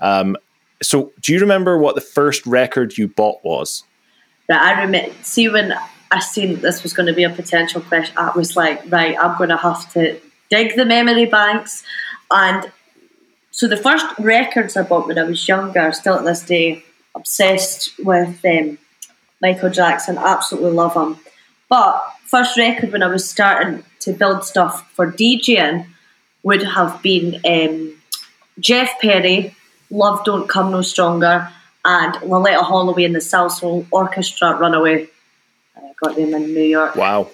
Um, 0.00 0.36
so, 0.82 1.12
do 1.20 1.32
you 1.32 1.40
remember 1.40 1.78
what 1.78 1.94
the 1.94 2.02
first 2.02 2.46
record 2.46 2.98
you 2.98 3.08
bought 3.08 3.42
was? 3.42 3.82
I 4.50 4.82
remember. 4.82 5.12
See, 5.22 5.48
when 5.48 5.74
I 6.10 6.20
seen 6.20 6.60
this 6.60 6.82
was 6.82 6.92
going 6.92 7.06
to 7.06 7.12
be 7.12 7.24
a 7.24 7.30
potential 7.30 7.80
question, 7.80 8.16
I 8.16 8.30
was 8.36 8.56
like, 8.56 8.82
right, 8.90 9.16
I'm 9.18 9.36
going 9.36 9.50
to 9.50 9.56
have 9.56 9.92
to 9.94 10.20
dig 10.50 10.76
the 10.76 10.84
memory 10.84 11.26
banks. 11.26 11.82
And 12.30 12.70
so 13.50 13.66
the 13.66 13.76
first 13.76 14.06
records 14.18 14.76
I 14.76 14.82
bought 14.82 15.06
when 15.06 15.18
I 15.18 15.24
was 15.24 15.46
younger, 15.48 15.92
still 15.92 16.14
at 16.14 16.24
this 16.24 16.42
day, 16.42 16.84
obsessed 17.14 17.92
with 18.04 18.44
um, 18.44 18.78
Michael 19.40 19.70
Jackson, 19.70 20.18
absolutely 20.18 20.72
love 20.72 20.94
him. 20.94 21.18
But 21.68 22.00
first 22.24 22.56
record 22.56 22.92
when 22.92 23.02
I 23.02 23.08
was 23.08 23.28
starting 23.28 23.84
to 24.00 24.12
build 24.12 24.44
stuff 24.44 24.90
for 24.92 25.10
DJing 25.10 25.86
would 26.42 26.62
have 26.62 27.02
been 27.02 27.40
um, 27.44 27.94
Jeff 28.60 29.00
Perry, 29.00 29.54
Love 29.90 30.24
Don't 30.24 30.48
Come 30.48 30.70
No 30.70 30.82
Stronger, 30.82 31.50
and 31.84 32.14
Loleatta 32.16 32.62
Holloway 32.62 33.04
and 33.04 33.14
the 33.14 33.20
Salsoul 33.20 33.86
Orchestra 33.90 34.56
Runaway. 34.56 35.08
I 36.02 36.06
got 36.06 36.16
them 36.16 36.34
in 36.34 36.54
New 36.54 36.62
York. 36.62 36.96
Wow. 36.96 37.30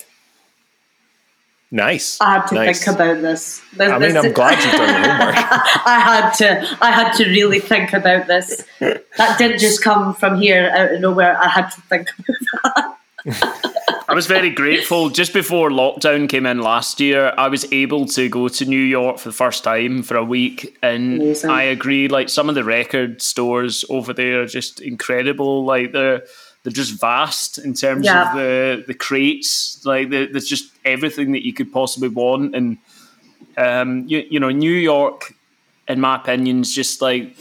Nice. 1.70 2.20
I 2.20 2.34
had 2.34 2.46
to 2.48 2.54
nice. 2.54 2.84
think 2.84 2.96
about 2.96 3.22
this. 3.22 3.62
this 3.74 3.90
I 3.90 3.98
mean, 3.98 4.12
this- 4.12 4.24
I'm 4.24 4.32
glad 4.32 4.62
you've 4.62 4.72
done 4.74 5.02
your 5.02 5.12
homework. 5.14 5.86
I 5.86 6.00
had 6.00 6.30
to. 6.34 6.76
I 6.84 6.90
had 6.90 7.12
to 7.14 7.24
really 7.24 7.60
think 7.60 7.94
about 7.94 8.26
this. 8.26 8.64
That 8.78 9.38
didn't 9.38 9.58
just 9.58 9.82
come 9.82 10.14
from 10.14 10.38
here 10.38 10.70
out 10.74 10.92
of 10.92 11.00
nowhere. 11.00 11.38
I 11.42 11.48
had 11.48 11.68
to 11.70 11.80
think 11.82 12.08
about 12.18 12.96
that. 13.24 13.68
I 14.08 14.14
was 14.14 14.26
very 14.26 14.50
grateful. 14.50 15.08
Just 15.08 15.32
before 15.32 15.70
lockdown 15.70 16.28
came 16.28 16.44
in 16.44 16.60
last 16.60 17.00
year, 17.00 17.32
I 17.38 17.48
was 17.48 17.72
able 17.72 18.04
to 18.06 18.28
go 18.28 18.48
to 18.48 18.64
New 18.66 18.76
York 18.82 19.18
for 19.18 19.30
the 19.30 19.34
first 19.34 19.64
time 19.64 20.02
for 20.02 20.16
a 20.16 20.24
week, 20.24 20.76
and 20.82 21.22
Amazing. 21.22 21.48
I 21.48 21.62
agree. 21.62 22.08
Like 22.08 22.28
some 22.28 22.50
of 22.50 22.54
the 22.54 22.64
record 22.64 23.22
stores 23.22 23.84
over 23.88 24.12
there 24.12 24.42
are 24.42 24.46
just 24.46 24.80
incredible. 24.80 25.64
Like 25.64 25.92
they're 25.92 26.24
they're 26.62 26.72
just 26.72 27.00
vast 27.00 27.58
in 27.58 27.74
terms 27.74 28.06
Yeah. 28.06 28.30
of 28.30 28.36
the 28.36 28.84
the 28.86 28.94
crates. 28.94 29.80
Like 29.84 30.10
there's 30.10 30.46
just 30.48 30.72
everything 30.84 31.32
that 31.32 31.44
you 31.44 31.52
could 31.52 31.72
possibly 31.72 32.08
want, 32.08 32.54
and 32.54 32.78
um, 33.56 34.04
you 34.06 34.24
you 34.30 34.40
know 34.40 34.50
New 34.50 34.72
York, 34.72 35.34
in 35.88 36.00
my 36.00 36.16
opinion, 36.16 36.60
is 36.60 36.74
just 36.74 37.02
like 37.02 37.36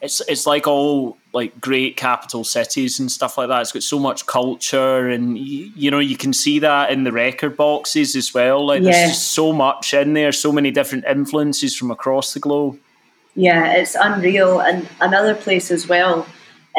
it's 0.00 0.20
it's 0.28 0.46
like 0.46 0.66
all 0.66 1.16
like 1.32 1.60
great 1.60 1.96
capital 1.96 2.42
cities 2.42 2.98
and 2.98 3.12
stuff 3.12 3.38
like 3.38 3.48
that. 3.48 3.60
It's 3.60 3.70
got 3.72 3.82
so 3.82 3.98
much 3.98 4.26
culture, 4.26 5.08
and 5.08 5.38
you, 5.38 5.70
you 5.76 5.90
know 5.90 5.98
you 6.00 6.16
can 6.16 6.32
see 6.32 6.58
that 6.60 6.90
in 6.90 7.04
the 7.04 7.12
record 7.12 7.56
boxes 7.56 8.16
as 8.16 8.32
well. 8.34 8.66
Like 8.66 8.82
Yeah. 8.82 8.90
there's 8.92 9.10
just 9.10 9.30
so 9.32 9.52
much 9.52 9.94
in 9.94 10.14
there, 10.14 10.32
so 10.32 10.50
many 10.50 10.70
different 10.70 11.04
influences 11.04 11.76
from 11.76 11.90
across 11.90 12.32
the 12.34 12.40
globe. 12.40 12.78
Yeah, 13.36 13.74
it's 13.74 13.94
unreal. 13.94 14.60
And 14.60 14.88
another 15.00 15.34
place 15.36 15.70
as 15.70 15.86
well. 15.86 16.26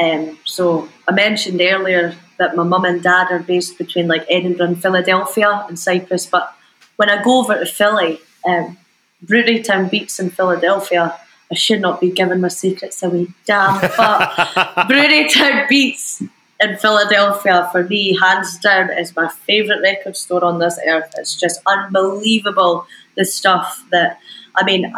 Um, 0.02 0.38
so 0.46 0.90
I 1.12 1.14
mentioned 1.14 1.60
earlier 1.60 2.16
that 2.38 2.56
my 2.56 2.64
mum 2.64 2.86
and 2.86 3.04
dad 3.04 3.28
are 3.32 3.40
based 3.40 3.78
between 3.78 4.08
like 4.08 4.26
Edinburgh 4.30 4.68
and 4.68 4.82
Philadelphia 4.82 5.66
and 5.68 5.78
Cyprus. 5.78 6.26
But 6.26 6.56
when 6.96 7.10
I 7.10 7.22
go 7.22 7.42
over 7.42 7.60
to 7.60 7.66
Philly, 7.66 8.22
um, 8.48 8.78
Brewerytown 9.26 9.92
Beats 9.92 10.22
in 10.22 10.30
Philadelphia, 10.30 11.14
I 11.52 11.56
should 11.56 11.82
not 11.82 12.00
be 12.00 12.12
giving 12.12 12.40
my 12.40 12.48
secrets 12.48 13.04
away, 13.04 13.28
damn. 13.46 13.82
But 13.98 14.88
Brewerytown 14.88 15.68
Beats 15.68 16.24
in 16.62 16.78
Philadelphia, 16.78 17.68
for 17.74 17.84
me, 17.84 18.18
hands 18.18 18.58
down, 18.60 18.90
is 18.98 19.14
my 19.14 19.28
favourite 19.28 19.82
record 19.82 20.16
store 20.16 20.46
on 20.46 20.60
this 20.60 20.80
earth. 20.88 21.14
It's 21.18 21.38
just 21.38 21.60
unbelievable 21.66 22.88
the 23.18 23.26
stuff 23.26 23.84
that, 23.92 24.18
I 24.56 24.64
mean, 24.64 24.94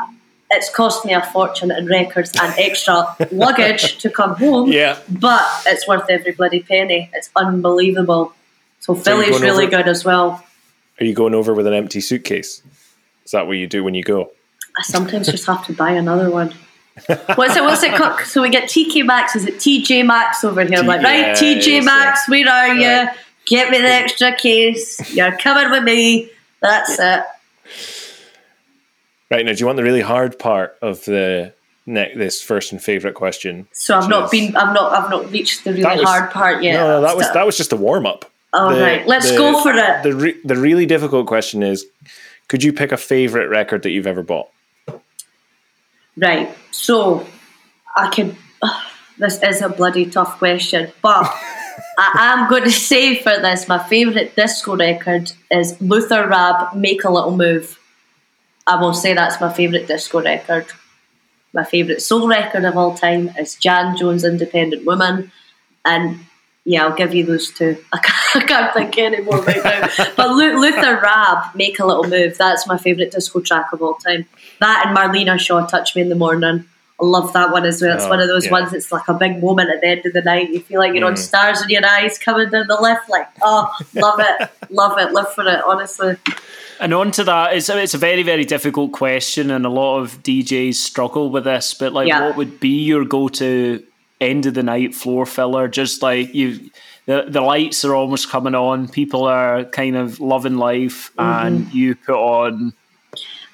it's 0.54 0.70
cost 0.74 1.06
me 1.06 1.14
a 1.14 1.22
fortune 1.22 1.72
in 1.72 1.86
records 1.88 2.32
and 2.42 2.54
extra 2.58 3.16
luggage 3.32 3.98
to 4.00 4.10
come 4.10 4.36
home. 4.36 4.72
Yeah. 4.72 4.98
But 5.10 5.42
it's 5.66 5.88
worth 5.88 6.10
every 6.10 6.32
bloody 6.32 6.62
penny. 6.62 7.10
It's 7.14 7.30
unbelievable. 7.36 8.34
So 8.80 8.94
you're 8.96 9.04
Philly's 9.04 9.42
really 9.42 9.66
over- 9.68 9.78
good 9.78 9.88
as 9.88 10.04
well. 10.06 10.44
Are 11.00 11.06
you 11.06 11.14
going 11.14 11.34
over 11.34 11.54
with 11.54 11.68
an 11.68 11.74
empty 11.74 12.02
suitcase? 12.02 12.62
Is 13.26 13.32
that 13.32 13.48
what 13.48 13.54
you 13.58 13.68
do 13.68 13.84
when 13.84 13.94
you 13.96 14.04
go? 14.04 14.32
I 14.78 14.84
sometimes 14.84 15.28
just 15.28 15.46
have 15.48 15.66
to 15.68 15.74
buy 15.74 15.92
another 15.92 16.30
one. 16.30 16.54
What's 17.36 17.56
it? 17.56 17.64
What's 17.64 17.82
it 17.84 17.94
called? 17.96 18.20
So 18.22 18.42
we 18.44 18.50
get 18.50 18.70
TK 18.70 19.04
Maxx. 19.06 19.36
Is 19.36 19.46
it 19.48 19.56
TJ 19.56 20.06
Maxx 20.06 20.44
over 20.44 20.64
here? 20.64 20.78
I'm 20.80 20.86
like, 20.86 21.02
right, 21.02 21.20
Yes, 21.20 21.42
TJ 21.42 21.84
Maxx, 21.84 22.30
where 22.30 22.48
are 22.48 22.76
you? 22.76 22.88
Right. 22.88 23.16
Get 23.46 23.72
me 23.72 23.80
the 23.80 23.88
extra 23.88 24.36
case. 24.36 25.14
You're 25.16 25.36
coming 25.38 25.72
with 25.72 25.84
me. 25.84 26.30
That's 26.62 27.00
it. 27.00 27.24
Right 29.34 29.44
now, 29.48 29.54
do 29.54 29.60
you 29.62 29.66
want 29.66 29.78
the 29.78 29.84
really 29.84 30.02
hard 30.02 30.38
part 30.38 30.78
of 30.84 31.06
the 31.06 31.56
ne- 31.88 32.14
this 32.16 32.40
first 32.40 32.72
and 32.72 32.80
favorite 32.80 33.16
question? 33.16 33.68
So 33.72 33.98
I've 33.98 34.08
not 34.08 34.26
is- 34.26 34.30
been. 34.30 34.56
I've 34.56 34.76
not. 34.76 34.94
I've 34.94 35.10
not 35.10 35.32
reached 35.32 35.64
the 35.64 35.74
really 35.74 36.02
was- 36.02 36.08
hard 36.08 36.30
part 36.30 36.62
yet. 36.62 36.74
No, 36.74 36.88
no, 36.88 37.02
that 37.02 37.18
was 37.18 37.32
that 37.34 37.44
was 37.44 37.58
just 37.58 37.74
a 37.74 37.76
warm 37.76 38.06
up. 38.06 38.30
All 38.54 38.70
right, 38.70 39.08
let's 39.08 39.32
go 39.32 39.60
for 39.64 39.72
it. 39.74 40.04
The 40.04 40.14
re- 40.14 40.40
the 40.44 40.56
really 40.56 40.86
difficult 40.86 41.26
question 41.26 41.64
is, 41.64 41.84
could 42.48 42.64
you 42.64 42.72
pick 42.72 42.92
a 42.92 42.98
favorite 42.98 43.48
record 43.50 43.82
that 43.82 43.90
you've 43.90 44.06
ever 44.06 44.22
bought? 44.22 44.50
Right. 46.16 46.56
So 46.70 47.26
I 47.96 48.10
can. 48.12 48.38
this 49.18 49.42
is 49.42 49.64
a 49.64 49.70
bloody 49.70 50.06
tough 50.06 50.38
question, 50.38 50.92
but 51.02 51.24
I 51.98 52.36
am 52.38 52.48
going 52.52 52.66
to 52.66 52.72
say 52.72 53.18
for 53.18 53.36
this, 53.42 53.68
my 53.68 53.80
favourite 53.80 54.36
disco 54.36 54.76
record 54.78 55.32
is 55.50 55.82
Luther 55.82 56.28
Rabb 56.28 56.76
"Make 56.76 57.04
a 57.04 57.10
Little 57.10 57.36
Move." 57.36 57.80
I 58.66 58.80
will 58.80 58.94
say 58.94 59.14
that's 59.14 59.40
my 59.42 59.52
favourite 59.52 59.88
disco 59.88 60.22
record. 60.22 60.68
My 61.54 61.64
favourite 61.64 62.02
soul 62.02 62.28
record 62.28 62.66
of 62.66 62.78
all 62.78 62.96
time 62.96 63.30
is 63.38 63.56
Jan 63.56 63.96
Jones' 63.98 64.24
"Independent 64.24 64.86
Woman," 64.86 65.32
and 65.86 66.20
yeah, 66.66 66.84
I'll 66.86 66.96
give 66.96 67.14
you 67.14 67.26
those 67.26 67.52
two. 67.52 67.78
I 67.94 68.00
can't, 68.00 68.44
I 68.44 68.48
can't 68.48 68.74
think 68.74 68.98
anymore 68.98 69.42
right 69.44 69.64
now. 69.64 69.90
But 70.18 70.32
Lu- 70.32 70.60
Luther 70.60 71.00
Rabb, 71.02 71.54
"Make 71.56 71.80
a 71.80 71.86
Little 71.86 72.06
Move," 72.06 72.38
that's 72.38 72.66
my 72.66 72.78
favourite 72.78 73.12
disco 73.12 73.42
track 73.42 73.72
of 73.74 73.82
all 73.82 73.96
time. 73.96 74.26
That 74.62 74.86
and 74.88 74.98
Marlena 74.98 75.38
Shaw, 75.40 75.66
"Touch 75.68 75.96
Me 75.96 76.02
in 76.02 76.10
the 76.10 76.16
Morning." 76.16 76.66
I 77.02 77.06
love 77.06 77.34
that 77.34 77.52
one 77.52 77.66
as 77.66 77.82
well. 77.82 77.96
It's 77.96 78.06
Oh, 78.06 78.10
one 78.10 78.22
of 78.22 78.28
those 78.28 78.46
yeah. 78.46 78.52
ones 78.52 78.72
that's 78.72 78.92
like 78.92 79.08
a 79.10 79.14
big 79.16 79.42
moment 79.44 79.70
at 79.72 79.82
the 79.82 79.88
end 79.88 80.06
of 80.06 80.14
the 80.14 80.22
night. 80.22 80.52
You 80.52 80.62
feel 80.62 80.80
like 80.80 80.94
you're 80.94 81.06
on 81.06 81.16
Mm. 81.16 81.18
stars 81.18 81.62
in 81.62 81.70
your 81.70 81.86
eyes 81.86 82.18
coming 82.20 82.50
down 82.50 82.68
the 82.68 82.80
lift. 82.80 83.10
Like, 83.10 83.28
oh, 83.42 83.70
love 83.96 84.20
it, 84.22 84.50
love 84.70 84.98
it, 85.00 85.12
live 85.12 85.34
for 85.34 85.46
it. 85.46 85.62
Honestly, 85.66 86.16
And 86.80 86.94
on 86.94 87.12
to 87.12 87.24
that, 87.26 87.56
it's 87.56 87.70
a, 87.70 87.82
it's 87.82 87.94
a 87.94 87.98
very, 87.98 88.24
very 88.24 88.46
difficult 88.46 88.92
question, 88.92 89.52
and 89.52 89.66
a 89.66 89.70
lot 89.70 90.00
of 90.00 90.22
DJs 90.24 90.76
struggle 90.76 91.30
with 91.30 91.44
this. 91.46 91.74
But 91.74 91.94
like, 91.94 92.08
Yeah. 92.08 92.28
what 92.28 92.38
would 92.38 92.60
be 92.60 92.84
your 92.84 93.06
go-to 93.06 93.84
end 94.20 94.46
of 94.46 94.54
the 94.54 94.64
night 94.64 94.94
floor 94.96 95.26
filler? 95.26 95.68
Just 95.68 96.02
like 96.02 96.34
you, 96.34 96.70
the 97.06 97.26
the 97.28 97.42
lights 97.42 97.84
are 97.86 97.96
almost 97.96 98.30
coming 98.30 98.56
on. 98.56 98.88
People 98.88 99.24
are 99.26 99.66
kind 99.66 99.96
of 99.96 100.20
loving 100.20 100.58
life, 100.58 101.12
Mm-hmm. 101.18 101.46
and 101.48 101.74
you 101.74 101.96
put 101.96 102.16
on. 102.16 102.74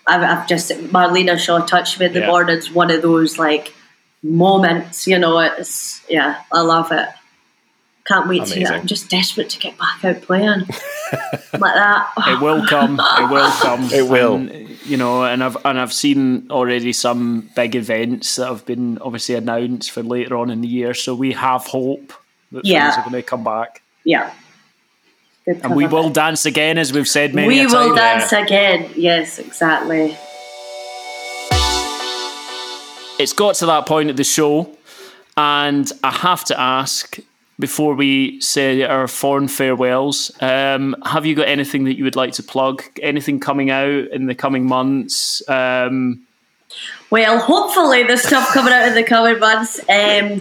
I've, 0.07 0.21
I've 0.23 0.47
just 0.47 0.71
Marlena 0.71 1.37
Shaw 1.37 1.59
touched 1.65 1.99
me 1.99 2.07
the 2.07 2.21
Yeah. 2.21 2.27
morning's 2.27 2.71
one 2.71 2.89
of 2.91 3.01
those 3.01 3.37
like 3.37 3.73
moments. 4.23 5.07
You 5.07 5.19
know, 5.19 5.37
it's 5.39 6.01
yeah, 6.09 6.41
I 6.51 6.61
love 6.61 6.91
it. 6.91 7.07
Can't 8.09 8.27
wait 8.27 8.43
to. 8.45 8.55
Amazing. 8.55 8.67
I'm 8.75 8.87
just 8.87 9.07
desperate 9.09 9.49
to 9.51 9.59
get 9.59 9.77
back 9.77 10.03
out 10.03 10.21
playing 10.23 10.47
like 11.53 11.75
that. 11.75 12.07
It 12.27 12.41
will 12.41 12.65
come. 12.65 12.99
It 12.99 13.29
will 13.31 13.51
come. 13.61 13.83
It 13.93 14.07
will. 14.09 14.35
And, 14.35 14.69
you 14.87 14.97
know, 14.97 15.23
and 15.23 15.43
I've 15.43 15.57
and 15.63 15.79
I've 15.79 15.93
seen 15.93 16.47
already 16.49 16.91
some 16.91 17.49
big 17.55 17.75
events 17.75 18.35
that 18.37 18.47
have 18.47 18.65
been 18.65 18.97
obviously 18.99 19.35
announced 19.35 19.91
for 19.91 20.01
later 20.01 20.35
on 20.37 20.49
in 20.49 20.61
the 20.61 20.67
year. 20.67 20.95
So 20.95 21.13
we 21.13 21.33
have 21.33 21.67
hope 21.67 22.11
that 22.51 22.65
Yeah. 22.65 22.89
things 22.91 22.97
are 23.05 23.09
going 23.09 23.21
to 23.21 23.27
come 23.29 23.43
back. 23.43 23.83
Yeah. 24.03 24.31
Good 25.45 25.61
And 25.63 25.75
we 25.75 25.83
cover. 25.83 25.95
will 25.97 26.09
dance 26.09 26.47
again, 26.47 26.79
as 26.79 26.91
we've 26.91 27.07
said 27.07 27.35
many 27.35 27.59
times. 27.59 27.71
We 27.73 27.77
a 27.77 27.81
will 27.81 27.95
time. 27.95 28.19
dance 28.19 28.33
again. 28.33 28.89
Yes, 28.95 29.37
exactly. 29.37 30.17
It's 33.19 33.33
got 33.33 33.55
to 33.55 33.65
that 33.65 33.85
point 33.85 34.09
of 34.09 34.15
the 34.17 34.23
show, 34.23 34.75
and 35.35 35.91
I 36.03 36.11
have 36.11 36.45
to 36.45 36.59
ask 36.59 37.19
before 37.59 37.93
we 37.93 38.39
say 38.39 38.83
our 38.83 39.07
foreign 39.07 39.47
farewells, 39.47 40.31
um, 40.41 40.95
have 41.05 41.25
you 41.25 41.35
got 41.35 41.47
anything 41.47 41.83
that 41.83 41.97
you 41.97 42.05
would 42.05 42.15
like 42.15 42.33
to 42.33 42.43
plug? 42.43 42.83
Anything 43.01 43.39
coming 43.39 43.69
out 43.69 44.07
in 44.11 44.27
the 44.27 44.35
coming 44.35 44.65
months? 44.65 45.41
Um, 45.49 46.25
Well, 47.09 47.39
hopefully 47.39 48.03
there's 48.03 48.23
stuff 48.23 48.53
coming 48.53 48.71
out 48.71 48.87
in 48.87 48.95
the 48.95 49.03
coming 49.03 49.39
months. 49.39 49.79
Um, 49.89 50.39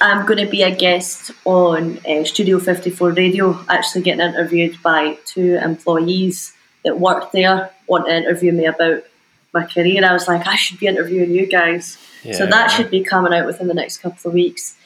I'm 0.00 0.26
going 0.26 0.44
to 0.44 0.50
be 0.50 0.62
a 0.62 0.74
guest 0.74 1.32
on 1.44 1.98
uh, 2.06 2.24
Studio 2.24 2.58
54 2.58 3.10
Radio, 3.10 3.58
actually 3.68 4.02
getting 4.02 4.20
interviewed 4.20 4.80
by 4.82 5.18
two 5.26 5.56
employees 5.56 6.54
that 6.84 6.98
work 6.98 7.32
there, 7.32 7.70
want 7.86 8.06
to 8.06 8.16
interview 8.16 8.52
me 8.52 8.66
about 8.66 9.04
my 9.52 9.66
career, 9.66 10.04
I 10.04 10.12
was 10.12 10.26
like, 10.26 10.46
I 10.46 10.56
should 10.56 10.78
be 10.78 10.86
interviewing 10.86 11.30
you 11.30 11.46
guys. 11.46 11.98
So 12.32 12.46
that 12.46 12.70
should 12.70 12.90
be 12.90 13.02
coming 13.02 13.34
out 13.34 13.46
within 13.46 13.68
the 13.68 13.74
next 13.74 13.98
couple 13.98 14.30
of 14.30 14.34
weeks. 14.34 14.76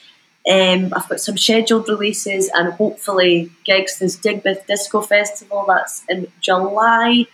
Um, 0.48 0.92
I've 0.94 1.08
got 1.08 1.18
some 1.20 1.36
scheduled 1.36 1.88
releases 1.88 2.48
and 2.54 2.72
hopefully 2.74 3.50
gigs. 3.64 3.98
There's 3.98 4.16
Digbeth 4.16 4.64
Disco 4.66 5.00
Festival 5.00 5.64
that's 5.66 6.04
in 6.08 6.30
July. 6.40 7.26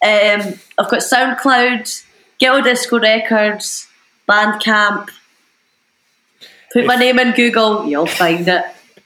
Um, 0.00 0.54
I've 0.78 0.88
got 0.88 1.00
SoundCloud, 1.00 2.04
Ghetto 2.38 2.62
Disco 2.62 3.00
Records, 3.00 3.88
Bandcamp. 4.28 5.08
Put 6.72 6.86
my 6.86 6.94
name 6.94 7.18
in 7.18 7.32
Google, 7.32 7.84
you'll 7.86 8.06
find 8.06 8.46
it. 8.46 8.64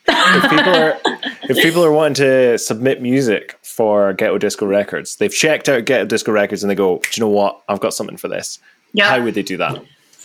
If 0.08 0.50
people 0.50 0.74
are 0.74 1.00
if 1.48 1.56
people 1.58 1.84
are 1.84 1.92
wanting 1.92 2.14
to 2.14 2.58
submit 2.58 3.02
music 3.02 3.58
for 3.62 4.12
Ghetto 4.12 4.38
Disco 4.38 4.66
Records, 4.66 5.16
they've 5.16 5.32
checked 5.32 5.68
out 5.68 5.84
Ghetto 5.84 6.06
Disco 6.06 6.32
Records 6.32 6.62
and 6.62 6.70
they 6.70 6.74
go, 6.74 6.98
Do 6.98 7.08
you 7.14 7.20
know 7.20 7.30
what? 7.30 7.62
I've 7.68 7.80
got 7.80 7.94
something 7.94 8.16
for 8.16 8.28
this. 8.28 8.58
Yeah. 8.92 9.08
How 9.08 9.22
would 9.22 9.34
they 9.34 9.42
do 9.42 9.56
that? 9.58 9.82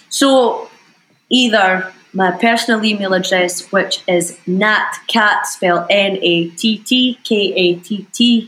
So 0.10 0.70
either 1.30 1.92
my 2.14 2.32
personal 2.32 2.84
email 2.84 3.14
address, 3.14 3.72
which 3.72 4.02
is 4.08 4.40
natcat, 4.48 5.46
spelled 5.46 5.86
N-A-T-T-K-A-T-T 5.90 6.54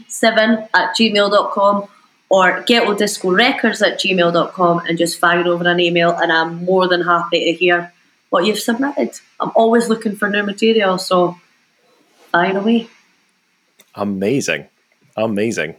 7 0.07 0.67
at 0.73 0.95
gmail.com 0.95 1.87
or 2.29 2.63
ghetto 2.67 2.93
disco 2.93 3.31
records 3.31 3.81
at 3.81 3.99
gmail.com 3.99 4.79
and 4.87 4.97
just 4.97 5.19
fire 5.19 5.45
over 5.47 5.67
an 5.67 5.79
email 5.79 6.15
and 6.15 6.31
I'm 6.31 6.63
more 6.63 6.87
than 6.87 7.01
happy 7.01 7.43
to 7.45 7.53
hear 7.57 7.91
what 8.29 8.45
you've 8.45 8.59
submitted. 8.59 9.11
I'm 9.39 9.51
always 9.55 9.89
looking 9.89 10.15
for 10.15 10.29
new 10.29 10.43
material, 10.43 10.97
so 10.97 11.37
fire 12.31 12.57
away. 12.57 12.87
Amazing. 13.95 14.67
Amazing. 15.17 15.75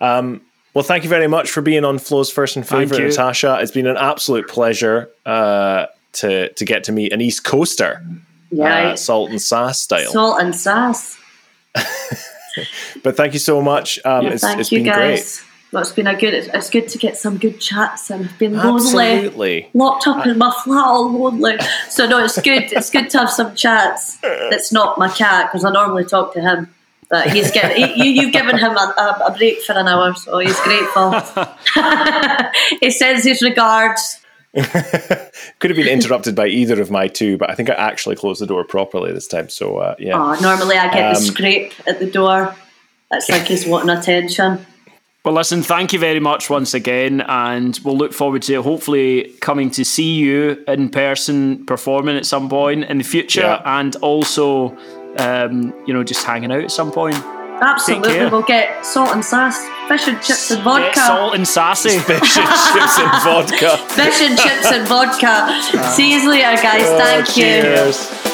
Um, 0.00 0.40
well, 0.74 0.84
thank 0.84 1.04
you 1.04 1.10
very 1.10 1.26
much 1.26 1.50
for 1.50 1.60
being 1.60 1.84
on 1.84 1.98
Flo's 1.98 2.30
First 2.30 2.56
and 2.56 2.66
Thank 2.66 2.90
Favorite. 2.90 3.08
Natasha. 3.08 3.58
It's 3.60 3.72
been 3.72 3.86
an 3.86 3.96
absolute 3.96 4.48
pleasure 4.48 5.10
uh, 5.26 5.86
to 6.14 6.52
to 6.52 6.64
get 6.64 6.84
to 6.84 6.92
meet 6.92 7.12
an 7.12 7.20
East 7.20 7.44
Coaster, 7.44 8.02
Yeah. 8.50 8.92
uh, 8.92 8.96
salt 8.96 9.30
and 9.30 9.40
sass 9.40 9.80
style. 9.80 10.10
Salt 10.10 10.40
and 10.40 10.54
sass. 10.54 11.18
but 13.02 13.16
thank 13.16 13.32
you 13.34 13.38
so 13.38 13.60
much. 13.60 13.98
Um, 14.04 14.24
Yeah, 14.26 14.32
it's, 14.32 14.42
Thank 14.42 14.60
it's 14.60 14.72
you 14.72 14.78
been 14.78 14.86
guys. 14.86 15.42
Well, 15.72 15.80
it's 15.80 15.92
been 15.92 16.06
a 16.06 16.14
good. 16.14 16.34
It's, 16.34 16.48
it's 16.48 16.68
good 16.68 16.88
to 16.88 16.98
get 16.98 17.16
some 17.16 17.38
good 17.38 17.58
chats 17.58 18.10
and 18.10 18.26
I've 18.26 18.38
been 18.38 18.54
lonely. 18.54 19.00
Absolutely. 19.00 19.70
locked 19.72 20.06
up 20.06 20.26
in 20.26 20.36
my 20.36 20.52
flat 20.64 20.84
all 20.84 21.10
lonely. 21.10 21.56
So 21.88 22.06
no, 22.06 22.22
it's 22.22 22.40
good. 22.40 22.72
It's 22.72 22.90
good 22.90 23.08
to 23.10 23.20
have 23.20 23.30
some 23.30 23.54
chats. 23.54 24.18
That's 24.18 24.70
not 24.70 24.98
my 24.98 25.08
cat 25.08 25.50
because 25.50 25.64
I 25.64 25.70
normally 25.70 26.04
talk 26.04 26.34
to 26.34 26.42
him. 26.42 26.74
But 27.08 27.30
he's 27.30 27.50
getting 27.50 27.76
he, 27.76 28.04
you, 28.04 28.22
you've 28.22 28.32
given 28.32 28.56
him 28.56 28.72
a, 28.72 29.24
a, 29.26 29.34
break 29.36 29.60
for 29.62 29.72
an 29.74 29.86
hour, 29.86 30.14
so 30.14 30.38
he's 30.38 30.58
grateful. 30.60 31.10
he 32.80 32.90
sends 32.90 33.24
his 33.24 33.42
regards. 33.42 34.18
Could 34.54 35.70
have 35.70 35.76
been 35.76 35.88
interrupted 35.88 36.34
by 36.34 36.46
either 36.46 36.80
of 36.80 36.90
my 36.90 37.08
two, 37.08 37.36
but 37.36 37.50
I 37.50 37.54
think 37.54 37.68
I 37.68 37.74
actually 37.74 38.16
closed 38.16 38.40
the 38.40 38.46
door 38.46 38.64
properly 38.64 39.12
this 39.12 39.26
time. 39.26 39.50
So 39.50 39.76
uh, 39.76 39.94
yeah. 39.98 40.16
Oh, 40.16 40.40
normally 40.40 40.76
I 40.76 40.92
get 40.92 41.12
the 41.12 41.18
Um, 41.18 41.24
scrape 41.24 41.74
at 41.86 41.98
the 41.98 42.10
door. 42.10 42.54
It's 43.10 43.28
like 43.28 43.46
he's 43.46 43.66
wanting 43.66 43.90
attention. 43.90 44.64
Well, 45.24 45.34
listen, 45.34 45.62
thank 45.62 45.92
you 45.92 46.00
very 46.00 46.18
much 46.18 46.50
once 46.50 46.74
again, 46.74 47.20
and 47.20 47.78
we'll 47.84 47.96
look 47.96 48.12
forward 48.12 48.42
to 48.42 48.60
hopefully 48.60 49.32
coming 49.40 49.70
to 49.70 49.84
see 49.84 50.14
you 50.14 50.64
in 50.66 50.88
person 50.88 51.64
performing 51.64 52.16
at 52.16 52.26
some 52.26 52.48
point 52.48 52.84
in 52.84 52.98
the 52.98 53.04
future, 53.04 53.40
Yeah. 53.42 53.78
and 53.78 53.94
also, 53.96 54.76
um, 55.18 55.72
you 55.86 55.94
know, 55.94 56.02
just 56.02 56.24
hanging 56.26 56.50
out 56.50 56.64
at 56.64 56.72
some 56.72 56.90
point. 56.90 57.14
Absolutely, 57.60 58.26
we'll 58.26 58.42
get 58.42 58.84
salt 58.84 59.10
and 59.14 59.24
sass, 59.24 59.64
fish 59.86 60.08
and 60.08 60.20
chips 60.20 60.50
and 60.50 60.62
vodka. 60.64 60.86
Get 60.86 60.96
salt 61.06 61.34
and 61.36 61.46
sassy. 61.46 61.90
Fish 62.00 62.36
and 62.36 62.48
chips 62.48 62.98
and 62.98 63.22
vodka. 63.22 63.76
Fish 63.94 64.20
and 64.22 64.36
chips 64.36 64.72
and 64.72 64.88
vodka. 64.88 65.62
See 65.94 66.14
you 66.14 66.28
later, 66.28 66.60
guys. 66.60 66.82
Thank 66.98 67.28
Oh, 67.28 67.32
you. 67.36 67.62
cheers. 67.62 68.31